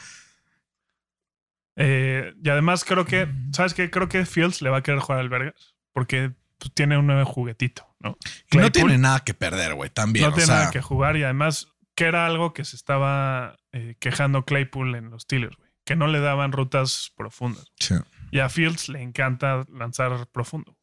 Eh, 1.83 2.35
y 2.43 2.49
además 2.51 2.85
creo 2.85 3.07
que, 3.07 3.27
¿sabes 3.53 3.73
qué? 3.73 3.91
Creo 3.91 4.07
que 4.07 4.27
Fields 4.27 4.61
le 4.61 4.69
va 4.69 4.79
a 4.79 4.83
querer 4.83 5.01
jugar 5.01 5.21
al 5.21 5.31
Vergas 5.31 5.75
porque 5.95 6.31
pues, 6.59 6.75
tiene 6.75 6.99
un 6.99 7.07
nuevo 7.07 7.25
juguetito, 7.25 7.89
¿no? 8.01 8.19
y 8.51 8.59
no 8.59 8.71
tiene 8.71 8.99
nada 8.99 9.21
que 9.21 9.33
perder, 9.33 9.75
güey. 9.75 9.89
También. 9.89 10.27
no 10.27 10.31
o 10.31 10.35
tiene 10.35 10.47
sea, 10.47 10.57
nada 10.57 10.71
que 10.71 10.83
jugar 10.83 11.17
y 11.17 11.23
además 11.23 11.69
que 11.95 12.05
era 12.05 12.27
algo 12.27 12.53
que 12.53 12.67
se 12.67 12.77
estaba 12.77 13.57
eh, 13.73 13.97
quejando 13.99 14.45
Claypool 14.45 14.95
en 14.95 15.09
los 15.09 15.23
Steelers, 15.23 15.57
güey, 15.57 15.71
que 15.87 15.97
no 15.97 16.07
le 16.07 16.21
daban 16.21 16.53
rutas 16.53 17.13
profundas. 17.17 17.73
sí. 17.79 17.95
Y 18.33 18.39
a 18.39 18.49
Fields 18.49 18.89
le 18.89 19.03
encanta 19.03 19.65
lanzar 19.73 20.29
profundo. 20.29 20.79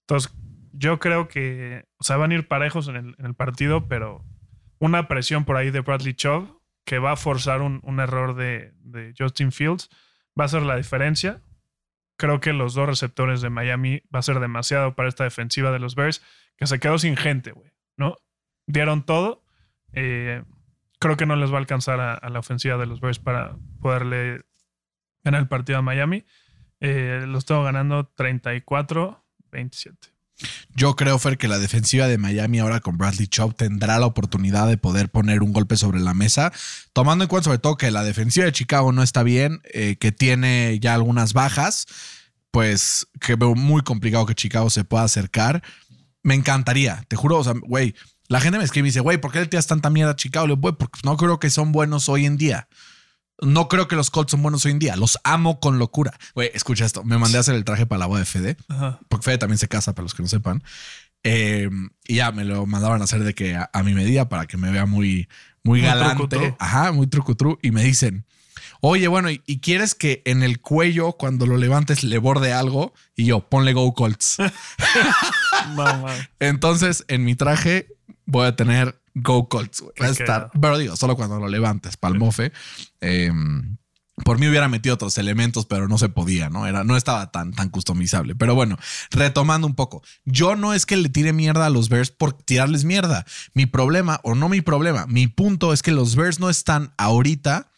Entonces, 0.00 0.30
yo 0.72 0.98
creo 0.98 1.26
que, 1.26 1.86
o 1.96 2.04
sea, 2.04 2.18
van 2.18 2.32
a 2.32 2.34
ir 2.34 2.48
parejos 2.48 2.88
en 2.88 2.96
el, 2.96 3.14
en 3.18 3.24
el 3.24 3.34
partido, 3.34 3.88
pero 3.88 4.26
una 4.78 5.08
presión 5.08 5.46
por 5.46 5.56
ahí 5.56 5.70
de 5.70 5.80
Bradley 5.80 6.12
Chubb 6.12 6.60
que 6.84 6.98
va 6.98 7.12
a 7.12 7.16
forzar 7.16 7.62
un, 7.62 7.80
un 7.82 7.98
error 8.00 8.34
de, 8.34 8.74
de 8.80 9.14
Justin 9.16 9.52
Fields 9.52 9.88
va 10.38 10.44
a 10.44 10.48
ser 10.48 10.62
la 10.62 10.76
diferencia. 10.76 11.40
Creo 12.16 12.40
que 12.40 12.52
los 12.52 12.74
dos 12.74 12.88
receptores 12.88 13.40
de 13.40 13.50
Miami 13.50 14.02
va 14.14 14.20
a 14.20 14.22
ser 14.22 14.40
demasiado 14.40 14.94
para 14.94 15.08
esta 15.08 15.24
defensiva 15.24 15.70
de 15.70 15.78
los 15.78 15.94
Bears, 15.94 16.22
que 16.56 16.66
se 16.66 16.78
quedó 16.78 16.98
sin 16.98 17.16
gente, 17.16 17.52
güey, 17.52 17.72
¿no? 17.96 18.16
Dieron 18.66 19.04
todo. 19.04 19.44
Eh, 19.92 20.42
creo 20.98 21.16
que 21.16 21.26
no 21.26 21.36
les 21.36 21.50
va 21.50 21.56
a 21.56 21.58
alcanzar 21.58 22.00
a, 22.00 22.28
la 22.28 22.38
ofensiva 22.38 22.78
de 22.78 22.86
los 22.86 23.00
Bears 23.00 23.18
para 23.18 23.56
poderle 23.80 24.44
ganar 25.24 25.42
el 25.42 25.48
partido 25.48 25.78
a 25.78 25.82
Miami. 25.82 26.24
Eh, 26.80 27.24
los 27.26 27.44
tengo 27.44 27.64
ganando 27.64 28.14
34-27. 28.14 30.15
Yo 30.74 30.96
creo, 30.96 31.18
Fer, 31.18 31.38
que 31.38 31.48
la 31.48 31.58
defensiva 31.58 32.06
de 32.06 32.18
Miami 32.18 32.58
ahora 32.58 32.80
con 32.80 32.98
Bradley 32.98 33.26
Chubb 33.26 33.54
tendrá 33.54 33.98
la 33.98 34.06
oportunidad 34.06 34.68
de 34.68 34.76
poder 34.76 35.08
poner 35.08 35.42
un 35.42 35.52
golpe 35.52 35.76
sobre 35.76 36.00
la 36.00 36.14
mesa, 36.14 36.52
tomando 36.92 37.24
en 37.24 37.28
cuenta 37.28 37.44
sobre 37.44 37.58
todo 37.58 37.76
que 37.76 37.90
la 37.90 38.04
defensiva 38.04 38.46
de 38.46 38.52
Chicago 38.52 38.92
no 38.92 39.02
está 39.02 39.22
bien, 39.22 39.62
eh, 39.72 39.96
que 39.98 40.12
tiene 40.12 40.78
ya 40.80 40.94
algunas 40.94 41.32
bajas, 41.32 41.86
pues 42.50 43.06
que 43.20 43.36
veo 43.36 43.54
muy 43.54 43.82
complicado 43.82 44.26
que 44.26 44.34
Chicago 44.34 44.68
se 44.68 44.84
pueda 44.84 45.04
acercar. 45.04 45.62
Me 46.22 46.34
encantaría, 46.34 47.04
te 47.08 47.16
juro, 47.16 47.38
o 47.38 47.44
sea, 47.44 47.54
güey, 47.62 47.94
la 48.28 48.40
gente 48.40 48.58
me 48.58 48.64
escribe 48.64 48.88
y 48.88 48.90
dice, 48.90 49.00
güey, 49.00 49.18
¿por 49.18 49.32
qué 49.32 49.40
le 49.40 49.46
tiras 49.46 49.66
tanta 49.66 49.88
mierda 49.88 50.12
a 50.12 50.16
Chicago? 50.16 50.46
Le 50.46 50.52
digo, 50.52 50.60
güey, 50.62 50.74
porque 50.76 51.00
no 51.04 51.16
creo 51.16 51.38
que 51.38 51.48
son 51.48 51.72
buenos 51.72 52.08
hoy 52.08 52.26
en 52.26 52.36
día. 52.36 52.68
No 53.42 53.68
creo 53.68 53.86
que 53.88 53.96
los 53.96 54.10
Colts 54.10 54.30
son 54.30 54.42
buenos 54.42 54.64
hoy 54.64 54.72
en 54.72 54.78
día. 54.78 54.96
Los 54.96 55.18
amo 55.24 55.60
con 55.60 55.78
locura. 55.78 56.12
Güey, 56.34 56.50
escucha 56.54 56.84
esto. 56.86 57.04
Me 57.04 57.18
mandé 57.18 57.36
a 57.36 57.40
hacer 57.40 57.54
el 57.54 57.64
traje 57.64 57.86
para 57.86 57.98
la 58.00 58.06
boda 58.06 58.20
de 58.20 58.26
Fede 58.26 58.56
Ajá. 58.68 58.98
porque 59.08 59.24
Fede 59.24 59.38
también 59.38 59.58
se 59.58 59.68
casa, 59.68 59.94
para 59.94 60.04
los 60.04 60.14
que 60.14 60.22
no 60.22 60.28
sepan. 60.28 60.62
Eh, 61.22 61.68
y 62.06 62.16
ya 62.16 62.32
me 62.32 62.44
lo 62.44 62.66
mandaban 62.66 63.00
a 63.00 63.04
hacer 63.04 63.24
de 63.24 63.34
que 63.34 63.56
a, 63.56 63.68
a 63.72 63.82
mi 63.82 63.94
medida 63.94 64.28
para 64.28 64.46
que 64.46 64.56
me 64.56 64.70
vea 64.70 64.86
muy, 64.86 65.28
muy 65.64 65.80
Muy 65.80 65.82
galante. 65.82 66.28
trucutru. 66.28 66.56
Ajá, 66.58 66.92
muy 66.92 67.06
trucutru. 67.08 67.58
Y 67.62 67.72
me 67.72 67.82
dicen, 67.82 68.24
oye, 68.80 69.08
bueno, 69.08 69.30
¿y, 69.30 69.42
y 69.44 69.58
quieres 69.60 69.94
que 69.94 70.22
en 70.24 70.42
el 70.42 70.60
cuello, 70.60 71.12
cuando 71.12 71.46
lo 71.46 71.56
levantes, 71.56 72.04
le 72.04 72.18
borde 72.18 72.52
algo? 72.52 72.94
Y 73.16 73.26
yo, 73.26 73.40
ponle 73.40 73.72
Go 73.72 73.92
Colts. 73.92 74.36
Entonces, 76.40 77.04
en 77.08 77.24
mi 77.24 77.34
traje 77.34 77.88
voy 78.24 78.46
a 78.46 78.56
tener 78.56 78.98
Go 79.18 79.48
Colts. 79.48 79.80
güey. 79.80 79.94
Va 80.00 80.06
a 80.06 80.10
estar, 80.10 80.50
pero 80.60 80.76
digo, 80.76 80.94
solo 80.94 81.16
cuando 81.16 81.38
lo 81.40 81.48
levantes, 81.48 81.96
palmofe. 81.96 82.52
Eh, 83.00 83.32
por 84.24 84.38
mí 84.38 84.46
hubiera 84.48 84.68
metido 84.68 84.94
otros 84.94 85.18
elementos, 85.18 85.66
pero 85.66 85.88
no 85.88 85.98
se 85.98 86.08
podía, 86.08 86.48
¿no? 86.48 86.66
Era, 86.66 86.84
no 86.84 86.96
estaba 86.96 87.30
tan, 87.30 87.52
tan 87.52 87.68
customizable. 87.68 88.34
Pero 88.34 88.54
bueno, 88.54 88.76
retomando 89.10 89.66
un 89.66 89.74
poco, 89.74 90.02
yo 90.24 90.56
no 90.56 90.72
es 90.72 90.86
que 90.86 90.96
le 90.96 91.08
tire 91.08 91.32
mierda 91.32 91.66
a 91.66 91.70
los 91.70 91.88
Bears 91.88 92.10
por 92.10 92.32
tirarles 92.32 92.84
mierda. 92.84 93.26
Mi 93.52 93.66
problema, 93.66 94.20
o 94.22 94.34
no 94.34 94.48
mi 94.48 94.62
problema, 94.62 95.06
mi 95.06 95.28
punto 95.28 95.72
es 95.72 95.82
que 95.82 95.92
los 95.92 96.16
Bears 96.16 96.40
no 96.40 96.48
están 96.48 96.92
ahorita. 96.96 97.70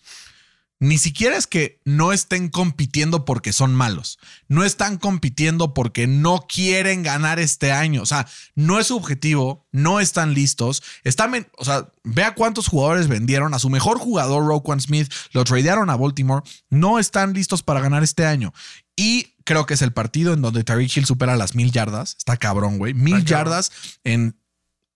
Ni 0.80 0.96
siquiera 0.96 1.36
es 1.36 1.48
que 1.48 1.80
no 1.84 2.12
estén 2.12 2.48
compitiendo 2.48 3.24
porque 3.24 3.52
son 3.52 3.74
malos. 3.74 4.18
No 4.46 4.62
están 4.62 4.96
compitiendo 4.96 5.74
porque 5.74 6.06
no 6.06 6.46
quieren 6.48 7.02
ganar 7.02 7.40
este 7.40 7.72
año. 7.72 8.00
O 8.02 8.06
sea, 8.06 8.28
no 8.54 8.78
es 8.78 8.86
su 8.86 8.96
objetivo, 8.96 9.66
no 9.72 9.98
están 9.98 10.34
listos. 10.34 10.82
Están, 11.02 11.48
o 11.56 11.64
sea, 11.64 11.90
vea 12.04 12.34
cuántos 12.34 12.68
jugadores 12.68 13.08
vendieron 13.08 13.54
a 13.54 13.58
su 13.58 13.70
mejor 13.70 13.98
jugador, 13.98 14.46
Roquan 14.46 14.80
Smith, 14.80 15.12
lo 15.32 15.42
tradearon 15.42 15.90
a 15.90 15.96
Baltimore. 15.96 16.48
No 16.70 17.00
están 17.00 17.32
listos 17.32 17.64
para 17.64 17.80
ganar 17.80 18.04
este 18.04 18.24
año. 18.24 18.52
Y 18.94 19.34
creo 19.44 19.66
que 19.66 19.74
es 19.74 19.82
el 19.82 19.92
partido 19.92 20.32
en 20.32 20.42
donde 20.42 20.62
Tariq 20.62 20.96
Hill 20.96 21.06
supera 21.06 21.36
las 21.36 21.56
mil 21.56 21.72
yardas. 21.72 22.14
Está 22.18 22.36
cabrón, 22.36 22.78
güey. 22.78 22.94
Mil 22.94 23.16
Está 23.16 23.30
cabrón. 23.30 23.52
yardas 23.52 23.72
en 24.04 24.40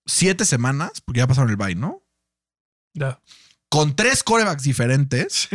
siete 0.06 0.44
semanas, 0.44 1.00
porque 1.04 1.18
ya 1.18 1.26
pasaron 1.26 1.50
el 1.50 1.56
bye, 1.56 1.74
¿no? 1.74 2.04
Ya. 2.94 3.20
Con 3.72 3.96
tres 3.96 4.22
corebacks 4.22 4.64
diferentes. 4.64 5.48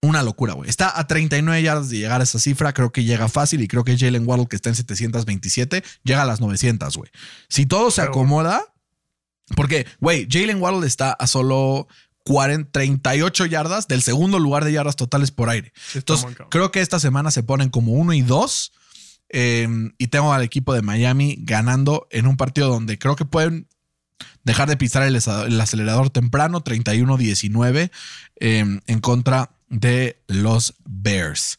Una 0.00 0.22
locura, 0.22 0.54
güey. 0.54 0.70
Está 0.70 0.98
a 0.98 1.06
39 1.06 1.60
yardas 1.62 1.90
de 1.90 1.98
llegar 1.98 2.22
a 2.22 2.24
esa 2.24 2.38
cifra. 2.38 2.72
Creo 2.72 2.92
que 2.92 3.04
llega 3.04 3.28
fácil 3.28 3.60
y 3.60 3.68
creo 3.68 3.84
que 3.84 3.98
Jalen 3.98 4.26
Waddle, 4.26 4.46
que 4.48 4.56
está 4.56 4.70
en 4.70 4.74
727, 4.74 5.84
llega 6.04 6.22
a 6.22 6.24
las 6.24 6.40
900, 6.40 6.96
güey. 6.96 7.10
Si 7.50 7.66
todo 7.66 7.90
se 7.90 8.00
acomoda, 8.00 8.62
porque, 9.54 9.86
güey, 10.00 10.26
Jalen 10.30 10.62
Waddle 10.62 10.86
está 10.86 11.12
a 11.12 11.26
solo 11.26 11.88
40, 12.24 12.70
38 12.70 13.44
yardas 13.46 13.86
del 13.86 14.00
segundo 14.00 14.38
lugar 14.38 14.64
de 14.64 14.72
yardas 14.72 14.96
totales 14.96 15.30
por 15.30 15.50
aire. 15.50 15.72
Sí, 15.74 15.98
Entonces, 15.98 16.36
creo 16.48 16.70
que 16.70 16.80
esta 16.80 16.98
semana 17.00 17.30
se 17.30 17.42
ponen 17.42 17.68
como 17.68 17.92
uno 17.92 18.14
y 18.14 18.22
dos. 18.22 18.72
eh, 19.30 19.68
y 19.98 20.06
tengo 20.06 20.32
al 20.32 20.42
equipo 20.42 20.72
de 20.72 20.80
Miami 20.80 21.36
ganando 21.40 22.06
en 22.10 22.26
un 22.28 22.38
partido 22.38 22.68
donde 22.68 22.98
creo 22.98 23.14
que 23.14 23.26
pueden 23.26 23.68
dejar 24.44 24.68
de 24.68 24.76
pisar 24.76 25.02
el, 25.02 25.16
el 25.16 25.60
acelerador 25.60 26.10
temprano, 26.10 26.62
31-19 26.62 27.90
eh, 28.40 28.80
en 28.86 29.00
contra 29.00 29.50
de 29.68 30.22
los 30.26 30.74
Bears. 30.84 31.58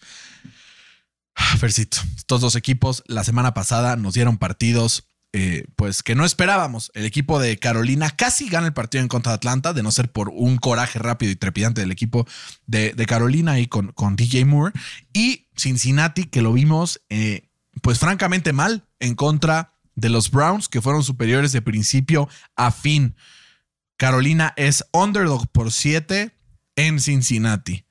Fercito, 1.57 1.99
estos 2.17 2.41
dos 2.41 2.55
equipos 2.55 3.03
la 3.07 3.23
semana 3.23 3.53
pasada 3.53 3.95
nos 3.95 4.13
dieron 4.13 4.37
partidos 4.37 5.05
eh, 5.31 5.65
pues 5.75 6.01
que 6.01 6.15
no 6.15 6.25
esperábamos. 6.25 6.91
El 6.95 7.05
equipo 7.05 7.39
de 7.39 7.59
Carolina 7.59 8.09
casi 8.09 8.49
gana 8.49 8.67
el 8.67 8.73
partido 8.73 9.03
en 9.03 9.07
contra 9.07 9.31
de 9.31 9.35
Atlanta, 9.35 9.73
de 9.73 9.83
no 9.83 9.91
ser 9.91 10.11
por 10.11 10.29
un 10.29 10.57
coraje 10.57 10.97
rápido 10.97 11.31
y 11.31 11.35
trepidante 11.35 11.81
del 11.81 11.91
equipo 11.91 12.27
de, 12.65 12.95
Carolina 13.07 13.59
y 13.59 13.67
con, 13.67 13.91
con, 13.91 14.15
DJ 14.15 14.45
Moore. 14.45 14.73
Y 15.13 15.47
Cincinnati, 15.55 16.25
que 16.25 16.41
lo 16.41 16.51
vimos, 16.51 17.01
eh, 17.09 17.47
pues 17.83 17.99
francamente 17.99 18.53
mal 18.53 18.87
en 18.99 19.13
contra 19.13 19.75
de 19.99 20.09
los 20.09 20.31
Browns, 20.31 20.67
que 20.67 20.81
fueron 20.81 21.03
superiores 21.03 21.51
de 21.51 21.61
principio 21.61 22.27
a 22.55 22.71
fin. 22.71 23.15
Carolina 23.97 24.53
es 24.55 24.85
underdog 24.93 25.47
por 25.51 25.71
7 25.71 26.35
en 26.75 26.99
Cincinnati. 26.99 27.85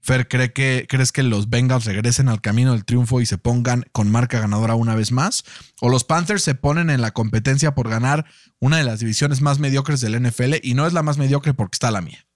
Fer, 0.00 0.26
¿cree 0.26 0.52
que, 0.52 0.86
¿crees 0.88 1.12
que 1.12 1.22
los 1.22 1.50
Bengals 1.50 1.84
regresen 1.84 2.28
al 2.28 2.40
camino 2.40 2.72
del 2.72 2.84
triunfo 2.84 3.20
y 3.20 3.26
se 3.26 3.36
pongan 3.36 3.84
con 3.92 4.10
marca 4.10 4.40
ganadora 4.40 4.74
una 4.74 4.94
vez 4.94 5.12
más? 5.12 5.44
¿O 5.80 5.90
los 5.90 6.04
Panthers 6.04 6.42
se 6.42 6.54
ponen 6.54 6.88
en 6.88 7.02
la 7.02 7.10
competencia 7.10 7.74
por 7.74 7.90
ganar 7.90 8.24
una 8.58 8.78
de 8.78 8.84
las 8.84 9.00
divisiones 9.00 9.42
más 9.42 9.58
mediocres 9.58 10.00
del 10.00 10.18
NFL 10.22 10.54
y 10.62 10.74
no 10.74 10.86
es 10.86 10.92
la 10.94 11.02
más 11.02 11.18
mediocre 11.18 11.52
porque 11.52 11.76
está 11.76 11.90
la 11.90 12.00
mía? 12.00 12.26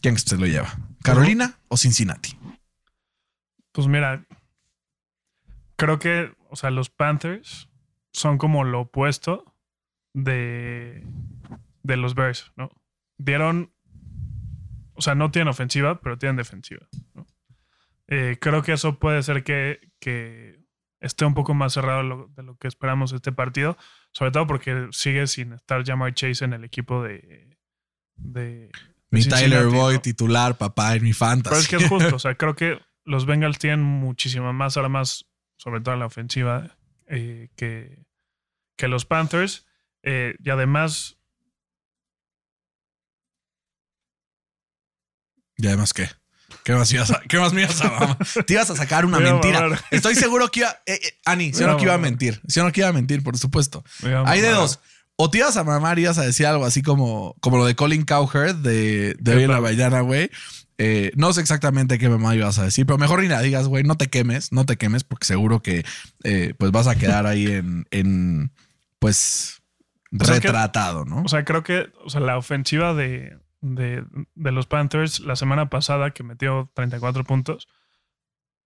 ¿Quién 0.00 0.18
se 0.18 0.36
lo 0.36 0.46
lleva? 0.46 0.76
¿Carolina 1.02 1.58
o 1.68 1.76
Cincinnati? 1.76 2.36
Pues 3.72 3.86
mira, 3.86 4.26
creo 5.76 5.98
que, 5.98 6.32
o 6.56 6.58
sea, 6.58 6.70
los 6.70 6.88
Panthers 6.88 7.68
son 8.12 8.38
como 8.38 8.64
lo 8.64 8.80
opuesto 8.80 9.54
de, 10.14 11.06
de 11.82 11.96
los 11.96 12.14
Bears, 12.14 12.52
¿no? 12.56 12.70
Dieron 13.18 13.76
o 14.96 15.02
sea, 15.02 15.14
no 15.14 15.30
tienen 15.30 15.48
ofensiva, 15.48 16.00
pero 16.00 16.18
tienen 16.18 16.36
defensiva. 16.36 16.86
Eh, 18.08 18.38
creo 18.40 18.62
que 18.62 18.72
eso 18.72 18.98
puede 18.98 19.22
ser 19.22 19.44
que, 19.44 20.58
esté 21.00 21.24
un 21.24 21.34
poco 21.34 21.52
más 21.54 21.74
cerrado 21.74 22.28
de 22.34 22.42
lo, 22.42 22.56
que 22.56 22.66
esperamos 22.66 23.12
este 23.12 23.30
partido, 23.30 23.76
sobre 24.12 24.30
todo 24.30 24.46
porque 24.46 24.88
sigue 24.92 25.26
sin 25.26 25.52
estar 25.52 25.84
Jamar 25.84 26.14
Chase 26.14 26.44
en 26.44 26.54
el 26.54 26.64
equipo 26.64 27.02
de. 27.02 27.58
de 28.16 28.70
mi 29.10 29.22
Tyler 29.22 29.66
Boyd 29.66 30.00
titular, 30.00 30.56
papá, 30.56 30.96
en 30.96 31.02
mi 31.02 31.12
fantasy. 31.12 31.50
Pero 31.50 31.60
es 31.60 31.68
que 31.68 31.76
es 31.76 31.88
justo. 31.88 32.16
o 32.16 32.18
sea, 32.18 32.34
creo 32.34 32.56
que 32.56 32.80
los 33.04 33.26
Bengals 33.26 33.58
tienen 33.58 33.82
muchísimas 33.82 34.54
más 34.54 34.76
armas, 34.78 35.26
sobre 35.56 35.80
todo 35.80 35.94
en 35.94 36.00
la 36.00 36.06
ofensiva, 36.06 36.76
eh, 37.06 37.48
que, 37.56 38.04
que 38.76 38.88
los 38.88 39.04
Panthers. 39.04 39.66
Eh, 40.02 40.36
y 40.42 40.50
además, 40.50 41.16
¿Y 45.58 45.66
además 45.66 45.92
qué? 45.92 46.08
¿Qué 46.64 46.72
más, 46.72 46.92
ibas 46.92 47.10
a, 47.10 47.20
¿Qué 47.20 47.38
más 47.38 47.52
me 47.52 47.62
ibas 47.62 47.80
a 47.80 48.18
Te 48.46 48.54
ibas 48.54 48.70
a 48.70 48.76
sacar 48.76 49.04
una 49.04 49.20
mentira. 49.20 49.68
Estoy 49.90 50.14
seguro 50.14 50.50
que 50.50 50.60
iba. 50.60 50.70
Eh, 50.86 50.98
eh, 51.00 51.18
Ani, 51.24 51.52
si 51.52 51.64
no 51.64 51.76
que 51.76 51.84
iba 51.84 51.94
a 51.94 51.98
mentir. 51.98 52.40
Si 52.48 52.60
no 52.60 52.70
que 52.72 52.80
iba 52.80 52.88
a 52.88 52.92
mentir, 52.92 53.22
por 53.22 53.38
supuesto. 53.38 53.84
Hay 54.24 54.40
de 54.40 54.50
dos. 54.50 54.80
O 55.16 55.30
te 55.30 55.38
ibas 55.38 55.56
a 55.56 55.64
mamar 55.64 55.98
y 55.98 56.02
ibas 56.02 56.18
a 56.18 56.22
decir 56.24 56.46
algo 56.46 56.66
así 56.66 56.82
como, 56.82 57.36
como 57.40 57.56
lo 57.56 57.64
de 57.64 57.74
Colin 57.74 58.04
Cowherd 58.04 58.56
de, 58.56 59.16
de 59.18 59.34
hoy 59.34 59.44
en 59.44 59.50
la 59.50 59.60
mañana, 59.60 60.00
güey. 60.00 60.30
Eh, 60.78 61.10
no 61.16 61.32
sé 61.32 61.40
exactamente 61.40 61.98
qué 61.98 62.08
mamá 62.08 62.34
ibas 62.34 62.58
a 62.58 62.64
decir, 62.64 62.86
pero 62.86 62.98
mejor 62.98 63.22
ni 63.22 63.28
la 63.28 63.40
digas, 63.40 63.68
güey. 63.68 63.82
No 63.82 63.96
te 63.96 64.08
quemes, 64.08 64.52
no 64.52 64.66
te 64.66 64.76
quemes, 64.76 65.04
porque 65.04 65.26
seguro 65.26 65.62
que 65.62 65.84
pues 66.58 66.70
vas 66.70 66.86
a 66.86 66.96
quedar 66.96 67.26
ahí 67.26 67.46
en, 67.46 67.86
en 67.90 68.52
pues, 68.98 69.62
retratado, 70.10 71.04
¿no? 71.04 71.22
O 71.22 71.28
sea, 71.28 71.44
creo 71.44 71.62
que 71.62 71.90
o 72.04 72.10
sea, 72.10 72.20
la 72.20 72.36
ofensiva 72.38 72.94
de, 72.94 73.38
de, 73.60 74.04
los 74.34 74.66
Panthers 74.66 75.20
la 75.20 75.36
semana 75.36 75.68
pasada 75.68 76.10
que 76.10 76.22
metió 76.22 76.70
34 76.74 77.24
puntos, 77.24 77.68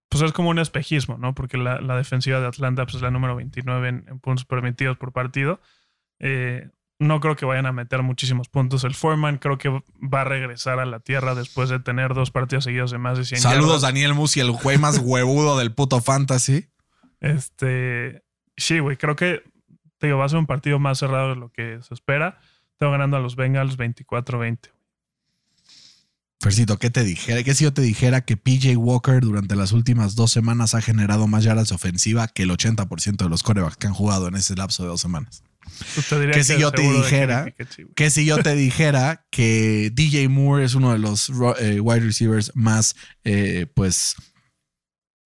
pues 0.08 0.22
es 0.22 0.32
como 0.32 0.50
un 0.50 0.58
espejismo, 0.58 1.18
¿no? 1.18 1.34
Porque 1.34 1.56
la, 1.56 1.78
defensiva 1.96 2.40
de 2.40 2.46
Atlanta 2.46 2.84
pues, 2.84 2.96
es 2.96 3.02
la 3.02 3.10
número 3.10 3.36
29 3.36 3.88
en, 3.88 4.20
puntos 4.20 4.44
permitidos 4.44 4.96
por 4.98 5.12
partido. 5.12 5.60
Eh, 6.18 6.68
no 7.00 7.18
creo 7.18 7.34
que 7.34 7.46
vayan 7.46 7.64
a 7.64 7.72
meter 7.72 8.02
muchísimos 8.02 8.48
puntos. 8.48 8.84
El 8.84 8.94
Foreman 8.94 9.38
creo 9.38 9.56
que 9.56 9.70
va 9.70 10.20
a 10.20 10.24
regresar 10.24 10.78
a 10.78 10.84
la 10.84 11.00
tierra 11.00 11.34
después 11.34 11.70
de 11.70 11.80
tener 11.80 12.12
dos 12.12 12.30
partidos 12.30 12.64
seguidos 12.64 12.90
de 12.90 12.98
más 12.98 13.16
de 13.16 13.24
100 13.24 13.40
Saludos, 13.40 13.82
Daniel 13.82 14.12
Musi, 14.12 14.40
el 14.40 14.52
güey 14.52 14.76
más 14.76 14.98
huevudo 15.02 15.58
del 15.58 15.72
puto 15.72 16.02
fantasy. 16.02 16.68
Este, 17.20 18.22
sí, 18.56 18.80
güey, 18.80 18.98
creo 18.98 19.16
que 19.16 19.42
te 19.96 20.08
digo, 20.08 20.18
va 20.18 20.26
a 20.26 20.28
ser 20.28 20.38
un 20.38 20.46
partido 20.46 20.78
más 20.78 20.98
cerrado 20.98 21.30
de 21.30 21.36
lo 21.36 21.50
que 21.50 21.78
se 21.82 21.94
espera. 21.94 22.38
Tengo 22.78 22.92
ganando 22.92 23.16
a 23.16 23.20
los 23.20 23.34
Bengals 23.34 23.78
24-20. 23.78 24.70
Fercito, 26.38 26.78
¿qué 26.78 26.90
te 26.90 27.02
dijera? 27.02 27.42
¿Qué 27.42 27.54
si 27.54 27.64
yo 27.64 27.72
te 27.72 27.82
dijera 27.82 28.22
que 28.22 28.36
PJ 28.36 28.76
Walker 28.76 29.20
durante 29.20 29.56
las 29.56 29.72
últimas 29.72 30.16
dos 30.16 30.32
semanas 30.32 30.74
ha 30.74 30.82
generado 30.82 31.26
más 31.26 31.44
yardas 31.44 31.70
de 31.70 31.74
ofensiva 31.74 32.28
que 32.28 32.42
el 32.42 32.50
80% 32.50 33.16
de 33.16 33.28
los 33.28 33.42
corebacks 33.42 33.76
que 33.76 33.86
han 33.86 33.94
jugado 33.94 34.28
en 34.28 34.36
ese 34.36 34.54
lapso 34.54 34.82
de 34.82 34.90
dos 34.90 35.00
semanas? 35.00 35.42
¿Qué 36.32 36.44
si 36.44 36.58
yo 36.58 36.72
te 36.72 36.82
dijera 36.82 37.54
que 37.94 38.10
si 38.10 38.24
yo 38.24 38.38
te 38.38 38.54
dijera 38.54 39.26
que 39.30 39.90
DJ 39.92 40.28
Moore 40.28 40.64
es 40.64 40.74
uno 40.74 40.92
de 40.92 40.98
los 40.98 41.30
eh, 41.58 41.80
wide 41.80 42.00
receivers 42.00 42.52
más, 42.54 42.96
eh, 43.24 43.66
pues, 43.74 44.16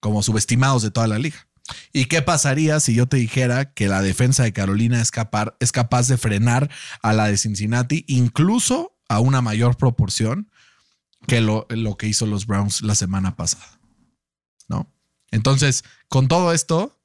como 0.00 0.22
subestimados 0.22 0.82
de 0.82 0.90
toda 0.90 1.06
la 1.06 1.18
liga? 1.18 1.48
¿Y 1.92 2.06
qué 2.06 2.20
pasaría 2.20 2.78
si 2.80 2.94
yo 2.94 3.06
te 3.06 3.16
dijera 3.16 3.72
que 3.72 3.88
la 3.88 4.02
defensa 4.02 4.42
de 4.42 4.52
Carolina 4.52 5.00
es 5.00 5.10
es 5.60 5.72
capaz 5.72 6.08
de 6.08 6.18
frenar 6.18 6.70
a 7.02 7.12
la 7.12 7.28
de 7.28 7.38
Cincinnati, 7.38 8.04
incluso 8.06 8.96
a 9.08 9.20
una 9.20 9.40
mayor 9.40 9.76
proporción 9.76 10.50
que 11.26 11.40
lo, 11.40 11.66
lo 11.70 11.96
que 11.96 12.06
hizo 12.06 12.26
los 12.26 12.46
Browns 12.46 12.82
la 12.82 12.94
semana 12.94 13.36
pasada. 13.36 13.80
¿No? 14.68 14.92
Entonces, 15.30 15.84
con 16.08 16.28
todo 16.28 16.52
esto, 16.52 16.98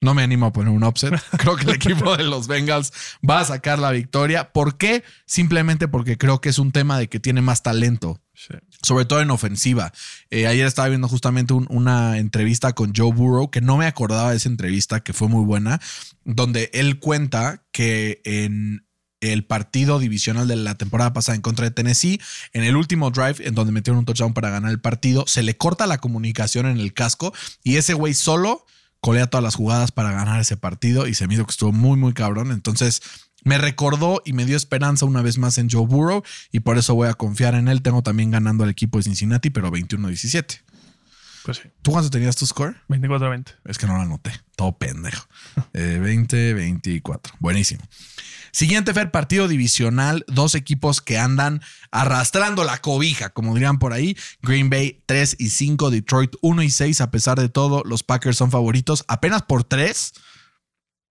no 0.00 0.14
me 0.14 0.22
animo 0.22 0.46
a 0.46 0.52
poner 0.52 0.72
un 0.72 0.82
offset. 0.82 1.14
Creo 1.38 1.56
que 1.56 1.64
el 1.64 1.76
equipo 1.76 2.16
de 2.16 2.24
los 2.24 2.46
Bengals 2.46 2.92
va 3.28 3.40
a 3.40 3.44
sacar 3.44 3.78
la 3.78 3.90
victoria. 3.90 4.52
¿Por 4.52 4.76
qué? 4.76 5.02
Simplemente 5.26 5.88
porque 5.88 6.18
creo 6.18 6.40
que 6.40 6.50
es 6.50 6.58
un 6.58 6.72
tema 6.72 6.98
de 6.98 7.08
que 7.08 7.20
tiene 7.20 7.40
más 7.40 7.62
talento. 7.62 8.20
Sobre 8.82 9.04
todo 9.04 9.20
en 9.20 9.30
ofensiva. 9.30 9.92
Eh, 10.28 10.46
ayer 10.46 10.66
estaba 10.66 10.88
viendo 10.88 11.08
justamente 11.08 11.54
una 11.54 12.18
entrevista 12.18 12.72
con 12.72 12.92
Joe 12.94 13.12
Burrow, 13.12 13.50
que 13.50 13.60
no 13.60 13.76
me 13.76 13.86
acordaba 13.86 14.32
de 14.32 14.36
esa 14.36 14.48
entrevista, 14.48 15.00
que 15.00 15.12
fue 15.12 15.28
muy 15.28 15.44
buena, 15.44 15.80
donde 16.24 16.68
él 16.74 16.98
cuenta 16.98 17.64
que 17.72 18.20
en 18.24 18.84
el 19.32 19.44
partido 19.44 19.98
divisional 19.98 20.48
de 20.48 20.56
la 20.56 20.74
temporada 20.76 21.12
pasada 21.12 21.36
en 21.36 21.42
contra 21.42 21.64
de 21.64 21.70
Tennessee. 21.70 22.20
En 22.52 22.64
el 22.64 22.76
último 22.76 23.10
drive, 23.10 23.36
en 23.46 23.54
donde 23.54 23.72
metieron 23.72 24.00
un 24.00 24.04
touchdown 24.04 24.34
para 24.34 24.50
ganar 24.50 24.70
el 24.70 24.80
partido, 24.80 25.24
se 25.26 25.42
le 25.42 25.56
corta 25.56 25.86
la 25.86 25.98
comunicación 25.98 26.66
en 26.66 26.78
el 26.78 26.92
casco 26.92 27.32
y 27.62 27.76
ese 27.76 27.94
güey 27.94 28.14
solo 28.14 28.66
colea 29.04 29.26
todas 29.26 29.44
las 29.44 29.54
jugadas 29.54 29.92
para 29.92 30.12
ganar 30.12 30.40
ese 30.40 30.56
partido 30.56 31.06
y 31.06 31.12
se 31.12 31.28
me 31.28 31.34
hizo 31.34 31.44
que 31.44 31.50
estuvo 31.50 31.72
muy, 31.72 31.98
muy 31.98 32.14
cabrón. 32.14 32.50
Entonces 32.52 33.02
me 33.44 33.58
recordó 33.58 34.22
y 34.24 34.32
me 34.32 34.46
dio 34.46 34.56
esperanza 34.56 35.04
una 35.04 35.20
vez 35.20 35.36
más 35.36 35.58
en 35.58 35.68
Joe 35.68 35.84
Burrow 35.84 36.22
y 36.50 36.60
por 36.60 36.78
eso 36.78 36.94
voy 36.94 37.08
a 37.08 37.12
confiar 37.12 37.54
en 37.54 37.68
él. 37.68 37.82
Tengo 37.82 38.02
también 38.02 38.30
ganando 38.30 38.64
al 38.64 38.70
equipo 38.70 38.96
de 38.96 39.04
Cincinnati, 39.04 39.50
pero 39.50 39.70
21-17. 39.70 40.62
Pues 41.44 41.58
sí. 41.58 41.64
¿Tú 41.82 41.90
cuánto 41.90 42.08
tenías 42.08 42.34
tu 42.34 42.46
score? 42.46 42.76
24-20. 42.88 43.56
Es 43.66 43.76
que 43.76 43.86
no 43.86 43.94
lo 43.94 44.00
anoté. 44.00 44.32
Todo 44.56 44.78
pendejo. 44.78 45.26
20-24. 45.74 47.20
Eh, 47.26 47.30
Buenísimo. 47.40 47.82
Siguiente, 48.54 48.94
Fer, 48.94 49.10
partido 49.10 49.48
divisional. 49.48 50.24
Dos 50.28 50.54
equipos 50.54 51.00
que 51.00 51.18
andan 51.18 51.60
arrastrando 51.90 52.62
la 52.62 52.78
cobija, 52.78 53.30
como 53.30 53.52
dirían 53.52 53.80
por 53.80 53.92
ahí. 53.92 54.16
Green 54.42 54.70
Bay 54.70 55.02
3 55.06 55.34
y 55.40 55.48
5, 55.48 55.90
Detroit 55.90 56.36
1 56.40 56.62
y 56.62 56.70
6. 56.70 57.00
A 57.00 57.10
pesar 57.10 57.36
de 57.40 57.48
todo, 57.48 57.82
los 57.84 58.04
Packers 58.04 58.36
son 58.36 58.52
favoritos 58.52 59.04
apenas 59.08 59.42
por 59.42 59.64
3. 59.64 60.12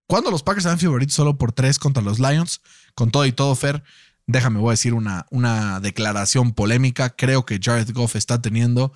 ¿Cuándo 0.06 0.30
los 0.30 0.42
Packers 0.42 0.64
eran 0.64 0.78
favoritos 0.78 1.14
solo 1.14 1.36
por 1.36 1.52
3 1.52 1.78
contra 1.78 2.02
los 2.02 2.18
Lions? 2.18 2.62
Con 2.94 3.10
todo 3.10 3.26
y 3.26 3.32
todo, 3.32 3.54
Fer, 3.54 3.84
déjame, 4.26 4.58
voy 4.58 4.70
a 4.70 4.72
decir 4.72 4.94
una, 4.94 5.26
una 5.30 5.80
declaración 5.80 6.54
polémica. 6.54 7.10
Creo 7.10 7.44
que 7.44 7.60
Jared 7.62 7.92
Goff 7.92 8.16
está 8.16 8.40
teniendo. 8.40 8.94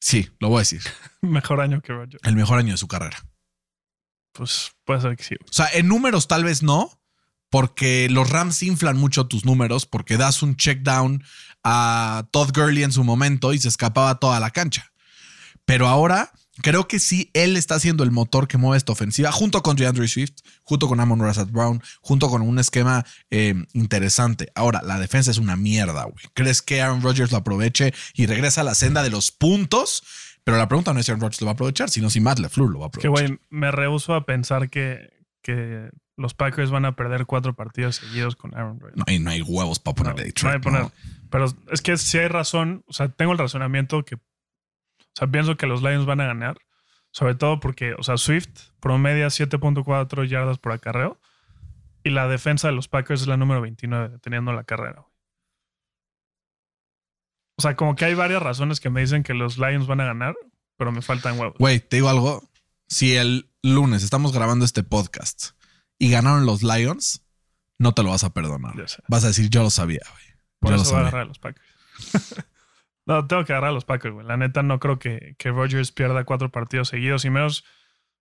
Sí, 0.00 0.32
lo 0.40 0.48
voy 0.48 0.56
a 0.56 0.60
decir. 0.62 0.82
mejor 1.20 1.60
año 1.60 1.80
que 1.80 1.92
Roger. 1.92 2.18
El 2.24 2.34
mejor 2.34 2.58
año 2.58 2.72
de 2.72 2.78
su 2.78 2.88
carrera. 2.88 3.24
Pues 4.32 4.72
puede 4.84 5.00
ser 5.00 5.16
que 5.16 5.22
sí. 5.22 5.36
O 5.48 5.52
sea, 5.52 5.68
en 5.74 5.86
números 5.86 6.26
tal 6.26 6.42
vez 6.42 6.64
no, 6.64 6.90
porque 7.54 8.08
los 8.10 8.30
Rams 8.30 8.64
inflan 8.64 8.96
mucho 8.96 9.28
tus 9.28 9.44
números, 9.44 9.86
porque 9.86 10.16
das 10.16 10.42
un 10.42 10.56
check 10.56 10.80
down 10.80 11.22
a 11.62 12.26
Todd 12.32 12.50
Gurley 12.52 12.82
en 12.82 12.90
su 12.90 13.04
momento 13.04 13.52
y 13.52 13.60
se 13.60 13.68
escapaba 13.68 14.16
toda 14.16 14.40
la 14.40 14.50
cancha. 14.50 14.90
Pero 15.64 15.86
ahora 15.86 16.32
creo 16.62 16.88
que 16.88 16.98
sí, 16.98 17.30
él 17.32 17.56
está 17.56 17.78
siendo 17.78 18.02
el 18.02 18.10
motor 18.10 18.48
que 18.48 18.58
mueve 18.58 18.78
esta 18.78 18.90
ofensiva, 18.90 19.30
junto 19.30 19.62
con 19.62 19.76
DeAndre 19.76 20.08
Swift, 20.08 20.32
junto 20.64 20.88
con 20.88 20.98
Amon 20.98 21.20
Razat 21.20 21.48
Brown, 21.52 21.80
junto 22.00 22.28
con 22.28 22.42
un 22.42 22.58
esquema 22.58 23.06
eh, 23.30 23.54
interesante. 23.72 24.50
Ahora, 24.56 24.82
la 24.82 24.98
defensa 24.98 25.30
es 25.30 25.38
una 25.38 25.54
mierda, 25.54 26.02
güey. 26.06 26.24
¿Crees 26.32 26.60
que 26.60 26.82
Aaron 26.82 27.02
Rodgers 27.02 27.30
lo 27.30 27.38
aproveche 27.38 27.94
y 28.14 28.26
regresa 28.26 28.62
a 28.62 28.64
la 28.64 28.74
senda 28.74 29.04
de 29.04 29.10
los 29.10 29.30
puntos? 29.30 30.02
Pero 30.42 30.58
la 30.58 30.66
pregunta 30.66 30.92
no 30.92 30.98
es 30.98 31.06
si 31.06 31.12
Aaron 31.12 31.20
Rodgers 31.20 31.40
lo 31.40 31.46
va 31.46 31.52
a 31.52 31.54
aprovechar, 31.54 31.88
sino 31.88 32.10
si 32.10 32.20
Matt 32.20 32.40
LeFleur 32.40 32.72
lo 32.72 32.80
va 32.80 32.86
a 32.86 32.88
aprovechar. 32.88 33.14
Que, 33.14 33.26
güey, 33.28 33.38
me 33.48 33.70
rehuso 33.70 34.12
a 34.12 34.26
pensar 34.26 34.70
que, 34.70 35.08
que 35.40 35.90
los 36.16 36.34
Packers 36.34 36.70
van 36.70 36.84
a 36.84 36.94
perder 36.96 37.26
cuatro 37.26 37.54
partidos 37.54 37.96
seguidos 37.96 38.36
con 38.36 38.54
Aaron 38.54 38.78
Rodgers. 38.80 38.96
No, 38.96 39.12
y 39.12 39.18
no 39.18 39.30
hay 39.30 39.42
huevos 39.42 39.78
para 39.80 39.94
ponerle 39.96 40.22
No, 40.22 40.26
Detroit. 40.26 40.44
no 40.44 40.50
hay 40.50 40.60
poner- 40.62 40.82
no. 40.82 40.92
Pero 41.30 41.46
es 41.72 41.82
que 41.82 41.96
si 41.96 42.18
hay 42.18 42.28
razón, 42.28 42.84
o 42.86 42.92
sea, 42.92 43.08
tengo 43.08 43.32
el 43.32 43.38
razonamiento 43.38 44.04
que, 44.04 44.14
o 44.16 44.20
sea, 45.14 45.26
pienso 45.28 45.56
que 45.56 45.66
los 45.66 45.82
Lions 45.82 46.06
van 46.06 46.20
a 46.20 46.26
ganar, 46.26 46.56
sobre 47.10 47.34
todo 47.34 47.58
porque, 47.60 47.94
o 47.94 48.02
sea, 48.02 48.16
Swift 48.16 48.70
promedia 48.80 49.26
7.4 49.30 50.24
yardas 50.24 50.58
por 50.58 50.72
acarreo 50.72 51.20
y 52.04 52.10
la 52.10 52.28
defensa 52.28 52.68
de 52.68 52.74
los 52.74 52.86
Packers 52.88 53.22
es 53.22 53.26
la 53.26 53.36
número 53.36 53.60
29 53.60 54.18
teniendo 54.20 54.52
la 54.52 54.64
carrera. 54.64 55.04
O 57.56 57.62
sea, 57.62 57.76
como 57.76 57.94
que 57.94 58.04
hay 58.04 58.14
varias 58.14 58.42
razones 58.42 58.80
que 58.80 58.90
me 58.90 59.00
dicen 59.00 59.22
que 59.22 59.34
los 59.34 59.58
Lions 59.58 59.86
van 59.86 60.00
a 60.00 60.04
ganar, 60.04 60.34
pero 60.76 60.90
me 60.92 61.02
faltan 61.02 61.38
huevos. 61.38 61.56
Güey, 61.58 61.80
te 61.80 61.96
digo 61.96 62.08
algo. 62.08 62.42
Si 62.88 63.14
el 63.16 63.48
lunes 63.62 64.02
estamos 64.02 64.32
grabando 64.32 64.64
este 64.64 64.82
podcast 64.82 65.50
y 66.04 66.10
ganaron 66.10 66.44
los 66.44 66.62
Lions, 66.62 67.24
no 67.78 67.94
te 67.94 68.02
lo 68.02 68.10
vas 68.10 68.24
a 68.24 68.34
perdonar. 68.34 68.74
Vas 69.08 69.24
a 69.24 69.28
decir, 69.28 69.48
yo 69.48 69.62
lo 69.62 69.70
sabía, 69.70 70.02
güey. 70.12 70.24
Por 70.58 70.70
Yo 70.70 70.76
lo 70.76 70.82
eso 70.82 70.90
voy 70.90 71.00
a 71.00 71.04
sabía. 71.04 71.08
agarrar 71.08 71.22
a 71.22 71.24
los 71.24 71.38
Packers. 71.38 71.66
no, 73.06 73.26
tengo 73.26 73.44
que 73.46 73.52
agarrar 73.54 73.70
a 73.70 73.72
los 73.72 73.86
Packers, 73.86 74.12
güey. 74.14 74.26
La 74.26 74.36
neta 74.36 74.62
no 74.62 74.78
creo 74.80 74.98
que, 74.98 75.34
que 75.38 75.50
Rodgers 75.50 75.92
pierda 75.92 76.24
cuatro 76.24 76.50
partidos 76.52 76.88
seguidos 76.88 77.24
y 77.24 77.30
menos 77.30 77.64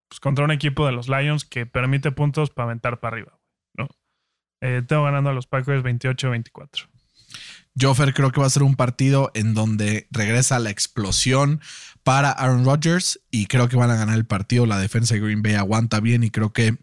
pues, 0.07 0.21
contra 0.21 0.45
un 0.45 0.51
equipo 0.51 0.86
de 0.86 0.93
los 0.93 1.09
Lions 1.09 1.43
que 1.43 1.65
permite 1.65 2.11
puntos 2.13 2.51
para 2.51 2.67
aventar 2.67 3.01
para 3.01 3.17
arriba, 3.17 3.31
güey, 3.75 3.88
¿no? 3.89 3.95
Eh, 4.61 4.81
tengo 4.88 5.03
ganando 5.03 5.29
a 5.31 5.34
los 5.34 5.45
Packers 5.45 5.84
28-24. 5.84 6.88
Yo, 7.75 7.93
Fer, 7.95 8.13
creo 8.13 8.31
que 8.31 8.39
va 8.39 8.47
a 8.47 8.49
ser 8.49 8.63
un 8.63 8.75
partido 8.75 9.29
en 9.34 9.53
donde 9.55 10.07
regresa 10.09 10.57
la 10.59 10.69
explosión 10.69 11.59
para 12.03 12.31
Aaron 12.31 12.63
Rodgers 12.63 13.19
y 13.29 13.47
creo 13.47 13.67
que 13.67 13.75
van 13.75 13.91
a 13.91 13.95
ganar 13.97 14.15
el 14.15 14.25
partido. 14.25 14.65
La 14.65 14.77
defensa 14.79 15.15
de 15.15 15.19
Green 15.19 15.41
Bay 15.41 15.55
aguanta 15.55 15.99
bien 15.99 16.23
y 16.23 16.29
creo 16.29 16.53
que 16.53 16.77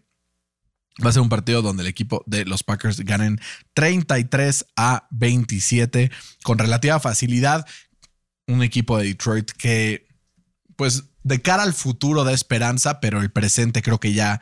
va 1.03 1.09
a 1.09 1.13
ser 1.13 1.21
un 1.21 1.29
partido 1.29 1.61
donde 1.61 1.83
el 1.83 1.87
equipo 1.87 2.23
de 2.25 2.45
los 2.45 2.63
Packers 2.63 2.99
ganen 3.01 3.39
33 3.73 4.65
a 4.75 5.07
27 5.11 6.11
con 6.43 6.57
relativa 6.57 6.99
facilidad. 6.99 7.65
Un 8.47 8.63
equipo 8.63 8.97
de 8.97 9.05
Detroit 9.05 9.51
que, 9.51 10.07
pues, 10.75 11.05
de 11.23 11.41
cara 11.41 11.63
al 11.63 11.73
futuro 11.73 12.23
da 12.23 12.33
esperanza, 12.33 12.99
pero 12.99 13.21
el 13.21 13.31
presente 13.31 13.81
creo 13.81 13.99
que 13.99 14.13
ya 14.13 14.41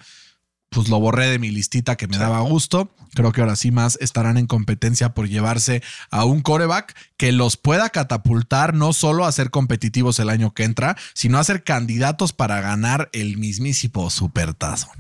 pues 0.70 0.88
lo 0.88 1.00
borré 1.00 1.28
de 1.28 1.40
mi 1.40 1.50
listita 1.50 1.96
que 1.96 2.08
me 2.08 2.18
daba 2.18 2.40
gusto. 2.42 2.94
Creo 3.16 3.32
que 3.32 3.42
ahora 3.42 3.56
sí 3.56 3.72
más 3.72 3.98
estarán 4.02 4.38
en 4.38 4.46
competencia 4.46 5.16
por 5.16 5.28
llevarse 5.28 5.82
a 6.12 6.26
un 6.26 6.42
coreback 6.42 6.96
que 7.18 7.32
los 7.32 7.58
pueda 7.58 7.90
catapultar 7.90 8.76
no 8.76 8.94
solo 8.94 9.26
a 9.26 9.32
ser 9.32 9.50
competitivos 9.50 10.20
el 10.20 10.30
año 10.30 10.54
que 10.54 10.64
entra, 10.64 10.96
sino 11.14 11.40
a 11.40 11.44
ser 11.44 11.64
candidatos 11.64 12.34
para 12.34 12.62
ganar 12.62 13.10
el 13.14 13.38
mismísimo 13.38 14.10
supertazón. 14.12 14.92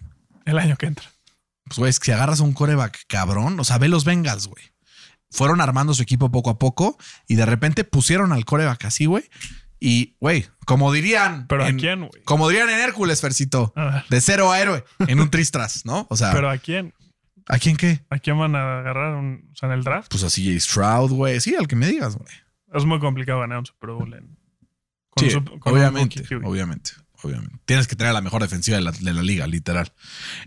El 0.46 0.58
año 0.58 0.76
que 0.76 0.88
entra. 0.88 1.06
Pues, 1.70 1.78
güey, 1.80 1.90
es 1.90 2.00
que 2.00 2.06
si 2.08 2.12
agarras 2.12 2.42
a 2.42 2.44
un 2.44 2.54
coreback 2.54 3.06
cabrón, 3.08 3.60
o 3.60 3.64
sea, 3.64 3.78
ve 3.78 3.88
los 3.88 4.04
Bengals, 4.04 4.48
güey. 4.48 4.64
Fueron 5.32 5.62
armando 5.62 5.94
su 5.94 6.02
equipo 6.04 6.32
poco 6.32 6.50
a 6.50 6.58
poco 6.60 6.98
y 7.28 7.36
de 7.36 7.46
repente 7.46 7.84
pusieron 7.84 8.34
al 8.34 8.46
coreback 8.46 8.86
así, 8.86 9.06
güey. 9.06 9.24
Y, 9.80 10.18
güey, 10.20 10.48
como 10.66 10.92
dirían. 10.92 11.46
¿Pero 11.48 11.64
a 11.64 11.70
en- 11.70 11.78
quién, 11.80 12.00
güey? 12.08 12.24
Como 12.26 12.50
dirían 12.50 12.70
en 12.70 12.80
Hércules, 12.80 13.22
Fercito. 13.22 13.72
A 13.78 14.04
De 14.10 14.20
cero 14.22 14.52
a 14.52 14.60
héroe 14.60 14.84
en 15.08 15.20
un 15.22 15.30
tristras, 15.30 15.86
¿no? 15.86 16.06
O 16.10 16.18
sea, 16.18 16.32
¿Pero 16.34 16.50
a 16.50 16.58
quién? 16.58 16.94
¿a 17.48 17.58
quién 17.60 17.78
qué? 17.78 18.02
¿A 18.10 18.20
quién 18.20 18.38
van 18.38 18.56
a 18.56 18.80
agarrar 18.80 19.16
un- 19.16 19.50
o 19.54 19.56
sea, 19.56 19.70
en 19.70 19.74
el 19.76 19.84
draft? 19.84 20.10
Pues 20.12 20.24
así 20.24 20.44
Jay 20.46 20.60
Stroud, 20.60 21.12
güey. 21.12 21.40
Sí, 21.40 21.56
al 21.56 21.68
que 21.68 21.76
me 21.76 21.88
digas, 21.88 22.16
güey. 22.18 22.34
Es 22.74 22.86
muy 22.86 23.00
complicado 23.00 23.40
ganar 23.40 23.60
un 23.60 23.66
Super 23.66 23.92
Bowl 23.92 24.14
en, 24.14 24.38
con 25.12 25.30
Sí, 25.30 25.34
con 25.60 25.74
obviamente, 25.74 26.24
obviamente, 26.44 26.92
obviamente. 27.24 27.56
Tienes 27.66 27.88
que 27.88 27.96
tener 27.96 28.14
la 28.14 28.22
mejor 28.22 28.42
defensiva 28.42 28.78
de 28.78 28.84
la, 28.84 28.92
de 28.92 29.14
la 29.14 29.22
liga, 29.22 29.48
literal. 29.48 29.92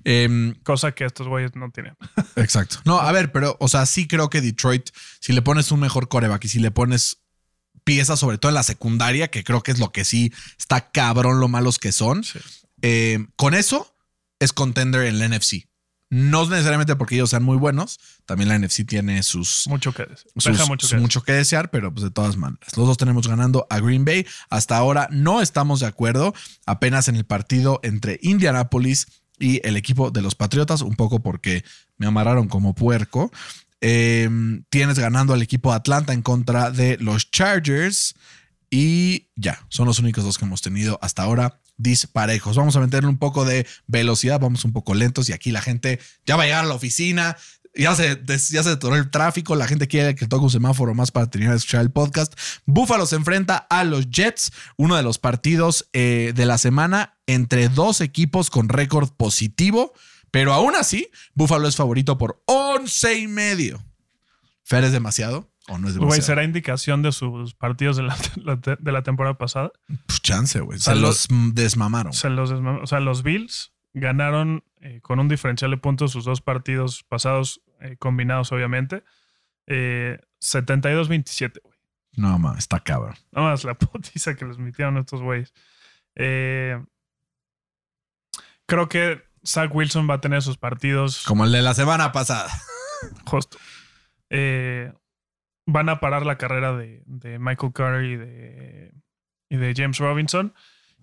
Em, 0.04 0.54
Cosa 0.62 0.92
que 0.92 1.04
estos 1.04 1.28
güeyes 1.28 1.54
no 1.54 1.70
tienen. 1.70 1.96
exacto. 2.36 2.76
No, 2.84 3.00
a 3.00 3.10
ver, 3.12 3.32
pero, 3.32 3.56
o 3.60 3.68
sea, 3.68 3.86
sí 3.86 4.06
creo 4.06 4.30
que 4.30 4.40
Detroit, 4.40 4.90
si 5.20 5.32
le 5.32 5.42
pones 5.42 5.70
un 5.72 5.80
mejor 5.80 6.08
coreback 6.08 6.44
y 6.44 6.48
si 6.48 6.58
le 6.60 6.70
pones 6.70 7.18
piezas, 7.84 8.20
sobre 8.20 8.38
todo 8.38 8.50
en 8.50 8.54
la 8.54 8.62
secundaria, 8.62 9.28
que 9.28 9.42
creo 9.44 9.62
que 9.62 9.72
es 9.72 9.78
lo 9.78 9.90
que 9.92 10.04
sí 10.04 10.32
está 10.58 10.90
cabrón 10.92 11.40
lo 11.40 11.48
malos 11.48 11.78
que 11.78 11.92
son, 11.92 12.22
Sí. 12.24 12.38
eh, 12.82 13.26
con 13.36 13.54
eso 13.54 13.94
es 14.38 14.52
contender 14.52 15.06
en 15.06 15.18
la 15.18 15.26
NFC. 15.28 15.66
No 16.14 16.46
necesariamente 16.46 16.94
porque 16.94 17.14
ellos 17.14 17.30
sean 17.30 17.42
muy 17.42 17.56
buenos, 17.56 17.98
también 18.26 18.50
la 18.50 18.58
NFC 18.58 18.84
tiene 18.86 19.22
sus, 19.22 19.66
Mucho 19.66 19.92
que 19.94 20.02
decir. 20.04 20.30
sus- 20.36 20.44
Deja 20.44 20.66
mucho 20.66 20.84
sus 20.86 20.90
que 20.90 20.96
decir. 20.96 21.00
mucho 21.02 21.22
que 21.22 21.32
desear, 21.32 21.70
pero 21.70 21.90
pues 21.94 22.04
de 22.04 22.10
todas 22.10 22.36
maneras. 22.36 22.76
Los 22.76 22.86
dos 22.86 22.98
tenemos 22.98 23.26
ganando 23.26 23.66
a 23.70 23.80
Green 23.80 24.04
Bay. 24.04 24.26
Hasta 24.50 24.76
ahora 24.76 25.08
no 25.10 25.40
estamos 25.40 25.80
de 25.80 25.86
acuerdo, 25.86 26.34
apenas 26.66 27.08
en 27.08 27.16
el 27.16 27.24
partido 27.24 27.80
entre 27.82 28.18
Indianapolis 28.22 29.06
y 29.38 29.66
el 29.66 29.78
equipo 29.78 30.10
de 30.10 30.20
los 30.20 30.34
Patriotas, 30.34 30.82
un 30.82 30.96
poco 30.96 31.22
porque 31.22 31.64
me 31.96 32.06
amarraron 32.06 32.46
como 32.46 32.74
puerco. 32.74 33.32
Eh, 33.80 34.28
tienes 34.68 34.98
ganando 34.98 35.32
al 35.32 35.40
equipo 35.40 35.70
de 35.70 35.76
Atlanta 35.76 36.12
en 36.12 36.20
contra 36.20 36.70
de 36.70 36.98
los 36.98 37.30
Chargers. 37.30 38.14
Y 38.70 39.28
ya, 39.34 39.64
son 39.70 39.86
los 39.86 39.98
únicos 39.98 40.24
dos 40.24 40.36
que 40.38 40.44
hemos 40.44 40.60
tenido 40.62 40.98
hasta 41.02 41.22
ahora 41.22 41.61
disparejos. 41.76 42.56
Vamos 42.56 42.76
a 42.76 42.80
meterle 42.80 43.08
un 43.08 43.18
poco 43.18 43.44
de 43.44 43.66
velocidad, 43.86 44.40
vamos 44.40 44.64
un 44.64 44.72
poco 44.72 44.94
lentos 44.94 45.28
y 45.28 45.32
aquí 45.32 45.50
la 45.50 45.60
gente 45.60 45.98
ya 46.26 46.36
va 46.36 46.44
a 46.44 46.46
llegar 46.46 46.64
a 46.64 46.68
la 46.68 46.74
oficina, 46.74 47.36
ya 47.74 47.94
se, 47.94 48.20
ya 48.26 48.62
se 48.62 48.72
el 48.72 49.10
tráfico, 49.10 49.56
la 49.56 49.66
gente 49.66 49.88
quiere 49.88 50.14
que 50.14 50.26
toque 50.26 50.44
un 50.44 50.50
semáforo 50.50 50.94
más 50.94 51.10
para 51.10 51.30
terminar 51.30 51.54
de 51.54 51.58
escuchar 51.58 51.80
el 51.80 51.90
podcast. 51.90 52.34
Buffalo 52.66 53.06
se 53.06 53.16
enfrenta 53.16 53.56
a 53.56 53.84
los 53.84 54.10
Jets, 54.10 54.52
uno 54.76 54.96
de 54.96 55.02
los 55.02 55.18
partidos 55.18 55.88
eh, 55.92 56.32
de 56.34 56.46
la 56.46 56.58
semana 56.58 57.18
entre 57.26 57.68
dos 57.68 58.00
equipos 58.00 58.50
con 58.50 58.68
récord 58.68 59.10
positivo, 59.10 59.94
pero 60.30 60.52
aún 60.52 60.74
así, 60.74 61.08
Buffalo 61.34 61.68
es 61.68 61.76
favorito 61.76 62.18
por 62.18 62.42
11 62.46 63.18
y 63.18 63.28
medio. 63.28 63.84
¿Fer 64.64 64.84
es 64.84 64.92
demasiado 64.92 65.51
o 65.68 65.78
no 65.78 65.88
es 65.88 65.94
demasiado? 65.94 66.06
Güey, 66.06 66.22
¿será 66.22 66.44
indicación 66.44 67.02
de 67.02 67.12
sus 67.12 67.54
partidos 67.54 67.96
de 67.96 68.02
la, 68.02 68.16
de 68.78 68.92
la 68.92 69.02
temporada 69.02 69.38
pasada? 69.38 69.70
Pues 70.06 70.20
chance, 70.22 70.60
güey. 70.60 70.78
Se 70.78 70.94
los 70.94 71.28
desmamaron. 71.52 72.12
Se 72.12 72.30
los 72.30 72.50
desmam- 72.52 72.80
o 72.82 72.86
sea, 72.86 73.00
los 73.00 73.22
Bills 73.22 73.72
ganaron 73.94 74.64
eh, 74.80 75.00
con 75.02 75.20
un 75.20 75.28
diferencial 75.28 75.70
de 75.70 75.76
puntos 75.76 76.12
sus 76.12 76.24
dos 76.24 76.40
partidos 76.40 77.04
pasados, 77.04 77.60
eh, 77.80 77.96
combinados, 77.98 78.50
obviamente. 78.52 79.04
Eh, 79.66 80.18
72-27, 80.40 81.60
güey. 81.62 81.78
No, 82.14 82.38
mames, 82.38 82.60
está 82.60 82.80
cabrón. 82.80 83.14
Nada 83.30 83.50
más 83.50 83.64
la 83.64 83.74
putiza 83.78 84.34
que 84.34 84.44
les 84.44 84.58
metieron 84.58 84.98
estos 84.98 85.22
güeyes. 85.22 85.52
Eh, 86.16 86.82
creo 88.66 88.88
que 88.88 89.22
Zach 89.46 89.74
Wilson 89.74 90.08
va 90.08 90.14
a 90.14 90.20
tener 90.20 90.42
sus 90.42 90.56
partidos 90.56 91.24
Como 91.24 91.44
el 91.44 91.52
de 91.52 91.62
la 91.62 91.74
semana 91.74 92.12
pasada. 92.12 92.50
justo. 93.26 93.58
Eh, 94.30 94.92
van 95.66 95.88
a 95.88 96.00
parar 96.00 96.26
la 96.26 96.38
carrera 96.38 96.76
de, 96.76 97.02
de 97.06 97.38
Michael 97.38 97.72
Carter 97.72 98.04
y 98.04 98.16
de, 98.16 98.92
y 99.48 99.56
de 99.56 99.74
James 99.76 99.98
Robinson. 99.98 100.54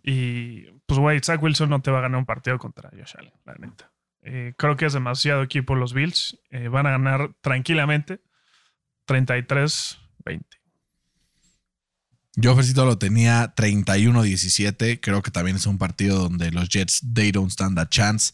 Y 0.03 0.64
pues, 0.86 0.99
güey, 0.99 1.20
Zach 1.24 1.41
Wilson 1.41 1.70
no 1.70 1.82
te 1.82 1.91
va 1.91 1.99
a 1.99 2.01
ganar 2.01 2.20
un 2.20 2.26
partido 2.26 2.57
contra 2.57 2.89
Josh 2.89 3.16
Allen, 3.18 3.34
la 3.45 3.55
neta. 3.55 3.91
Eh, 4.22 4.53
creo 4.57 4.76
que 4.76 4.86
es 4.86 4.93
demasiado 4.93 5.43
equipo 5.43 5.76
los 5.76 5.93
Bills. 5.93 6.39
Eh, 6.49 6.68
van 6.68 6.86
a 6.88 6.91
ganar 6.91 7.32
tranquilamente 7.41 8.22
33-20. 9.07 9.97
Yo, 12.36 12.55
Fercito, 12.55 12.86
lo 12.86 12.97
tenía 12.97 13.53
31-17. 13.55 14.99
Creo 15.01 15.22
que 15.22 15.32
también 15.32 15.57
es 15.57 15.66
un 15.66 15.78
partido 15.78 16.20
donde 16.20 16.51
los 16.51 16.70
Jets, 16.70 17.01
they 17.14 17.32
don't 17.32 17.51
stand 17.51 17.78
a 17.80 17.89
chance. 17.89 18.32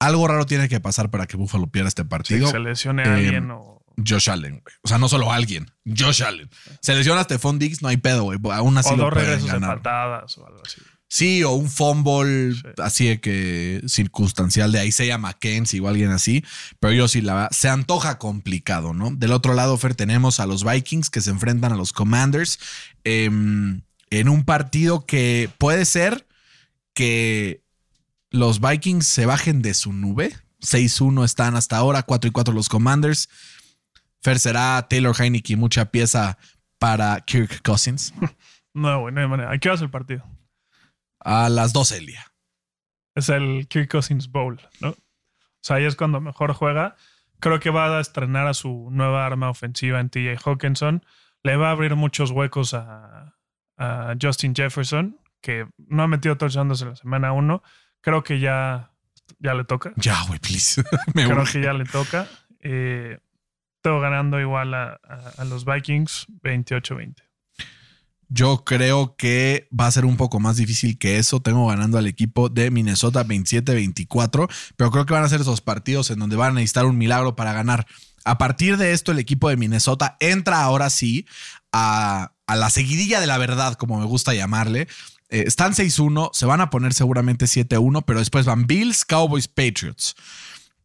Algo 0.00 0.28
raro 0.28 0.46
tiene 0.46 0.68
que 0.68 0.80
pasar 0.80 1.10
para 1.10 1.26
que 1.26 1.36
Buffalo 1.36 1.68
pierda 1.68 1.88
este 1.88 2.04
partido. 2.04 2.48
se 2.48 2.58
lesione 2.58 3.02
eh, 3.02 3.06
a 3.06 3.14
alguien 3.14 3.50
o. 3.50 3.77
Josh 4.06 4.30
Allen, 4.30 4.60
güey. 4.60 4.74
O 4.82 4.88
sea, 4.88 4.98
no 4.98 5.08
solo 5.08 5.32
alguien. 5.32 5.70
Josh 5.86 6.22
Allen. 6.22 6.48
Se 6.80 6.94
lesiona 6.94 7.22
Stephon 7.24 7.58
Diggs, 7.58 7.82
no 7.82 7.88
hay 7.88 7.96
pedo, 7.96 8.24
güey. 8.24 8.38
Aún 8.52 8.78
así 8.78 8.90
o 8.92 8.96
lo 8.96 9.04
dos 9.04 9.12
pueden 9.14 9.26
regresos 9.28 9.46
de 9.52 9.60
ganar. 9.60 9.78
patadas 9.78 10.38
o 10.38 10.46
algo 10.46 10.62
así. 10.64 10.80
Sí, 11.10 11.42
o 11.42 11.52
un 11.52 11.70
fumble 11.70 12.52
Sí. 12.52 12.62
así 12.82 13.06
de 13.08 13.20
que 13.20 13.80
circunstancial 13.88 14.72
de 14.72 14.86
Isaiah 14.86 15.16
McKenzie 15.16 15.80
o 15.80 15.88
alguien 15.88 16.10
así. 16.10 16.44
Pero 16.80 16.92
yo 16.92 17.08
sí, 17.08 17.22
la 17.22 17.48
se 17.50 17.68
antoja 17.70 18.18
complicado, 18.18 18.92
¿no? 18.92 19.10
Del 19.10 19.32
otro 19.32 19.54
lado, 19.54 19.78
Fer, 19.78 19.94
tenemos 19.94 20.38
a 20.38 20.46
los 20.46 20.64
Vikings 20.64 21.08
que 21.08 21.22
se 21.22 21.30
enfrentan 21.30 21.72
a 21.72 21.76
los 21.76 21.94
Commanders 21.94 22.58
em, 23.04 23.80
en 24.10 24.28
un 24.28 24.44
partido 24.44 25.06
que 25.06 25.48
puede 25.56 25.86
ser 25.86 26.26
que 26.92 27.62
los 28.30 28.60
Vikings 28.60 29.06
se 29.06 29.24
bajen 29.26 29.62
de 29.62 29.72
su 29.74 29.92
nube. 29.94 30.36
6-1 30.60 31.24
están 31.24 31.56
hasta 31.56 31.76
ahora, 31.78 32.02
4 32.02 32.28
y 32.28 32.32
4 32.32 32.52
los 32.52 32.68
Commanders. 32.68 33.28
Fer 34.22 34.38
será 34.38 34.86
Taylor 34.88 35.14
Heineke 35.18 35.56
mucha 35.56 35.86
pieza 35.90 36.38
para 36.78 37.20
Kirk 37.20 37.62
Cousins. 37.62 38.12
No, 38.74 39.00
güey, 39.00 39.12
no 39.14 39.20
hay 39.22 39.26
manera. 39.26 39.50
¿A 39.50 39.58
qué 39.58 39.68
hora 39.70 39.76
es 39.76 39.82
el 39.82 39.90
partido? 39.90 40.24
A 41.20 41.48
las 41.48 41.72
12 41.72 41.96
del 41.96 42.06
día. 42.06 42.24
Es 43.16 43.28
el 43.28 43.66
Kirk 43.66 43.90
Cousins 43.90 44.30
Bowl, 44.30 44.60
¿no? 44.80 44.90
O 44.90 44.96
sea, 45.62 45.76
ahí 45.76 45.84
es 45.84 45.96
cuando 45.96 46.20
mejor 46.20 46.52
juega. 46.52 46.94
Creo 47.40 47.58
que 47.58 47.70
va 47.70 47.96
a 47.96 48.00
estrenar 48.00 48.46
a 48.46 48.54
su 48.54 48.88
nueva 48.92 49.26
arma 49.26 49.50
ofensiva 49.50 49.98
en 49.98 50.10
TJ 50.10 50.36
Hawkinson. 50.44 51.04
Le 51.42 51.56
va 51.56 51.68
a 51.68 51.72
abrir 51.72 51.96
muchos 51.96 52.30
huecos 52.30 52.72
a, 52.74 53.34
a 53.78 54.14
Justin 54.20 54.54
Jefferson, 54.54 55.18
que 55.40 55.66
no 55.78 56.04
ha 56.04 56.06
metido 56.06 56.36
touchdowns 56.36 56.82
en 56.82 56.90
la 56.90 56.96
semana 56.96 57.32
1. 57.32 57.62
Creo 58.00 58.22
que 58.22 58.38
ya 58.38 58.92
ya 59.40 59.54
le 59.54 59.64
toca. 59.64 59.92
Ya, 59.96 60.22
güey, 60.28 60.38
please. 60.38 60.84
Me 61.14 61.24
Creo 61.24 61.40
urge. 61.40 61.52
que 61.58 61.64
ya 61.64 61.72
le 61.72 61.84
toca. 61.84 62.28
Eh, 62.60 63.18
tengo 63.82 64.00
ganando 64.00 64.40
igual 64.40 64.74
a, 64.74 64.98
los 65.44 65.64
Vikings 65.64 66.26
28-20. 66.42 67.14
Yo 68.30 68.62
creo 68.64 69.16
que 69.16 69.68
va 69.78 69.86
a 69.86 69.90
ser 69.90 70.04
un 70.04 70.18
poco 70.18 70.38
más 70.38 70.56
difícil 70.56 70.98
que 70.98 71.16
eso. 71.18 71.40
Tengo 71.40 71.66
ganando 71.66 71.96
al 71.96 72.06
equipo 72.06 72.50
de 72.50 72.70
Minnesota 72.70 73.24
27-24, 73.24 74.50
pero 74.76 74.90
creo 74.90 75.06
que 75.06 75.14
van 75.14 75.24
a 75.24 75.28
ser 75.28 75.40
esos 75.40 75.62
partidos 75.62 76.10
en 76.10 76.18
donde 76.18 76.36
van 76.36 76.50
a 76.50 76.54
necesitar 76.54 76.84
un 76.84 76.98
milagro 76.98 77.36
para 77.36 77.54
ganar. 77.54 77.86
A 78.24 78.36
partir 78.36 78.76
de 78.76 78.92
esto, 78.92 79.12
el 79.12 79.18
equipo 79.18 79.48
de 79.48 79.56
Minnesota 79.56 80.18
entra 80.20 80.62
ahora 80.62 80.90
sí 80.90 81.26
a, 81.72 82.32
a 82.46 82.56
la 82.56 82.68
seguidilla 82.68 83.20
de 83.20 83.26
la 83.26 83.38
verdad, 83.38 83.74
como 83.74 83.98
me 83.98 84.04
gusta 84.04 84.34
llamarle. 84.34 84.88
Eh, 85.30 85.44
están 85.46 85.72
6-1, 85.72 86.30
se 86.32 86.46
van 86.46 86.60
a 86.60 86.70
poner 86.70 86.94
seguramente 86.94 87.46
7-1, 87.46 88.04
pero 88.06 88.18
después 88.18 88.46
van 88.46 88.66
Bills, 88.66 89.04
Cowboys, 89.04 89.48
Patriots. 89.48 90.16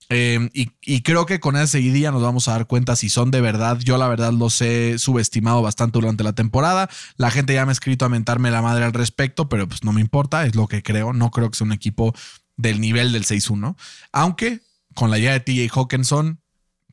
Eh, 0.10 0.50
y, 0.54 1.02
creo 1.02 1.26
que 1.26 1.40
con 1.40 1.56
esa 1.56 1.68
seguidilla 1.68 2.12
nos 2.12 2.22
vamos 2.22 2.48
a 2.48 2.52
dar 2.52 2.68
cuenta 2.68 2.96
si 2.96 3.10
son 3.10 3.32
de 3.32 3.42
verdad. 3.42 3.80
Yo 3.80 3.98
la 3.98 4.08
verdad 4.08 4.34
los 4.34 4.62
he 4.62 5.00
subestimado 5.00 5.62
bastante 5.62 6.00
durante 6.00 6.24
la 6.24 6.34
temporada. 6.34 6.90
La 7.18 7.32
gente 7.32 7.54
ya 7.54 7.66
me 7.66 7.72
ha 7.72 7.74
escrito 7.74 8.06
a 8.06 8.10
mentarme 8.10 8.52
la 8.52 8.62
madre 8.62 8.86
al 8.86 8.94
respecto, 8.94 9.50
pero 9.50 9.68
pues 9.68 9.84
no 9.84 9.94
me 9.94 10.02
importa, 10.02 10.46
es 10.46 10.56
lo 10.56 10.68
que 10.68 10.84
creo. 10.84 11.14
No 11.14 11.32
creo 11.32 11.50
que 11.50 11.58
sea 11.58 11.66
un 11.66 11.74
equipo 11.74 12.14
del 12.58 12.82
nivel 12.82 13.12
del 13.12 13.26
6-1. 13.26 13.76
Aunque 14.12 14.62
con 14.94 15.10
la 15.10 15.18
llegada 15.18 15.40
de 15.40 15.46
TJ 15.46 15.72
Hawkinson 15.74 16.40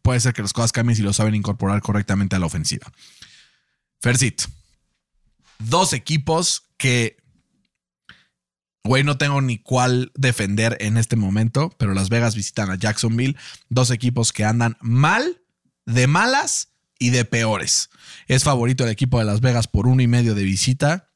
puede 0.03 0.21
ser 0.21 0.33
que 0.33 0.43
las 0.43 0.53
cosas 0.53 0.73
cambien 0.73 0.97
si 0.97 1.03
lo 1.03 1.13
saben 1.13 1.35
incorporar 1.35 1.81
correctamente 1.83 2.37
a 2.37 2.39
la 2.39 2.47
ofensiva. 2.47 2.91
Fercit. 4.01 4.43
Dos 5.59 5.93
equipos 5.93 6.65
que 6.79 7.20
Güey, 8.85 9.05
no 9.05 9.19
tengo 9.19 9.41
ni 9.43 9.59
cuál 9.59 10.11
defender 10.15 10.77
en 10.81 10.97
este 10.97 11.17
momento, 11.17 11.71
pero 11.79 11.93
Las 11.93 12.09
Vegas 12.09 12.35
visitan 12.35 12.71
a 12.71 12.77
Jacksonville, 12.77 13.37
dos 13.69 13.91
equipos 13.91 14.33
que 14.33 14.45
andan 14.45 14.77
mal, 14.81 15.43
de 15.85 16.07
malas 16.07 16.73
y 16.99 17.11
de 17.11 17.25
peores. 17.25 17.91
Es 18.27 18.45
favorito 18.45 18.85
el 18.85 18.91
equipo 18.91 19.19
de 19.19 19.27
Las 19.27 19.41
Vegas 19.41 19.69
por 19.69 19.87
uno 19.87 20.03
y 20.03 20.07
medio 20.07 20.35
de 20.35 20.45
visita. 20.45 21.11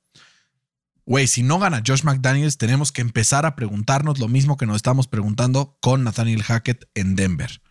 Güey, 1.07 1.27
si 1.27 1.43
no 1.43 1.59
gana 1.59 1.83
Josh 1.87 2.03
McDaniels, 2.03 2.59
tenemos 2.59 2.93
que 2.93 3.03
empezar 3.03 3.47
a 3.47 3.57
preguntarnos 3.57 4.19
lo 4.19 4.29
mismo 4.29 4.57
que 4.57 4.67
nos 4.67 4.77
estamos 4.77 5.07
preguntando 5.07 5.79
con 5.81 6.05
Nathaniel 6.05 6.43
Hackett 6.43 6.89
en 6.95 7.15
Denver. 7.17 7.63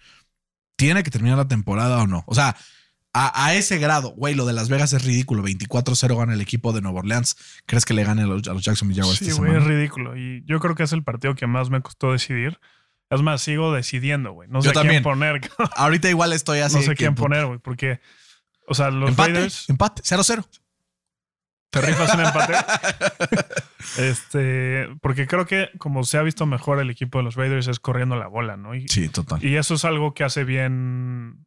¿Tiene 0.75 1.03
que 1.03 1.11
terminar 1.11 1.37
la 1.37 1.47
temporada 1.47 2.01
o 2.01 2.07
no? 2.07 2.23
O 2.27 2.35
sea, 2.35 2.55
a, 3.13 3.45
a 3.45 3.53
ese 3.55 3.77
grado, 3.77 4.09
güey, 4.15 4.33
lo 4.35 4.45
de 4.45 4.53
Las 4.53 4.69
Vegas 4.69 4.91
es 4.93 5.05
ridículo. 5.05 5.43
24-0 5.43 6.17
gana 6.17 6.33
el 6.33 6.41
equipo 6.41 6.73
de 6.73 6.81
Nueva 6.81 6.99
Orleans. 6.99 7.35
¿Crees 7.67 7.85
que 7.85 7.93
le 7.93 8.03
gane 8.03 8.23
a 8.23 8.25
los, 8.25 8.47
a 8.47 8.53
los 8.53 8.63
Jacksonville 8.63 8.99
Jaguars 9.01 9.19
Sí, 9.19 9.31
güey, 9.31 9.55
es 9.55 9.63
ridículo. 9.63 10.17
Y 10.17 10.43
yo 10.45 10.59
creo 10.59 10.73
que 10.75 10.83
es 10.83 10.93
el 10.93 11.03
partido 11.03 11.35
que 11.35 11.45
más 11.47 11.69
me 11.69 11.81
costó 11.81 12.11
decidir. 12.11 12.59
Es 13.09 13.21
más, 13.21 13.41
sigo 13.43 13.71
decidiendo, 13.73 14.31
güey. 14.31 14.49
No 14.49 14.61
sé 14.63 14.69
Yo 14.69 14.73
también. 14.73 15.03
quién 15.03 15.03
poner. 15.03 15.41
Ahorita 15.75 16.09
igual 16.09 16.33
estoy 16.33 16.59
así. 16.59 16.77
no 16.77 16.81
sé 16.81 16.95
quién 16.95 17.13
poner, 17.13 17.45
güey. 17.45 17.59
Porque, 17.59 17.99
o 18.67 18.73
sea, 18.73 18.89
los 18.89 19.09
Empate, 19.09 19.33
Raiders. 19.33 19.69
empate, 19.69 20.01
0-0. 20.01 20.47
¿Te 21.69 21.81
rifas 21.81 22.13
un 22.15 22.21
empate? 22.21 22.53
este, 23.99 24.87
porque 25.01 25.27
creo 25.27 25.45
que 25.45 25.69
como 25.77 26.03
se 26.03 26.17
ha 26.17 26.23
visto 26.23 26.45
mejor 26.45 26.79
el 26.79 26.89
equipo 26.89 27.17
de 27.19 27.23
los 27.25 27.35
Raiders 27.35 27.67
es 27.67 27.79
corriendo 27.79 28.15
la 28.15 28.27
bola, 28.27 28.57
¿no? 28.57 28.75
Y, 28.75 28.87
Sí, 28.87 29.09
total. 29.09 29.43
y 29.43 29.55
eso 29.55 29.75
es 29.75 29.85
algo 29.85 30.13
que 30.13 30.23
hace 30.23 30.43
bien 30.43 31.45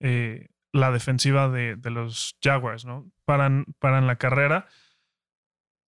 eh, 0.00 0.48
la 0.76 0.90
defensiva 0.90 1.48
de, 1.48 1.76
de 1.76 1.90
los 1.90 2.36
Jaguars, 2.42 2.84
¿no? 2.84 3.10
Paran, 3.24 3.64
paran 3.78 4.06
la 4.06 4.16
carrera. 4.16 4.66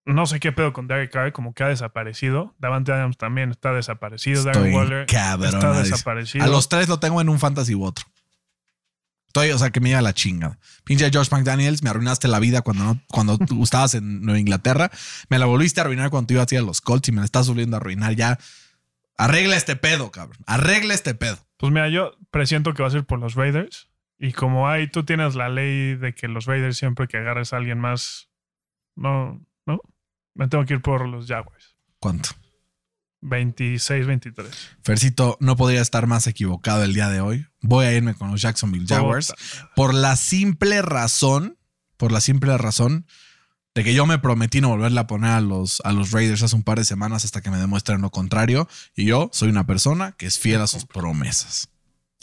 No 0.05 0.27
sé 0.27 0.41
qué 0.41 0.53
pedo 0.53 0.73
con 0.73 0.89
Derek 0.89 1.13
Carr, 1.13 1.33
como 1.33 1.53
que 1.53 1.65
ha 1.65 1.69
desaparecido. 1.69 2.55
Davante 2.59 2.93
Adams 2.93 3.19
también 3.19 3.51
está 3.51 3.75
desaparecido. 3.75 4.43
Darren 4.43 4.73
Waller 4.73 5.07
cabrón, 5.07 5.55
está 5.55 5.83
desaparecido. 5.83 6.45
A 6.45 6.49
los 6.49 6.71
tres 6.71 6.89
lo 6.89 6.99
tengo 6.99 7.21
en 7.21 7.29
un 7.29 7.39
fantasy 7.39 7.75
u 7.75 7.85
otro. 7.85 8.07
Estoy, 9.27 9.51
o 9.51 9.59
sea, 9.59 9.69
que 9.69 9.81
me 9.81 9.91
lleva 9.91 10.01
la 10.01 10.15
chingada. 10.15 10.59
Pinche 10.85 11.11
Josh 11.13 11.29
McDaniels, 11.31 11.83
me 11.83 11.91
arruinaste 11.91 12.27
la 12.27 12.39
vida 12.39 12.63
cuando, 12.63 12.85
no, 12.85 13.01
cuando 13.09 13.37
tú 13.47 13.63
estabas 13.63 13.95
en 13.95 14.23
Nueva 14.23 14.41
Inglaterra. 14.41 14.91
Me 15.29 15.39
la 15.39 15.45
volviste 15.45 15.81
a 15.81 15.85
arruinar 15.85 16.09
cuando 16.09 16.29
tú 16.29 16.35
ibas 16.35 16.51
a 16.51 16.55
ir 16.55 16.61
a 16.63 16.65
los 16.65 16.81
Colts 16.81 17.11
y 17.11 17.13
me 17.13 17.19
la 17.19 17.27
estás 17.27 17.47
volviendo 17.47 17.77
a 17.77 17.81
arruinar 17.81 18.17
ya. 18.17 18.39
Arregla 19.19 19.57
este 19.57 19.77
pedo, 19.77 20.11
cabrón. 20.11 20.39
Arregla 20.47 20.95
este 20.95 21.15
pedo. 21.15 21.37
Pues 21.59 21.71
mira, 21.71 21.91
yo 21.91 22.13
presiento 22.31 22.73
que 22.73 22.83
va 22.83 22.89
a 22.89 22.93
ser 22.93 23.05
por 23.05 23.19
los 23.19 23.35
Raiders. 23.35 23.88
Y 24.19 24.33
como 24.33 24.69
hay, 24.69 24.89
tú 24.89 25.05
tienes 25.05 25.35
la 25.35 25.49
ley 25.49 25.95
de 25.95 26.15
que 26.15 26.29
los 26.29 26.47
Raiders 26.47 26.77
siempre 26.77 27.07
que 27.07 27.19
agarres 27.19 27.53
a 27.53 27.57
alguien 27.57 27.79
más, 27.79 28.29
no, 28.97 29.41
no, 29.65 29.81
me 30.35 30.49
tengo 30.49 30.65
que 30.65 30.75
ir 30.75 30.83
por 30.83 31.09
los 31.09 31.27
Jaguars. 31.27 31.77
¿Cuánto? 32.01 32.31
26-23. 33.23 34.47
Fercito, 34.83 35.37
no 35.41 35.57
podría 35.57 35.81
estar 35.81 36.07
más 36.07 36.27
equivocado 36.27 36.85
el 36.85 36.95
día 36.95 37.09
de 37.09 37.21
hoy. 37.21 37.47
Voy 37.61 37.87
a 37.87 37.93
irme 37.93 38.15
con 38.15 38.31
los 38.31 38.41
Jacksonville 38.41 38.87
Jaguars. 38.87 39.35
Por 39.75 39.95
la 39.95 40.17
simple 40.17 40.83
razón, 40.83 41.59
por 41.97 42.13
la 42.13 42.21
simple 42.21 42.57
razón 42.57 43.07
de 43.75 43.85
que 43.85 43.95
yo 43.95 44.07
me 44.07 44.19
prometí 44.19 44.61
no 44.61 44.71
volverle 44.71 45.01
a 45.01 45.07
poner 45.07 45.31
a 45.31 45.41
los, 45.41 45.81
a 45.85 45.93
los 45.93 46.11
Raiders 46.11 46.43
hace 46.43 46.57
un 46.57 46.63
par 46.65 46.79
de 46.79 46.85
semanas 46.85 47.25
hasta 47.25 47.41
que 47.41 47.51
me 47.51 47.59
demuestren 47.59 48.01
lo 48.01 48.11
contrario. 48.11 48.69
Y 48.95 49.05
yo 49.05 49.31
soy 49.33 49.49
una 49.49 49.67
persona 49.67 50.13
que 50.13 50.27
es 50.27 50.39
fiel 50.39 50.61
a 50.61 50.67
sus 50.67 50.85
promesas. 50.85 51.71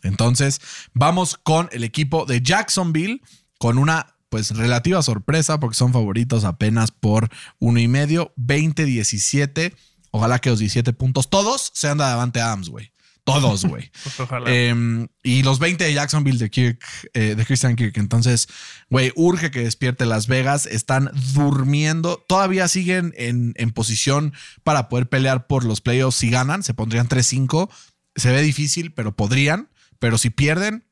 Entonces, 0.06 0.62
vamos 0.94 1.38
con 1.42 1.70
el 1.72 1.84
equipo 1.84 2.26
de 2.26 2.42
Jacksonville 2.42 3.22
con 3.60 3.78
una 3.78 4.16
pues 4.30 4.52
relativa 4.52 5.02
sorpresa 5.02 5.60
porque 5.60 5.78
son 5.78 5.94
favoritos 5.94 6.44
apenas 6.44 6.92
por 6.92 7.30
uno 7.60 7.80
y 7.80 7.88
medio, 7.88 8.34
20-17. 8.38 9.74
Ojalá 10.12 10.40
que 10.40 10.50
los 10.50 10.60
17 10.60 10.94
puntos 10.94 11.30
todos 11.30 11.72
sean 11.74 11.98
de 11.98 12.04
Davante 12.04 12.42
Adams, 12.42 12.70
güey. 12.70 12.92
Todos, 13.26 13.66
güey. 13.66 13.92
Eh, 14.48 15.08
y 15.24 15.42
los 15.42 15.58
20 15.60 15.84
de 15.84 15.94
Jacksonville 15.94 16.38
de 16.38 16.50
Kirk, 16.50 16.80
eh, 17.14 17.36
de 17.36 17.46
Christian 17.46 17.76
Kirk. 17.76 17.98
Entonces, 17.98 18.48
güey, 18.90 19.12
urge 19.16 19.50
que 19.50 19.62
despierte 19.62 20.06
Las 20.06 20.28
Vegas. 20.28 20.68
Están 20.68 21.10
durmiendo. 21.34 22.24
Todavía 22.28 22.68
siguen 22.68 23.14
en, 23.18 23.54
en 23.58 23.72
posición 23.72 24.34
para 24.64 24.90
poder 24.90 25.10
pelear 25.10 25.48
por 25.48 25.66
los 25.66 25.82
playoffs. 25.82 26.18
Si 26.18 26.30
ganan, 26.30 26.62
se 26.62 26.76
pondrían 26.76 27.10
3-5. 27.10 27.70
Se 28.16 28.32
ve 28.32 28.42
difícil, 28.44 28.94
pero 28.94 29.16
podrían. 29.16 29.70
Pero 30.06 30.20
si 30.20 30.30
pierden, 30.30 30.86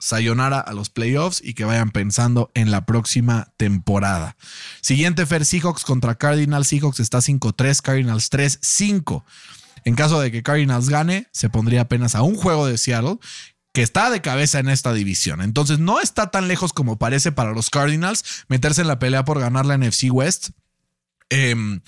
sayonara 0.00 0.58
a 0.58 0.72
los 0.72 0.90
playoffs 0.90 1.40
y 1.40 1.54
que 1.54 1.64
vayan 1.64 1.92
pensando 1.92 2.50
en 2.54 2.72
la 2.72 2.86
próxima 2.86 3.54
temporada. 3.56 4.36
Siguiente 4.80 5.26
Fer 5.26 5.44
Seahawks 5.44 5.84
contra 5.84 6.16
Cardinals. 6.16 6.66
Seahawks 6.66 6.98
está 6.98 7.18
5-3, 7.18 7.80
Cardinals 7.80 8.32
3-5. 8.32 9.22
En 9.84 9.94
caso 9.94 10.18
de 10.18 10.32
que 10.32 10.42
Cardinals 10.42 10.88
gane, 10.88 11.28
se 11.30 11.48
pondría 11.48 11.82
apenas 11.82 12.16
a 12.16 12.22
un 12.22 12.34
juego 12.34 12.66
de 12.66 12.78
Seattle, 12.78 13.18
que 13.72 13.82
está 13.82 14.10
de 14.10 14.22
cabeza 14.22 14.58
en 14.58 14.70
esta 14.70 14.92
división. 14.92 15.40
Entonces 15.40 15.78
no 15.78 16.00
está 16.00 16.32
tan 16.32 16.48
lejos 16.48 16.72
como 16.72 16.98
parece 16.98 17.30
para 17.30 17.52
los 17.52 17.70
Cardinals 17.70 18.44
meterse 18.48 18.80
en 18.80 18.88
la 18.88 18.98
pelea 18.98 19.24
por 19.24 19.38
ganar 19.38 19.66
la 19.66 19.78
NFC 19.78 20.10
West. 20.10 20.48
Em, 21.30 21.80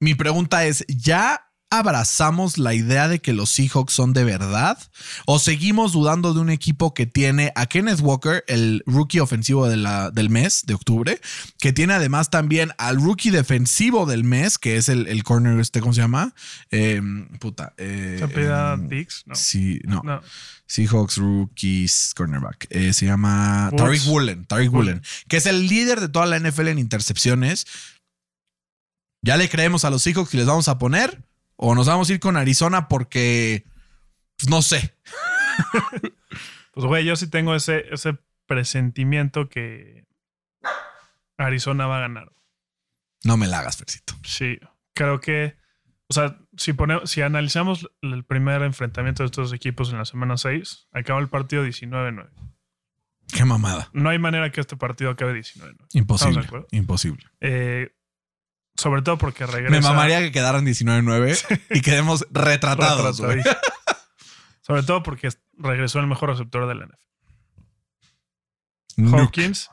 mi 0.00 0.16
pregunta 0.16 0.64
es, 0.66 0.84
¿ya 0.88 1.49
abrazamos 1.70 2.58
la 2.58 2.74
idea 2.74 3.06
de 3.08 3.20
que 3.20 3.32
los 3.32 3.50
Seahawks 3.50 3.92
son 3.92 4.12
de 4.12 4.24
verdad? 4.24 4.76
¿O 5.24 5.38
seguimos 5.38 5.92
dudando 5.92 6.34
de 6.34 6.40
un 6.40 6.50
equipo 6.50 6.92
que 6.94 7.06
tiene 7.06 7.52
a 7.54 7.66
Kenneth 7.66 8.00
Walker, 8.00 8.44
el 8.48 8.82
rookie 8.86 9.20
ofensivo 9.20 9.68
de 9.68 9.76
la, 9.76 10.10
del 10.10 10.30
mes 10.30 10.64
de 10.66 10.74
octubre, 10.74 11.20
que 11.58 11.72
tiene 11.72 11.94
además 11.94 12.28
también 12.30 12.72
al 12.76 12.96
rookie 12.96 13.30
defensivo 13.30 14.04
del 14.04 14.24
mes, 14.24 14.58
que 14.58 14.76
es 14.76 14.88
el, 14.88 15.06
el 15.06 15.22
corner, 15.22 15.58
este, 15.60 15.80
¿cómo 15.80 15.94
se 15.94 16.00
llama? 16.00 16.34
Em, 16.70 17.28
puta. 17.38 17.72
eh, 17.78 18.16
¿Se 18.18 18.24
apellida 18.24 18.74
em, 18.74 18.88
Dix? 18.88 19.22
No. 19.26 19.34
Sí, 19.36 19.80
no. 19.84 20.02
No. 20.04 20.20
Seahawks 20.66 21.16
rookies 21.16 22.12
cornerback. 22.16 22.66
Eh, 22.70 22.92
se 22.92 23.06
llama. 23.06 23.70
Tariq 23.76 24.06
Woolen. 24.06 24.44
Tariq 24.44 24.72
Woolen. 24.72 25.02
Que 25.28 25.36
es 25.38 25.46
el 25.46 25.66
líder 25.66 26.00
de 26.00 26.08
toda 26.08 26.26
la 26.26 26.38
NFL 26.38 26.68
en 26.68 26.78
intercepciones. 26.78 27.66
¿Ya 29.22 29.36
le 29.36 29.48
creemos 29.48 29.84
a 29.84 29.90
los 29.90 30.02
Seahawks 30.02 30.30
que 30.30 30.36
les 30.36 30.46
vamos 30.46 30.68
a 30.68 30.78
poner? 30.78 31.22
¿O 31.62 31.74
nos 31.74 31.86
vamos 31.86 32.08
a 32.08 32.14
ir 32.14 32.20
con 32.20 32.36
Arizona 32.38 32.88
porque, 32.88 33.64
pues, 34.38 34.48
no 34.48 34.62
sé. 34.62 34.96
Pues 36.72 36.86
güey, 36.86 37.04
yo 37.04 37.16
sí 37.16 37.28
tengo 37.28 37.54
ese, 37.54 37.84
ese 37.92 38.16
presentimiento 38.46 39.48
que 39.48 40.06
Arizona 41.36 41.86
va 41.86 41.98
a 41.98 42.00
ganar. 42.00 42.32
No 43.24 43.36
me 43.36 43.46
la 43.46 43.58
hagas, 43.58 43.76
Fercito. 43.76 44.14
Sí, 44.24 44.58
creo 44.94 45.20
que, 45.20 45.56
o 46.08 46.14
sea, 46.14 46.38
si, 46.56 46.72
pone- 46.72 47.06
si 47.06 47.22
analizamos 47.22 47.90
el 48.02 48.24
primer 48.24 48.62
enfrentamiento 48.62 49.22
de 49.22 49.26
estos 49.26 49.52
equipos 49.52 49.90
en 49.90 49.98
la 49.98 50.04
semana 50.04 50.36
6, 50.36 50.88
acaba 50.92 51.20
el 51.20 51.28
partido 51.28 51.66
19-9. 51.66 52.30
Qué 53.32 53.44
mamada. 53.44 53.90
No 53.92 54.08
hay 54.08 54.18
manera 54.18 54.50
que 54.50 54.60
este 54.60 54.76
partido 54.76 55.10
acabe 55.10 55.34
19-9. 55.38 55.42
¿Estamos 55.42 55.92
de 55.92 55.98
Imposible. 55.98 56.66
Imposible. 56.72 57.24
Eh, 57.40 57.94
sobre 58.80 59.02
todo 59.02 59.18
porque 59.18 59.46
regresa. 59.46 59.70
Me 59.70 59.80
mamaría 59.80 60.20
que 60.20 60.32
quedaran 60.32 60.64
19-9 60.64 61.60
y 61.70 61.80
quedemos 61.82 62.26
retratados. 62.30 63.20
güey. 63.20 63.42
Sobre 64.62 64.82
todo 64.84 65.02
porque 65.02 65.30
regresó 65.58 65.98
el 65.98 66.06
mejor 66.06 66.30
receptor 66.30 66.68
de 66.68 66.74
la 66.76 66.86
NFL. 66.86 67.00
Hawkins, 69.16 69.68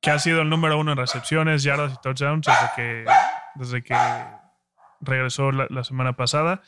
que 0.00 0.10
ha 0.10 0.18
sido 0.18 0.42
el 0.42 0.48
número 0.48 0.76
uno 0.78 0.90
en 0.92 0.98
recepciones, 0.98 1.62
yardas 1.62 1.92
y 1.92 1.96
touchdowns 2.02 2.46
desde 2.46 2.70
que, 2.74 3.04
desde 3.54 3.82
que 3.84 3.94
regresó 5.00 5.52
la, 5.52 5.66
la 5.70 5.84
semana 5.84 6.16
pasada. 6.16 6.62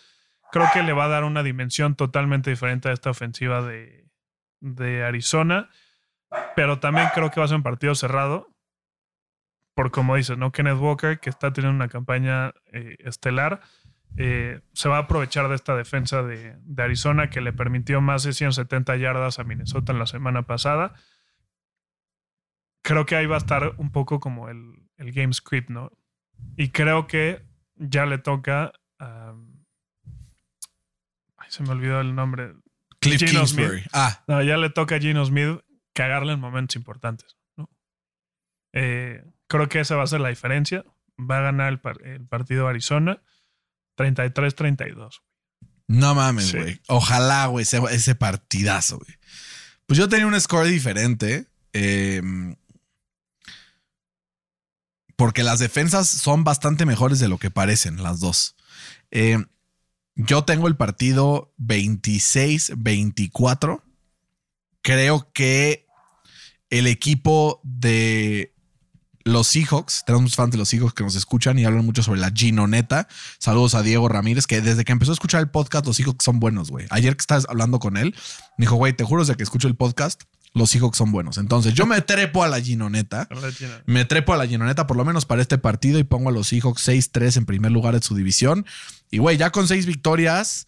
creo 0.53 0.68
que 0.72 0.84
le 0.84 0.93
va 0.93 1.07
a 1.07 1.09
dar 1.09 1.24
una 1.24 1.43
dimensión 1.43 1.97
totalmente 1.97 2.51
diferente 2.51 2.88
a 2.88 2.93
esta 2.93 3.11
ofensiva 3.11 3.62
de, 3.62 4.07
de 4.61 5.05
Arizona. 5.05 5.68
Pero 6.55 6.78
también 6.78 7.09
creo 7.14 7.30
que 7.30 7.40
va 7.40 7.47
a 7.47 7.49
ser 7.49 7.57
un 7.57 7.62
partido 7.64 7.95
cerrado. 7.97 8.51
Por 9.74 9.90
como 9.90 10.16
dices, 10.16 10.36
¿no? 10.36 10.52
Kenneth 10.52 10.78
Walker, 10.78 11.18
que 11.18 11.30
está 11.30 11.52
teniendo 11.52 11.76
una 11.76 11.88
campaña 11.88 12.52
eh, 12.72 12.96
estelar, 13.00 13.60
eh, 14.16 14.60
se 14.74 14.88
va 14.88 14.98
a 14.98 15.00
aprovechar 15.00 15.48
de 15.48 15.54
esta 15.54 15.74
defensa 15.74 16.22
de, 16.22 16.56
de, 16.60 16.82
Arizona 16.82 17.30
que 17.30 17.40
le 17.40 17.54
permitió 17.54 18.02
más 18.02 18.22
de 18.24 18.34
170 18.34 18.96
yardas 18.96 19.38
a 19.38 19.44
Minnesota 19.44 19.92
en 19.92 19.98
la 19.98 20.06
semana 20.06 20.42
pasada. 20.42 20.94
Creo 22.82 23.06
que 23.06 23.16
ahí 23.16 23.26
va 23.26 23.36
a 23.36 23.38
estar 23.38 23.74
un 23.78 23.90
poco 23.90 24.20
como 24.20 24.50
el, 24.50 24.74
el 24.98 25.12
game 25.12 25.32
script, 25.32 25.70
¿no? 25.70 25.90
Y 26.56 26.70
creo 26.70 27.06
que 27.06 27.42
ya 27.76 28.06
le 28.06 28.18
toca 28.18 28.72
a. 28.98 29.34
ay, 31.36 31.48
se 31.48 31.62
me 31.62 31.70
olvidó 31.70 32.00
el 32.00 32.14
nombre. 32.14 32.54
Cliff 33.00 33.20
Geno 33.20 33.40
Kingsbury. 33.40 33.80
Smith. 33.80 33.90
Ah, 33.92 34.22
No, 34.26 34.42
ya 34.42 34.56
le 34.56 34.70
toca 34.70 34.96
a 34.96 35.00
Gino 35.00 35.24
Smith 35.24 35.60
cagarle 35.92 36.34
en 36.34 36.40
momentos 36.40 36.76
importantes. 36.76 37.36
¿no? 37.56 37.68
Eh, 38.72 39.24
creo 39.53 39.68
que 39.68 39.78
esa 39.80 39.94
va 39.96 40.03
a 40.03 40.07
ser 40.09 40.20
la 40.20 40.28
diferencia. 40.30 40.84
Va 41.18 41.38
a 41.38 41.42
ganar 41.42 41.68
el, 41.72 41.80
par- 41.80 42.03
el 42.05 42.26
partido 42.26 42.66
Arizona 42.66 43.22
33-32. 43.96 45.20
no 45.88 46.14
mames, 46.14 46.46
Sí. 46.46 46.59
güey. 46.59 46.80
Ojalá, 46.88 47.46
güey, 47.46 47.62
ese, 47.64 47.78
ese 47.90 48.14
partidazo, 48.14 48.98
güey. 48.98 49.16
Pues 49.86 49.98
yo 49.98 50.09
tenía 50.09 50.26
un 50.26 50.40
score 50.40 50.66
diferente. 50.68 51.46
eh, 51.74 52.22
porque 55.16 55.42
las 55.44 55.59
defensas 55.61 56.09
son 56.09 56.42
bastante 56.44 56.84
mejores 56.86 57.18
de 57.20 57.28
lo 57.28 57.36
que 57.38 57.50
parecen, 57.50 58.03
las 58.03 58.20
dos. 58.20 58.57
Eh, 59.11 59.38
yo 60.16 60.44
tengo 60.44 60.66
el 60.68 60.76
partido 60.76 61.55
26-24. 61.59 63.82
Creo 64.82 65.32
que 65.32 65.86
el 66.70 66.86
equipo 66.88 67.61
de 67.62 68.51
los 69.24 69.48
Seahawks, 69.48 70.04
tenemos 70.04 70.22
muchos 70.22 70.36
fans 70.36 70.52
de 70.52 70.58
los 70.58 70.68
Seahawks 70.68 70.94
que 70.94 71.04
nos 71.04 71.14
escuchan 71.14 71.58
y 71.58 71.64
hablan 71.64 71.84
mucho 71.84 72.02
sobre 72.02 72.20
la 72.20 72.30
Ginoneta. 72.30 73.08
Saludos 73.38 73.74
a 73.74 73.82
Diego 73.82 74.08
Ramírez, 74.08 74.46
que 74.46 74.60
desde 74.60 74.84
que 74.84 74.92
empezó 74.92 75.12
a 75.12 75.14
escuchar 75.14 75.40
el 75.40 75.48
podcast, 75.48 75.86
los 75.86 75.96
Seahawks 75.96 76.24
son 76.24 76.40
buenos, 76.40 76.70
güey. 76.70 76.86
Ayer 76.90 77.16
que 77.16 77.22
estabas 77.22 77.46
hablando 77.48 77.78
con 77.78 77.96
él, 77.96 78.14
me 78.58 78.64
dijo, 78.64 78.76
güey, 78.76 78.92
te 78.92 79.04
juro 79.04 79.22
desde 79.22 79.36
que 79.36 79.42
escucho 79.42 79.68
el 79.68 79.76
podcast, 79.76 80.22
los 80.54 80.70
Seahawks 80.70 80.98
son 80.98 81.12
buenos. 81.12 81.38
Entonces 81.38 81.74
yo 81.74 81.86
me 81.86 82.00
trepo 82.02 82.42
a 82.42 82.48
la 82.48 82.60
Ginoneta. 82.60 83.28
Me 83.86 84.04
trepo 84.04 84.34
a 84.34 84.36
la 84.36 84.46
Ginoneta 84.46 84.86
por 84.86 84.96
lo 84.96 85.04
menos 85.04 85.24
para 85.24 85.42
este 85.42 85.58
partido 85.58 85.98
y 85.98 86.04
pongo 86.04 86.28
a 86.28 86.32
los 86.32 86.48
Seahawks 86.48 86.86
6-3 86.88 87.38
en 87.38 87.46
primer 87.46 87.72
lugar 87.72 87.94
de 87.94 88.02
su 88.02 88.14
división. 88.14 88.66
Y 89.10 89.18
güey, 89.18 89.36
ya 89.36 89.50
con 89.50 89.68
seis 89.68 89.86
victorias, 89.86 90.66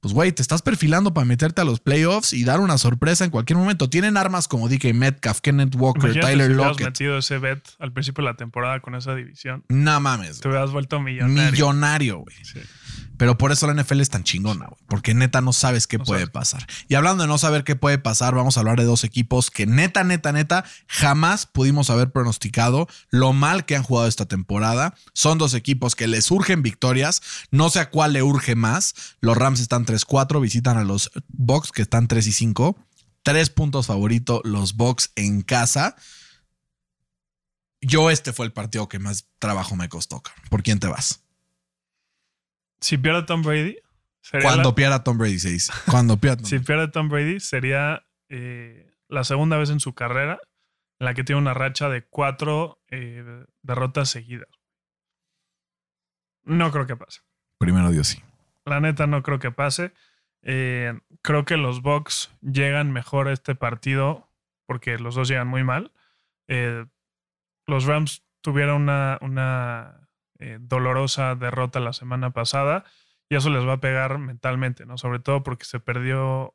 pues 0.00 0.14
güey, 0.14 0.32
te 0.32 0.42
estás 0.42 0.62
perfilando 0.62 1.12
para 1.12 1.24
meterte 1.24 1.60
a 1.60 1.64
los 1.64 1.80
playoffs 1.80 2.32
y 2.32 2.44
dar 2.44 2.60
una 2.60 2.78
sorpresa 2.78 3.24
en 3.24 3.30
cualquier 3.30 3.56
momento. 3.58 3.90
Tienen 3.90 4.16
armas 4.16 4.46
como 4.46 4.68
DK 4.68 4.94
Metcalf, 4.94 5.40
Kenneth 5.40 5.74
Walker, 5.74 6.04
Imagínate 6.04 6.26
Tyler 6.32 6.46
si 6.46 6.52
hubieras 6.52 6.70
Lockett. 6.72 6.86
metido 6.86 7.18
ese 7.18 7.38
bet 7.38 7.68
al 7.78 7.92
principio 7.92 8.22
de 8.24 8.30
la 8.30 8.36
temporada 8.36 8.80
con 8.80 8.94
esa 8.94 9.14
división. 9.14 9.64
No 9.68 9.98
mames. 10.00 10.40
Te 10.40 10.48
hubieras 10.48 10.70
vuelto 10.70 11.00
millonario. 11.00 11.50
Millonario, 11.52 12.18
güey. 12.18 12.36
Sí. 12.42 12.60
Pero 13.18 13.36
por 13.36 13.52
eso 13.52 13.66
la 13.66 13.74
NFL 13.74 14.00
es 14.00 14.08
tan 14.08 14.24
chingona, 14.24 14.66
güey. 14.66 14.80
Porque 14.86 15.12
neta 15.12 15.40
no 15.40 15.52
sabes 15.52 15.86
qué 15.86 15.98
No 15.98 16.04
puede 16.04 16.20
sabes. 16.20 16.32
pasar. 16.32 16.66
Y 16.88 16.94
hablando 16.94 17.24
de 17.24 17.28
no 17.28 17.36
saber 17.36 17.64
qué 17.64 17.76
puede 17.76 17.98
pasar, 17.98 18.34
vamos 18.34 18.56
a 18.56 18.60
hablar 18.60 18.78
de 18.78 18.84
dos 18.84 19.04
equipos 19.04 19.50
que 19.50 19.66
neta, 19.66 20.04
neta, 20.04 20.32
neta, 20.32 20.64
jamás 20.86 21.44
pudimos 21.46 21.90
haber 21.90 22.10
pronosticado 22.12 22.88
lo 23.10 23.32
mal 23.32 23.66
que 23.66 23.76
han 23.76 23.82
jugado 23.82 24.08
esta 24.08 24.26
temporada. 24.26 24.94
Son 25.12 25.36
dos 25.36 25.52
equipos 25.54 25.94
que 25.96 26.06
les 26.06 26.30
urgen 26.30 26.62
victorias. 26.62 27.20
No 27.50 27.68
sé 27.68 27.80
a 27.80 27.90
cuál 27.90 28.12
le 28.14 28.22
urge 28.22 28.54
más. 28.54 28.94
Los 29.20 29.36
Rams 29.36 29.60
están 29.60 29.84
3-4, 29.84 30.40
visitan 30.40 30.78
a 30.78 30.84
los 30.84 31.10
Bucks 31.28 31.72
que 31.72 31.82
están 31.82 32.08
3 32.08 32.26
y 32.26 32.32
5. 32.32 32.78
Tres 33.24 33.50
puntos 33.50 33.86
favorito, 33.88 34.40
los 34.44 34.76
Bucks 34.76 35.10
en 35.16 35.42
casa. 35.42 35.96
Yo 37.80 38.10
este 38.10 38.32
fue 38.32 38.46
el 38.46 38.52
partido 38.52 38.88
que 38.88 38.98
más 38.98 39.26
trabajo 39.38 39.76
me 39.76 39.88
costó. 39.88 40.22
¿Por 40.50 40.62
quién 40.62 40.78
te 40.80 40.86
vas? 40.86 41.20
Si 42.80 42.98
pierde 42.98 43.22
Tom 43.24 43.42
Brady, 43.42 43.76
sería 44.20 44.46
Cuando 44.48 44.68
la- 44.70 44.74
pierda 44.74 45.04
Tom 45.04 45.18
Brady, 45.18 45.38
se 45.38 45.50
dice. 45.50 45.72
Cuando 45.90 46.16
pierda 46.18 46.36
Tom 46.38 46.44
si 46.50 46.58
pierde 46.60 46.88
Tom 46.88 47.08
Brady, 47.08 47.40
sería 47.40 48.04
eh, 48.28 48.90
la 49.08 49.24
segunda 49.24 49.56
vez 49.56 49.70
en 49.70 49.80
su 49.80 49.94
carrera 49.94 50.38
en 51.00 51.04
la 51.06 51.14
que 51.14 51.24
tiene 51.24 51.40
una 51.40 51.54
racha 51.54 51.88
de 51.88 52.02
cuatro 52.02 52.80
eh, 52.88 53.24
derrotas 53.62 54.10
seguidas. 54.10 54.48
No 56.44 56.70
creo 56.72 56.86
que 56.86 56.96
pase. 56.96 57.20
Primero 57.58 57.90
Dios 57.90 58.08
sí. 58.08 58.22
La 58.64 58.80
neta 58.80 59.06
no 59.06 59.22
creo 59.22 59.38
que 59.38 59.50
pase. 59.50 59.92
Eh, 60.42 60.98
creo 61.22 61.44
que 61.44 61.56
los 61.56 61.82
Bucks 61.82 62.30
llegan 62.40 62.92
mejor 62.92 63.28
a 63.28 63.32
este 63.32 63.54
partido 63.54 64.30
porque 64.66 64.98
los 64.98 65.14
dos 65.14 65.28
llegan 65.28 65.48
muy 65.48 65.64
mal. 65.64 65.92
Los 67.66 67.84
Rams 67.84 68.24
tuvieron 68.40 68.82
una, 68.82 69.18
una 69.20 70.07
eh, 70.38 70.58
dolorosa 70.60 71.34
derrota 71.34 71.80
la 71.80 71.92
semana 71.92 72.30
pasada 72.30 72.84
y 73.28 73.36
eso 73.36 73.50
les 73.50 73.66
va 73.66 73.74
a 73.74 73.80
pegar 73.80 74.18
mentalmente, 74.18 74.86
¿no? 74.86 74.98
Sobre 74.98 75.18
todo 75.18 75.42
porque 75.42 75.64
se 75.64 75.80
perdió 75.80 76.52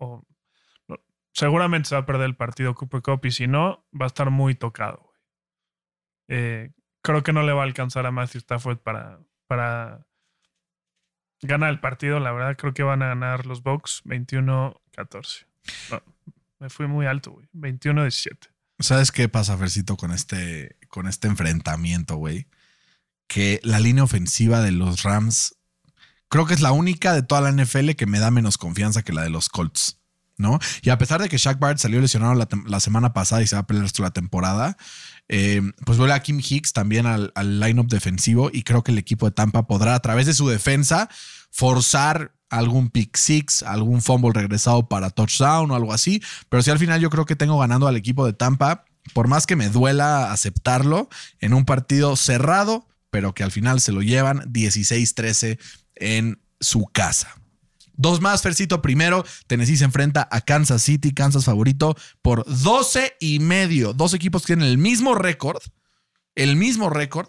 seguramente 1.34 1.90
se 1.90 1.96
va 1.96 2.02
a 2.02 2.06
perder 2.06 2.28
el 2.28 2.36
partido 2.36 2.76
Cooper 2.76 3.02
Cup 3.02 3.26
y 3.26 3.32
si 3.32 3.48
no, 3.48 3.86
va 4.00 4.06
a 4.06 4.08
estar 4.08 4.30
muy 4.30 4.56
tocado. 4.56 5.12
Eh, 6.28 6.72
creo 7.02 7.24
que 7.24 7.34
no 7.34 7.44
le 7.44 7.52
va 7.52 7.62
a 7.62 7.66
alcanzar 7.66 8.06
a 8.06 8.12
Matthew 8.12 8.40
Stafford 8.40 8.78
para, 8.78 9.20
para 9.48 10.06
gana 11.42 11.70
el 11.70 11.80
partido, 11.80 12.20
la 12.20 12.32
verdad 12.32 12.56
creo 12.56 12.74
que 12.74 12.84
van 12.84 13.02
a 13.02 13.08
ganar 13.08 13.46
los 13.46 13.64
Bucks 13.64 14.04
21-14. 14.06 15.46
No, 15.92 16.04
me 16.60 16.70
fui 16.70 16.88
muy 16.88 17.06
alto, 17.06 17.32
güey. 17.32 17.48
21-17. 17.54 18.50
¿Sabes 18.80 19.12
qué 19.12 19.30
pasa, 19.30 19.58
Fercito, 19.58 19.98
con 19.98 20.12
este, 20.12 20.78
con 20.88 21.08
este 21.08 21.28
enfrentamiento, 21.28 22.16
güey? 22.16 22.48
Que 23.34 23.60
la 23.64 23.80
línea 23.80 24.04
ofensiva 24.04 24.62
de 24.62 24.72
los 24.72 25.02
Rams 25.02 25.56
creo 26.30 26.46
que 26.46 26.54
es 26.54 26.62
la 26.62 26.72
única 26.72 27.14
de 27.14 27.24
toda 27.24 27.42
la 27.42 27.52
NFL 27.52 27.92
que 27.92 28.06
me 28.06 28.20
da 28.20 28.30
menos 28.30 28.60
confianza 28.60 29.02
que 29.02 29.12
la 29.12 29.24
de 29.24 29.32
los 29.32 29.50
Colts, 29.50 29.98
¿no? 30.38 30.60
Y 30.84 30.92
a 30.92 31.00
pesar 31.00 31.20
de 31.20 31.30
que 31.30 31.38
Shaq 31.38 31.58
Barrett 31.58 31.80
salió 31.80 32.00
lesionado 32.00 32.36
la, 32.36 32.80
semana 32.80 33.12
pasada 33.14 33.42
y 33.42 33.48
se 33.48 33.56
va 33.56 33.62
a 33.62 33.68
pelear 33.68 33.88
la 33.98 34.12
temporada, 34.12 34.78
eh, 35.30 35.62
pues 35.84 35.98
vuelve 35.98 36.14
a 36.14 36.22
Kim 36.22 36.40
Hicks 36.40 36.74
también 36.74 37.08
al, 37.08 37.32
al 37.34 37.60
lineup 37.60 37.88
defensivo 37.88 38.52
y 38.54 38.62
creo 38.62 38.84
que 38.84 38.92
el 38.92 39.00
equipo 39.00 39.26
de 39.26 39.32
Tampa 39.32 39.66
podrá 39.66 39.96
a 39.96 40.00
través 40.00 40.28
de 40.28 40.36
su 40.36 40.48
defensa 40.48 41.10
forzar 41.50 42.34
algún 42.54 42.90
pick 42.90 43.18
six, 43.18 43.64
algún 43.64 44.04
fumble 44.04 44.32
regresado 44.32 44.88
para 44.88 45.10
touchdown 45.10 45.72
o 45.72 45.76
algo 45.76 45.92
así. 45.92 46.22
Pero 46.50 46.62
si 46.62 46.70
al 46.70 46.78
final 46.78 47.02
yo 47.02 47.10
creo 47.10 47.26
que 47.26 47.36
tengo 47.36 47.58
ganando 47.58 47.88
al 47.88 47.96
equipo 47.96 48.28
de 48.28 48.34
Tampa, 48.34 48.86
por 49.14 49.28
más 49.28 49.48
que 49.48 49.56
me 49.56 49.70
duela 49.70 50.32
aceptarlo, 50.32 51.10
en 51.40 51.56
un 51.56 51.66
partido 51.66 52.16
cerrado, 52.16 52.88
pero 53.14 53.36
que 53.36 53.44
al 53.44 53.52
final 53.52 53.80
se 53.80 53.92
lo 53.92 54.02
llevan 54.02 54.40
16-13 54.52 55.60
en 55.98 56.42
su 56.60 56.88
casa. 56.88 57.36
Dos 57.96 58.22
más, 58.22 58.42
Fercito. 58.42 58.82
Primero, 58.82 59.24
Tennessee 59.46 59.78
se 59.78 59.84
enfrenta 59.84 60.28
a 60.32 60.42
Kansas 60.42 60.82
City, 60.82 61.14
Kansas 61.14 61.46
favorito, 61.46 61.96
por 62.24 62.44
12 62.48 63.18
y 63.20 63.38
medio. 63.38 63.94
Dos 63.94 64.16
equipos 64.16 64.42
que 64.42 64.56
tienen 64.56 64.68
el 64.68 64.80
mismo 64.80 65.14
récord, 65.14 65.62
el 66.34 66.56
mismo 66.56 66.90
récord, 66.90 67.28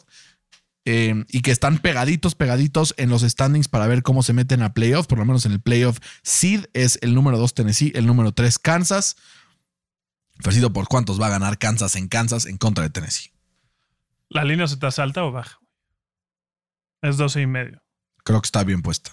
eh, 0.86 1.26
y 1.28 1.42
que 1.42 1.50
están 1.50 1.76
pegaditos, 1.76 2.34
pegaditos 2.34 2.94
en 2.96 3.10
los 3.10 3.20
standings 3.20 3.68
para 3.68 3.86
ver 3.86 4.02
cómo 4.02 4.22
se 4.22 4.32
meten 4.32 4.62
a 4.62 4.72
playoff. 4.72 5.06
Por 5.06 5.18
lo 5.18 5.26
menos 5.26 5.44
en 5.44 5.52
el 5.52 5.60
playoff, 5.60 5.98
Seed 6.22 6.64
es 6.72 6.98
el 7.02 7.14
número 7.14 7.36
2 7.36 7.52
Tennessee, 7.52 7.92
el 7.94 8.06
número 8.06 8.32
3 8.32 8.58
Kansas. 8.58 9.16
Fercito, 10.40 10.72
¿por 10.72 10.88
cuántos 10.88 11.20
va 11.20 11.26
a 11.26 11.30
ganar 11.30 11.58
Kansas 11.58 11.94
en 11.96 12.08
Kansas 12.08 12.46
en 12.46 12.56
contra 12.56 12.84
de 12.84 12.88
Tennessee? 12.88 13.34
¿La 14.30 14.44
línea 14.44 14.66
se 14.66 14.78
te 14.78 14.86
hace 14.86 15.02
alta 15.02 15.22
o 15.24 15.30
baja? 15.30 15.60
Es 17.04 17.18
12 17.18 17.42
y 17.42 17.46
medio. 17.46 17.82
Creo 18.24 18.40
que 18.40 18.46
está 18.46 18.64
bien 18.64 18.80
puesta. 18.80 19.10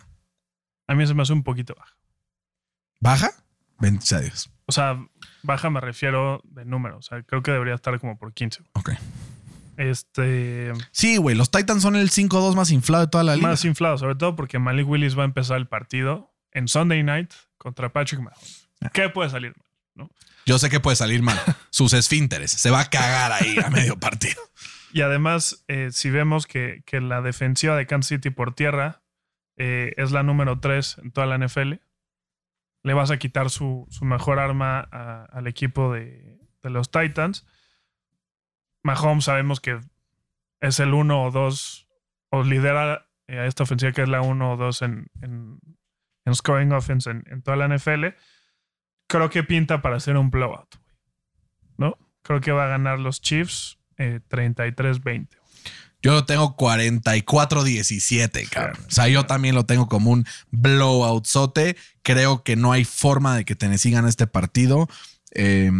A 0.88 0.96
mí 0.96 1.06
se 1.06 1.14
me 1.14 1.24
hace 1.24 1.34
un 1.34 1.44
poquito 1.44 1.76
baja. 1.78 1.98
¿Baja? 3.02 3.32
26 3.80 4.14
a 4.14 4.24
Dios. 4.24 4.50
O 4.66 4.72
sea, 4.72 4.98
baja 5.44 5.70
me 5.70 5.82
refiero 5.82 6.42
de 6.46 6.64
número. 6.64 6.98
O 6.98 7.02
sea, 7.02 7.22
creo 7.24 7.44
que 7.44 7.52
debería 7.52 7.76
estar 7.76 8.00
como 8.00 8.18
por 8.18 8.34
15. 8.34 8.64
Ok. 8.74 8.92
Este. 9.76 10.72
Sí, 10.92 11.18
güey, 11.18 11.36
los 11.36 11.52
Titans 11.52 11.82
son 11.82 11.98
el 11.98 12.12
5-2 12.12 12.56
más 12.56 12.72
inflado 12.72 13.06
de 13.06 13.10
toda 13.10 13.26
la 13.26 13.36
liga. 13.36 13.50
Más 13.50 13.66
inflado, 13.66 13.98
sobre 13.98 14.16
todo 14.16 14.38
porque 14.38 14.58
Malik 14.58 14.88
Willis 14.88 15.18
va 15.18 15.24
a 15.24 15.26
empezar 15.26 15.58
el 15.58 15.68
partido 15.68 16.34
en 16.54 16.70
Sunday 16.70 17.04
night 17.04 17.34
contra 17.58 17.92
Patrick 17.92 18.22
Mahomes. 18.22 18.70
¿Qué 18.94 19.10
puede 19.10 19.30
salir 19.30 19.54
mal? 19.58 20.10
Yo 20.46 20.60
sé 20.60 20.70
que 20.70 20.80
puede 20.80 20.96
salir 20.96 21.22
mal. 21.22 21.38
Sus 21.72 21.92
esfínteres. 21.92 22.52
Se 22.52 22.72
va 22.72 22.80
a 22.80 22.90
cagar 22.90 23.34
ahí 23.34 23.58
a 23.62 23.70
medio 23.70 24.00
partido. 24.00 24.42
Y 24.94 25.02
además, 25.02 25.64
eh, 25.68 25.90
si 25.92 26.10
vemos 26.10 26.48
que, 26.48 26.84
que 26.86 27.00
la 27.00 27.22
defensiva 27.22 27.76
de 27.76 27.88
Kansas 27.88 28.10
City 28.10 28.30
por 28.30 28.54
tierra 28.54 29.04
eh, 29.58 29.94
es 29.98 30.12
la 30.12 30.24
número 30.24 30.60
3 30.60 31.00
en 31.04 31.12
toda 31.12 31.28
la 31.28 31.38
NFL, 31.38 31.74
le 32.84 32.94
vas 32.94 33.12
a 33.12 33.18
quitar 33.18 33.50
su, 33.50 33.88
su 33.90 34.06
mejor 34.06 34.40
arma 34.40 34.80
al 34.82 35.48
equipo 35.48 35.94
de, 35.94 36.40
de 36.62 36.70
los 36.70 36.92
Titans. 36.92 37.48
Mahomes 38.84 39.26
sabemos 39.26 39.60
que 39.60 39.80
es 40.62 40.80
el 40.80 40.94
1 40.94 41.24
o 41.24 41.32
2, 41.32 41.88
o 42.32 42.44
lidera 42.44 43.08
eh, 43.28 43.40
a 43.40 43.46
esta 43.46 43.64
ofensiva 43.64 43.92
que 43.92 44.02
es 44.02 44.10
la 44.10 44.22
1 44.22 44.52
o 44.52 44.58
2 44.58 44.82
en, 44.82 45.08
en 45.22 46.36
scoring 46.36 46.72
offense 46.72 47.10
en, 47.10 47.42
toda 47.44 47.58
la 47.58 47.68
NFL. 47.68 48.08
Creo 49.08 49.30
que 49.30 49.44
pinta 49.44 49.82
para 49.82 49.98
hacer 49.98 50.18
un 50.18 50.30
blowout. 50.30 50.76
¿No? 51.78 51.98
Creo 52.22 52.42
que 52.42 52.52
va 52.52 52.66
a 52.66 52.70
ganar 52.70 53.00
los 53.00 53.22
Chiefs 53.22 53.81
eh, 54.02 54.20
33-20. 54.30 55.28
Yo 56.02 56.14
lo 56.14 56.26
tengo 56.26 56.58
44-17, 56.58 58.50
cabrón. 58.50 58.78
O 58.88 58.92
sea, 58.92 59.08
yo 59.08 59.28
también 59.28 59.54
lo 59.54 59.66
tengo 59.66 59.88
como 59.88 60.10
un 60.10 60.26
blowout 60.50 61.28
sote. 61.28 61.78
Creo 62.02 62.44
que 62.44 62.56
no 62.56 62.72
hay 62.72 62.86
forma 62.86 63.36
de 63.38 63.46
que 63.46 63.56
Tennessee 63.56 63.92
gane 63.92 64.10
este 64.10 64.26
partido. 64.26 64.90
Eh, 65.34 65.72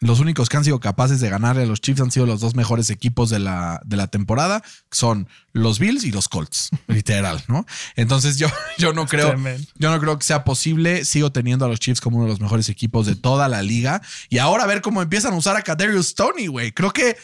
los 0.00 0.18
únicos 0.18 0.48
que 0.48 0.56
han 0.56 0.64
sido 0.64 0.80
capaces 0.80 1.20
de 1.20 1.28
ganarle 1.28 1.64
a 1.64 1.66
los 1.66 1.82
Chiefs 1.82 2.00
han 2.00 2.10
sido 2.10 2.24
los 2.24 2.40
dos 2.40 2.54
mejores 2.54 2.88
equipos 2.88 3.28
de 3.28 3.38
la, 3.38 3.82
de 3.84 3.98
la 3.98 4.06
temporada. 4.06 4.62
Son 4.90 5.28
los 5.52 5.78
Bills 5.78 6.04
y 6.04 6.10
los 6.10 6.26
Colts, 6.26 6.70
literal, 6.86 7.44
¿no? 7.48 7.66
Entonces 7.96 8.38
yo, 8.38 8.48
yo 8.78 8.94
no 8.94 9.06
creo, 9.06 9.36
yo 9.74 9.90
no 9.90 10.00
creo 10.00 10.18
que 10.18 10.24
sea 10.24 10.42
posible. 10.42 11.04
Sigo 11.04 11.32
teniendo 11.32 11.66
a 11.66 11.68
los 11.68 11.80
Chiefs 11.80 12.00
como 12.00 12.16
uno 12.16 12.24
de 12.24 12.32
los 12.32 12.40
mejores 12.40 12.70
equipos 12.70 13.04
de 13.04 13.14
toda 13.14 13.46
la 13.48 13.62
liga. 13.62 14.00
Y 14.30 14.38
ahora 14.38 14.64
a 14.64 14.66
ver 14.66 14.80
cómo 14.80 15.02
empiezan 15.02 15.34
a 15.34 15.36
usar 15.36 15.56
a 15.56 15.62
Kadarius 15.62 16.14
Tony, 16.14 16.46
güey. 16.46 16.72
Creo 16.72 16.92
que 16.92 17.18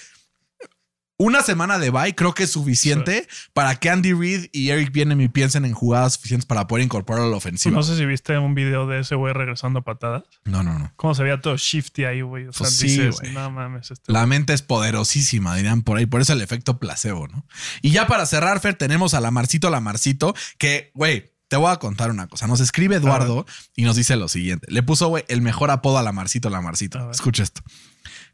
una 1.18 1.42
semana 1.42 1.78
de 1.78 1.90
bye 1.90 2.14
creo 2.14 2.34
que 2.34 2.42
es 2.42 2.50
suficiente 2.50 3.26
para 3.54 3.76
que 3.76 3.88
Andy 3.88 4.12
Reid 4.12 4.46
y 4.52 4.68
Eric 4.68 4.92
Bieniemy 4.92 5.28
piensen 5.28 5.64
en 5.64 5.72
jugadas 5.72 6.14
suficientes 6.14 6.46
para 6.46 6.66
poder 6.66 6.84
incorporar 6.84 7.24
a 7.24 7.26
la 7.26 7.36
ofensiva. 7.36 7.74
No 7.74 7.82
sé 7.82 7.96
si 7.96 8.04
viste 8.04 8.36
un 8.38 8.54
video 8.54 8.86
de 8.86 9.00
ese 9.00 9.14
güey 9.14 9.32
regresando 9.32 9.78
a 9.78 9.82
patadas. 9.82 10.24
No, 10.44 10.62
no, 10.62 10.78
no. 10.78 10.92
Cómo 10.96 11.14
se 11.14 11.22
veía 11.22 11.40
todo 11.40 11.56
shifty 11.56 12.04
ahí, 12.04 12.20
güey. 12.20 12.46
O 12.46 12.52
sea, 12.52 12.64
Pues 12.64 12.78
dices, 12.78 13.16
no 13.32 13.50
mames. 13.50 13.90
Este 13.90 14.12
La 14.12 14.26
mente 14.26 14.52
es 14.52 14.62
poderosísima, 14.62 15.56
dirían 15.56 15.82
por 15.82 15.96
ahí. 15.98 16.06
Por 16.06 16.20
eso 16.20 16.32
el 16.34 16.42
efecto 16.42 16.78
placebo, 16.78 17.28
¿no? 17.28 17.46
Y 17.80 17.90
ya 17.90 18.06
para 18.06 18.26
cerrar, 18.26 18.60
Fer, 18.60 18.74
tenemos 18.74 19.14
a 19.14 19.20
Lamarcito 19.20 19.70
Lamarcito, 19.70 20.34
que, 20.58 20.90
güey, 20.94 21.32
te 21.48 21.56
voy 21.56 21.70
a 21.70 21.76
contar 21.76 22.10
una 22.10 22.26
cosa. 22.26 22.46
Nos 22.46 22.60
escribe 22.60 22.96
Eduardo 22.96 23.46
y 23.74 23.84
nos 23.84 23.96
dice 23.96 24.16
lo 24.16 24.28
siguiente. 24.28 24.66
Le 24.70 24.82
puso, 24.82 25.08
güey, 25.08 25.24
el 25.28 25.40
mejor 25.40 25.70
apodo 25.70 25.98
a 25.98 26.02
Lamarcito 26.02 26.50
Lamarcito. 26.50 27.10
Escucha 27.10 27.42
esto. 27.42 27.62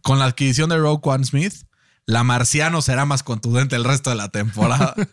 Con 0.03 0.18
la 0.18 0.24
adquisición 0.24 0.70
de 0.70 0.78
Roquan 0.78 1.24
Smith, 1.24 1.55
la 2.07 2.24
Marciano 2.24 2.82
será 2.82 3.05
más 3.05 3.22
contundente 3.22 3.76
el 3.76 3.84
resto 3.84 4.11
de 4.11 4.16
la 4.16 4.28
temporada. 4.28 4.94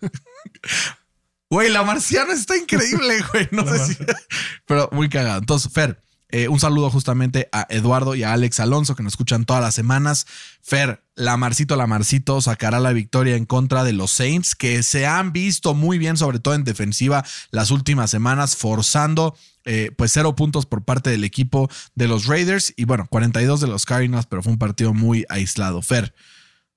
Güey, 1.51 1.71
la 1.71 1.83
Marciano 1.83 2.31
está 2.31 2.55
increíble, 2.55 3.23
güey. 3.31 3.47
No 3.51 3.63
La 3.65 3.85
sé 3.85 3.95
si. 3.95 4.03
Pero 4.67 4.89
muy 4.91 5.09
cagado. 5.09 5.39
Entonces, 5.39 5.71
Fer, 5.73 5.99
eh, 6.29 6.47
un 6.47 6.59
saludo 6.59 6.91
justamente 6.91 7.49
a 7.51 7.65
Eduardo 7.69 8.13
y 8.13 8.21
a 8.21 8.33
Alex 8.33 8.59
Alonso 8.59 8.95
que 8.95 9.01
nos 9.01 9.13
escuchan 9.13 9.45
todas 9.45 9.63
las 9.63 9.73
semanas. 9.73 10.27
Fer, 10.61 11.03
Lamarcito 11.15 11.75
Lamarcito 11.75 12.39
sacará 12.39 12.79
la 12.79 12.93
victoria 12.93 13.35
en 13.35 13.45
contra 13.45 13.83
de 13.83 13.93
los 13.93 14.11
Saints 14.11 14.53
que 14.53 14.83
se 14.83 15.07
han 15.07 15.33
visto 15.33 15.73
muy 15.73 15.97
bien, 15.97 16.17
sobre 16.17 16.39
todo 16.39 16.53
en 16.53 16.63
defensiva, 16.63 17.25
las 17.49 17.71
últimas 17.71 18.11
semanas, 18.11 18.55
forzando 18.55 19.35
eh, 19.65 19.91
pues 19.97 20.11
cero 20.13 20.35
puntos 20.35 20.67
por 20.67 20.83
parte 20.85 21.09
del 21.09 21.23
equipo 21.23 21.67
de 21.95 22.07
los 22.07 22.27
Raiders 22.27 22.73
y 22.77 22.85
bueno, 22.85 23.07
42 23.09 23.59
de 23.59 23.67
los 23.67 23.87
Cardinals, 23.87 24.27
pero 24.27 24.43
fue 24.43 24.51
un 24.51 24.59
partido 24.59 24.93
muy 24.93 25.25
aislado. 25.29 25.81
Fer, 25.81 26.13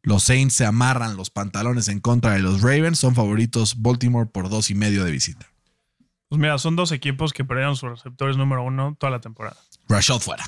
los 0.02 0.24
Saints 0.24 0.54
se 0.54 0.66
amarran 0.66 1.16
los 1.16 1.30
pantalones 1.30 1.88
en 1.88 2.00
contra 2.00 2.32
de 2.32 2.40
los 2.40 2.60
Ravens, 2.60 2.98
son 2.98 3.14
favoritos 3.14 3.80
Baltimore 3.80 4.28
por 4.28 4.48
dos 4.48 4.70
y 4.70 4.74
medio 4.74 5.04
de 5.04 5.12
visita. 5.12 5.46
Pues 6.28 6.40
mira, 6.40 6.58
son 6.58 6.76
dos 6.76 6.92
equipos 6.92 7.32
que 7.32 7.44
perdieron 7.44 7.76
sus 7.76 7.90
receptores 7.90 8.36
número 8.36 8.62
uno 8.62 8.96
toda 8.98 9.10
la 9.10 9.20
temporada. 9.20 9.56
Rashad 9.88 10.18
fuera. 10.18 10.44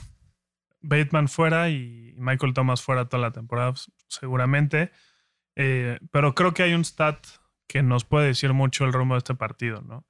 Bateman 0.81 1.29
fuera 1.29 1.71
y 1.71 2.15
Michael 2.17 2.55
Thomas 2.55 2.83
fuera 2.83 3.09
toda 3.09 3.23
la 3.23 3.33
temporada, 3.33 3.73
pues, 3.73 3.91
seguramente. 4.09 4.91
Eh, 5.57 5.99
pero 6.11 6.35
creo 6.35 6.53
que 6.53 6.63
hay 6.63 6.75
un 6.75 6.85
stat 6.85 7.19
que 7.67 7.83
nos 7.83 8.05
puede 8.05 8.27
decir 8.29 8.53
mucho 8.53 8.85
el 8.85 8.93
rumbo 8.93 9.15
de 9.15 9.19
este 9.19 9.35
partido, 9.35 9.83
¿no? 9.83 10.05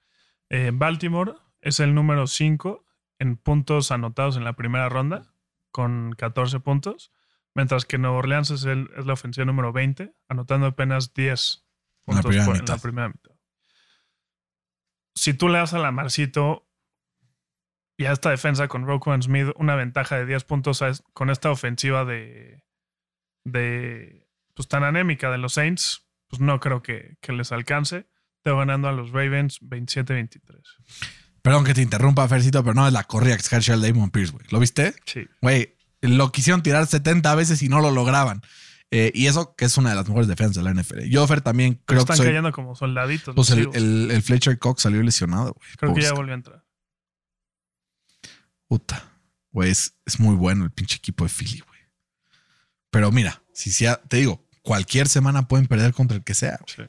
Eh, 0.49 0.71
Baltimore 0.73 1.35
es 1.61 1.81
el 1.81 1.95
número 1.95 2.27
5 2.27 2.85
en 3.19 3.37
puntos 3.37 3.91
anotados 3.91 4.37
en 4.37 4.45
la 4.45 4.55
primera 4.55 4.89
ronda, 4.89 5.33
con 5.71 6.15
14 6.17 6.61
puntos, 6.61 7.11
mientras 7.55 7.85
que 7.85 7.99
Nueva 7.99 8.17
Orleans 8.17 8.51
es, 8.51 8.65
el- 8.65 8.91
es 8.97 9.07
la 9.07 9.13
ofensiva 9.15 9.45
número 9.45 9.73
20, 9.73 10.15
anotando 10.29 10.67
apenas 10.67 11.13
10 11.15 11.65
En 12.07 12.17
la 12.17 12.23
puntos 12.23 12.29
primera 12.31 12.47
por- 12.47 12.57
en 12.57 12.65
la 12.67 12.79
primera 12.79 13.09
mitad. 13.09 13.31
Si 15.15 15.35
tú 15.35 15.49
le 15.49 15.59
das 15.59 15.75
a 15.75 15.79
la 15.79 15.93
Marcito 15.93 16.69
y 17.97 18.07
a 18.07 18.13
esta 18.13 18.31
defensa 18.31 18.67
con 18.69 18.87
Roquan 18.87 19.23
Smith 19.23 19.49
una 19.57 19.77
ventaja 19.77 20.17
de 20.17 20.27
10 20.27 20.45
puntos 20.45 20.83
con 21.13 21.31
esta 21.31 21.51
ofensiva 21.51 22.05
de, 22.05 22.65
de 23.45 24.27
pues 24.55 24.67
tan 24.69 24.83
anémica 24.83 25.31
de 25.31 25.39
los 25.39 25.55
Saints, 25.55 26.09
pues 26.29 26.41
no 26.41 26.59
creo 26.61 26.83
que, 26.83 27.17
que 27.21 27.33
les 27.33 27.53
alcance. 27.53 28.09
Tengo 28.43 28.59
ganando 28.59 28.89
a 28.89 28.93
los 28.93 29.11
Ravens 29.13 29.61
27-23. 29.63 30.41
Perdón 31.43 31.65
que 31.65 31.75
te 31.75 31.83
interrumpa, 31.83 32.27
Fercito, 32.27 32.63
pero 32.65 32.75
no 32.75 32.87
es 32.87 32.93
la 32.93 33.05
corrida 33.05 33.37
que 33.37 33.55
Herschel 33.55 33.81
Damon 33.81 34.11
Pierce, 34.11 34.33
güey. 34.33 34.47
¿Lo 34.51 34.59
viste? 34.59 34.95
Sí. 35.07 35.27
Güey, 35.41 35.74
lo 36.09 36.33
quisieron 36.33 36.63
tirar 36.63 36.87
70 36.87 37.35
veces 37.35 37.63
y 37.63 37.69
no 37.69 37.81
lo 37.81 37.91
lograban. 37.91 38.41
Eh, 38.91 39.11
y 39.15 39.27
eso 39.27 39.57
que 39.57 39.65
es 39.65 39.77
una 39.77 39.91
de 39.91 39.97
las 39.97 40.07
mejores 40.07 40.29
defensas 40.29 40.63
de 40.63 40.63
la 40.63 40.71
NFL. 40.81 41.09
Yo, 41.09 41.27
Fer, 41.27 41.41
también 41.41 41.81
creo 41.85 42.05
que 42.05 42.13
están 42.13 42.27
cayendo 42.27 42.53
como 42.53 42.77
soldaditos. 42.77 43.35
pues 43.35 43.51
el, 43.51 43.69
el- 43.75 44.11
el 44.11 44.23
Fletcher 44.23 44.59
Cox 44.59 44.83
salió 44.83 45.03
lesionado, 45.03 45.55
güey. 45.55 45.69
creo 45.79 45.95
que 45.95 46.03
ya 46.03 46.13
volvió 46.13 46.33
a 46.33 46.37
entrar. 46.37 46.65
Puta. 48.69 49.11
Güey, 49.51 49.71
es, 49.71 49.95
es 50.05 50.19
muy 50.21 50.35
bueno 50.35 50.65
el 50.65 50.71
pinche 50.71 50.97
equipo 50.97 51.25
de 51.25 51.31
Philly, 51.31 51.61
güey. 51.61 51.81
Pero 52.91 53.11
mira, 53.13 53.43
si 53.53 53.71
sea, 53.71 54.01
te 54.09 54.19
digo, 54.19 54.45
cualquier 54.63 55.09
semana 55.09 55.47
pueden 55.49 55.67
perder 55.67 55.93
contra 55.93 56.17
el 56.17 56.25
que 56.25 56.35
sea. 56.35 56.59
Sí. 56.67 56.83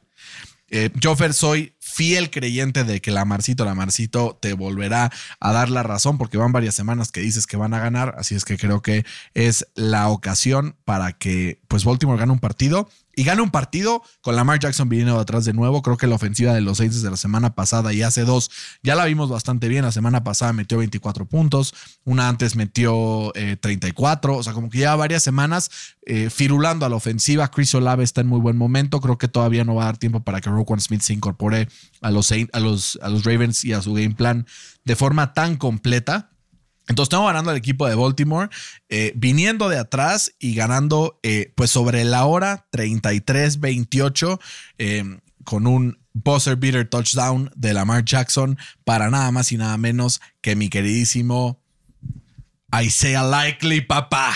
Eh, 0.69 0.89
yo, 0.95 1.15
Fer, 1.15 1.33
soy 1.33 1.74
fiel 1.95 2.29
creyente 2.29 2.83
de 2.83 2.99
que 2.99 3.09
la 3.09 3.23
Marcito, 3.23 3.63
la 3.63 3.73
Marcito 3.73 4.37
te 4.41 4.51
volverá 4.51 5.13
a 5.39 5.53
dar 5.53 5.69
la 5.69 5.81
razón 5.81 6.17
porque 6.17 6.37
van 6.37 6.51
varias 6.51 6.75
semanas 6.75 7.09
que 7.09 7.21
dices 7.21 7.47
que 7.47 7.55
van 7.55 7.73
a 7.73 7.79
ganar. 7.79 8.15
Así 8.17 8.35
es 8.35 8.43
que 8.43 8.57
creo 8.57 8.81
que 8.81 9.05
es 9.33 9.65
la 9.75 10.09
ocasión 10.09 10.75
para 10.83 11.13
que 11.13 11.61
pues 11.69 11.85
Baltimore 11.85 12.19
gane 12.19 12.33
un 12.33 12.39
partido 12.39 12.89
y 13.15 13.23
gane 13.23 13.41
un 13.41 13.49
partido 13.51 14.01
con 14.21 14.35
Lamar 14.35 14.59
Jackson 14.59 14.89
viniendo 14.89 15.19
atrás 15.19 15.45
de 15.45 15.53
nuevo. 15.53 15.81
Creo 15.81 15.97
que 15.97 16.07
la 16.07 16.15
ofensiva 16.15 16.53
de 16.53 16.61
los 16.61 16.77
Saints 16.77 17.01
de 17.01 17.09
la 17.11 17.17
semana 17.17 17.55
pasada 17.55 17.93
y 17.93 18.01
hace 18.01 18.25
dos 18.25 18.51
ya 18.83 18.95
la 18.95 19.05
vimos 19.05 19.29
bastante 19.29 19.67
bien. 19.67 19.83
La 19.85 19.91
semana 19.91 20.23
pasada 20.23 20.53
metió 20.53 20.77
24 20.79 21.25
puntos, 21.25 21.73
una 22.03 22.27
antes 22.29 22.55
metió 22.55 23.33
eh, 23.35 23.57
34. 23.59 24.35
O 24.37 24.43
sea, 24.43 24.53
como 24.53 24.69
que 24.69 24.79
ya 24.79 24.95
varias 24.95 25.23
semanas 25.23 25.69
eh, 26.05 26.29
firulando 26.29 26.85
a 26.85 26.89
la 26.89 26.95
ofensiva. 26.95 27.49
Chris 27.49 27.73
Olave 27.75 28.03
está 28.03 28.21
en 28.21 28.27
muy 28.27 28.39
buen 28.39 28.57
momento. 28.57 28.99
Creo 29.01 29.17
que 29.17 29.27
todavía 29.27 29.63
no 29.63 29.75
va 29.75 29.83
a 29.83 29.85
dar 29.85 29.97
tiempo 29.97 30.21
para 30.23 30.41
que 30.41 30.49
Roquan 30.49 30.79
Smith 30.79 31.01
se 31.01 31.13
incorpore 31.13 31.67
a 32.01 32.11
los, 32.11 32.29
Saint- 32.31 32.49
a 32.53 32.59
los, 32.59 32.99
a 33.01 33.09
los 33.09 33.23
Ravens 33.23 33.63
y 33.63 33.73
a 33.73 33.81
su 33.81 33.93
game 33.93 34.15
plan 34.15 34.45
de 34.83 34.95
forma 34.95 35.33
tan 35.33 35.55
completa. 35.57 36.29
Entonces 36.87 37.07
estamos 37.07 37.27
ganando 37.27 37.51
al 37.51 37.57
equipo 37.57 37.87
de 37.87 37.95
Baltimore, 37.95 38.49
eh, 38.89 39.11
viniendo 39.15 39.69
de 39.69 39.77
atrás 39.77 40.33
y 40.39 40.53
ganando 40.53 41.19
eh, 41.23 41.51
pues 41.55 41.71
sobre 41.71 42.03
la 42.03 42.25
hora 42.25 42.67
33-28 42.71 44.39
eh, 44.77 45.19
con 45.43 45.67
un 45.67 45.97
buzzer 46.13 46.55
beater 46.55 46.87
touchdown 46.87 47.51
de 47.55 47.73
Lamar 47.73 48.05
Jackson 48.05 48.57
para 48.83 49.09
nada 49.09 49.31
más 49.31 49.51
y 49.51 49.57
nada 49.57 49.77
menos 49.77 50.21
que 50.41 50.55
mi 50.55 50.69
queridísimo 50.69 51.59
Isaiah 52.73 53.23
Likely, 53.23 53.81
papá. 53.81 54.33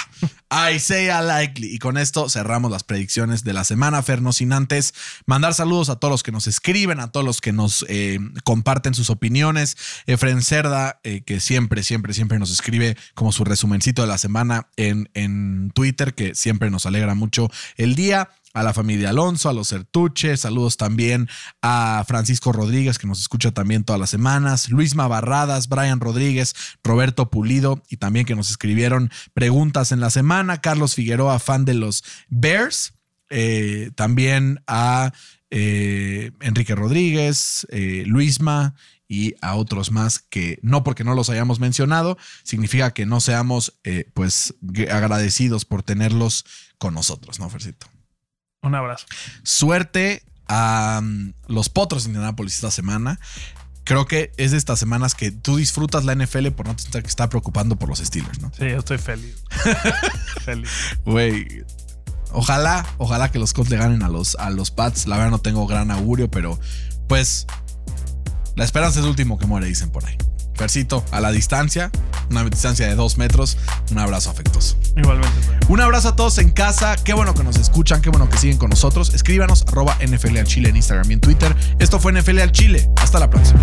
Isaiah 0.74 1.22
Likely. 1.22 1.74
Y 1.74 1.80
con 1.80 1.98
esto 1.98 2.30
cerramos 2.30 2.72
las 2.72 2.84
predicciones 2.84 3.44
de 3.44 3.54
la 3.54 3.64
semana, 3.64 4.02
Fer, 4.02 4.22
no 4.22 4.34
sin 4.34 4.52
antes 4.52 4.94
mandar 5.26 5.54
saludos 5.54 5.90
a 5.90 5.98
todos 5.98 6.12
los 6.12 6.24
que 6.24 6.32
nos 6.32 6.48
escriben, 6.48 7.00
a 7.00 7.12
todos 7.12 7.26
los 7.26 7.42
que 7.42 7.54
nos 7.54 7.86
eh, 7.88 8.20
comparten 8.44 8.94
sus 8.94 9.10
opiniones. 9.10 9.78
Efren 10.08 10.42
Cerda, 10.42 11.00
eh, 11.04 11.22
que 11.22 11.40
siempre, 11.40 11.84
siempre, 11.84 12.14
siempre 12.14 12.40
nos 12.40 12.52
escribe 12.52 12.98
como 13.14 13.32
su 13.32 13.44
resumencito 13.44 14.02
de 14.02 14.08
la 14.08 14.18
semana 14.18 14.68
en, 14.76 15.10
en 15.14 15.72
Twitter, 15.76 16.16
que 16.16 16.34
siempre 16.34 16.72
nos 16.72 16.86
alegra 16.86 17.14
mucho 17.16 17.50
el 17.78 17.96
día 17.96 18.30
a 18.54 18.64
la 18.64 18.74
familia 18.74 19.10
Alonso, 19.10 19.50
a 19.50 19.54
los 19.54 19.70
Certuche, 19.70 20.38
saludos 20.38 20.78
también 20.78 21.30
a 21.62 22.04
Francisco 22.08 22.52
Rodríguez, 22.52 22.98
que 22.98 23.08
nos 23.08 23.20
escucha 23.20 23.52
también 23.52 23.84
todas 23.84 24.00
las 24.00 24.10
semanas, 24.10 24.70
Luisma 24.70 25.08
Barradas, 25.08 25.70
Brian 25.70 26.00
Rodríguez, 26.00 26.56
Roberto 26.84 27.30
Pulido, 27.30 27.84
y 27.90 27.98
también 27.98 28.26
que 28.26 28.36
nos 28.36 28.50
escribieron 28.50 29.12
preguntas 29.34 29.92
en 29.92 30.00
la 30.00 30.10
semana, 30.10 30.62
Carlos 30.62 30.96
Figueroa, 30.96 31.40
fan 31.40 31.66
de 31.66 31.74
los 31.74 32.04
Bears, 32.30 32.94
eh, 33.30 33.92
también 33.96 34.62
a 34.68 35.14
eh, 35.52 36.32
Enrique 36.42 36.76
Rodríguez, 36.76 37.66
eh, 37.72 38.04
Luisma 38.06 38.76
y 39.08 39.34
a 39.42 39.56
otros 39.56 39.92
más 39.92 40.20
que 40.20 40.60
no 40.62 40.84
porque 40.84 41.04
no 41.04 41.16
los 41.16 41.30
hayamos 41.32 41.60
mencionado, 41.60 42.18
significa 42.44 42.92
que 42.92 43.08
no 43.08 43.20
seamos 43.20 43.80
eh, 43.84 44.10
pues 44.14 44.54
agradecidos 44.92 45.66
por 45.66 45.82
tenerlos 45.82 46.46
con 46.78 46.94
nosotros, 46.94 47.40
¿no, 47.40 47.50
Fercito? 47.50 47.88
Un 48.62 48.76
abrazo. 48.76 49.06
Suerte 49.44 50.24
a 50.48 51.00
um, 51.02 51.34
los 51.48 51.70
potros 51.70 52.04
de 52.04 52.10
Indianapolis 52.10 52.56
esta 52.56 52.72
semana. 52.72 53.20
Creo 53.84 54.06
que 54.06 54.32
es 54.38 54.52
de 54.52 54.58
estas 54.58 54.80
semanas 54.80 55.16
que 55.16 55.32
tú 55.32 55.56
disfrutas 55.58 56.06
la 56.06 56.14
NFL 56.14 56.50
por 56.50 56.68
no 56.68 56.76
que 56.76 57.00
estar 57.00 57.30
preocupando 57.30 57.76
por 57.78 57.90
los 57.90 58.00
Steelers, 58.00 58.40
¿no? 58.40 58.52
Sí, 58.56 58.70
yo 58.70 58.78
estoy 58.78 58.98
feliz. 58.98 59.44
feliz. 60.46 60.70
Güey. 61.06 61.64
Ojalá, 62.32 62.86
ojalá 63.00 63.32
que 63.32 63.40
los 63.40 63.54
Colts 63.54 63.72
le 63.72 63.78
ganen 63.78 64.04
a 64.04 64.10
los, 64.10 64.36
a 64.36 64.52
los 64.52 64.70
Pats. 64.70 65.08
La 65.08 65.18
verdad 65.18 65.32
no 65.32 65.40
tengo 65.40 65.66
gran 65.66 65.90
augurio, 65.90 66.30
pero 66.30 66.60
pues 67.08 67.48
la 68.56 68.64
esperanza 68.64 69.00
es 69.00 69.06
el 69.06 69.10
último 69.10 69.40
que 69.40 69.48
muere, 69.48 69.66
dicen 69.66 69.90
por 69.90 70.06
ahí. 70.06 70.18
Percito, 70.60 71.06
a 71.12 71.22
la 71.22 71.32
distancia, 71.32 71.90
una 72.30 72.44
distancia 72.44 72.86
de 72.86 72.94
dos 72.94 73.18
metros, 73.18 73.58
un 73.92 73.98
abrazo 73.98 74.30
afectuoso. 74.30 74.76
Igualmente, 74.98 75.40
güey. 75.48 75.58
Un 75.70 75.80
abrazo 75.80 76.10
a 76.10 76.16
todos 76.18 76.38
en 76.38 76.50
casa. 76.52 76.98
Qué 76.98 77.14
bueno 77.14 77.34
que 77.34 77.46
nos 77.46 77.56
escuchan, 77.56 78.02
qué 78.02 78.10
bueno 78.10 78.30
que 78.30 78.38
siguen 78.38 78.58
con 78.58 78.70
nosotros. 78.70 79.14
Escríbanos 79.14 79.64
arroba 79.70 79.98
NFL 80.06 80.38
al 80.38 80.46
Chile 80.46 80.68
en 80.68 80.76
Instagram 80.76 81.10
y 81.10 81.14
en 81.14 81.22
Twitter. 81.22 81.56
Esto 81.80 81.98
fue 81.98 82.12
NFL 82.12 82.40
al 82.40 82.52
Chile. 82.52 82.90
Hasta 82.98 83.20
la 83.20 83.30
próxima. 83.30 83.62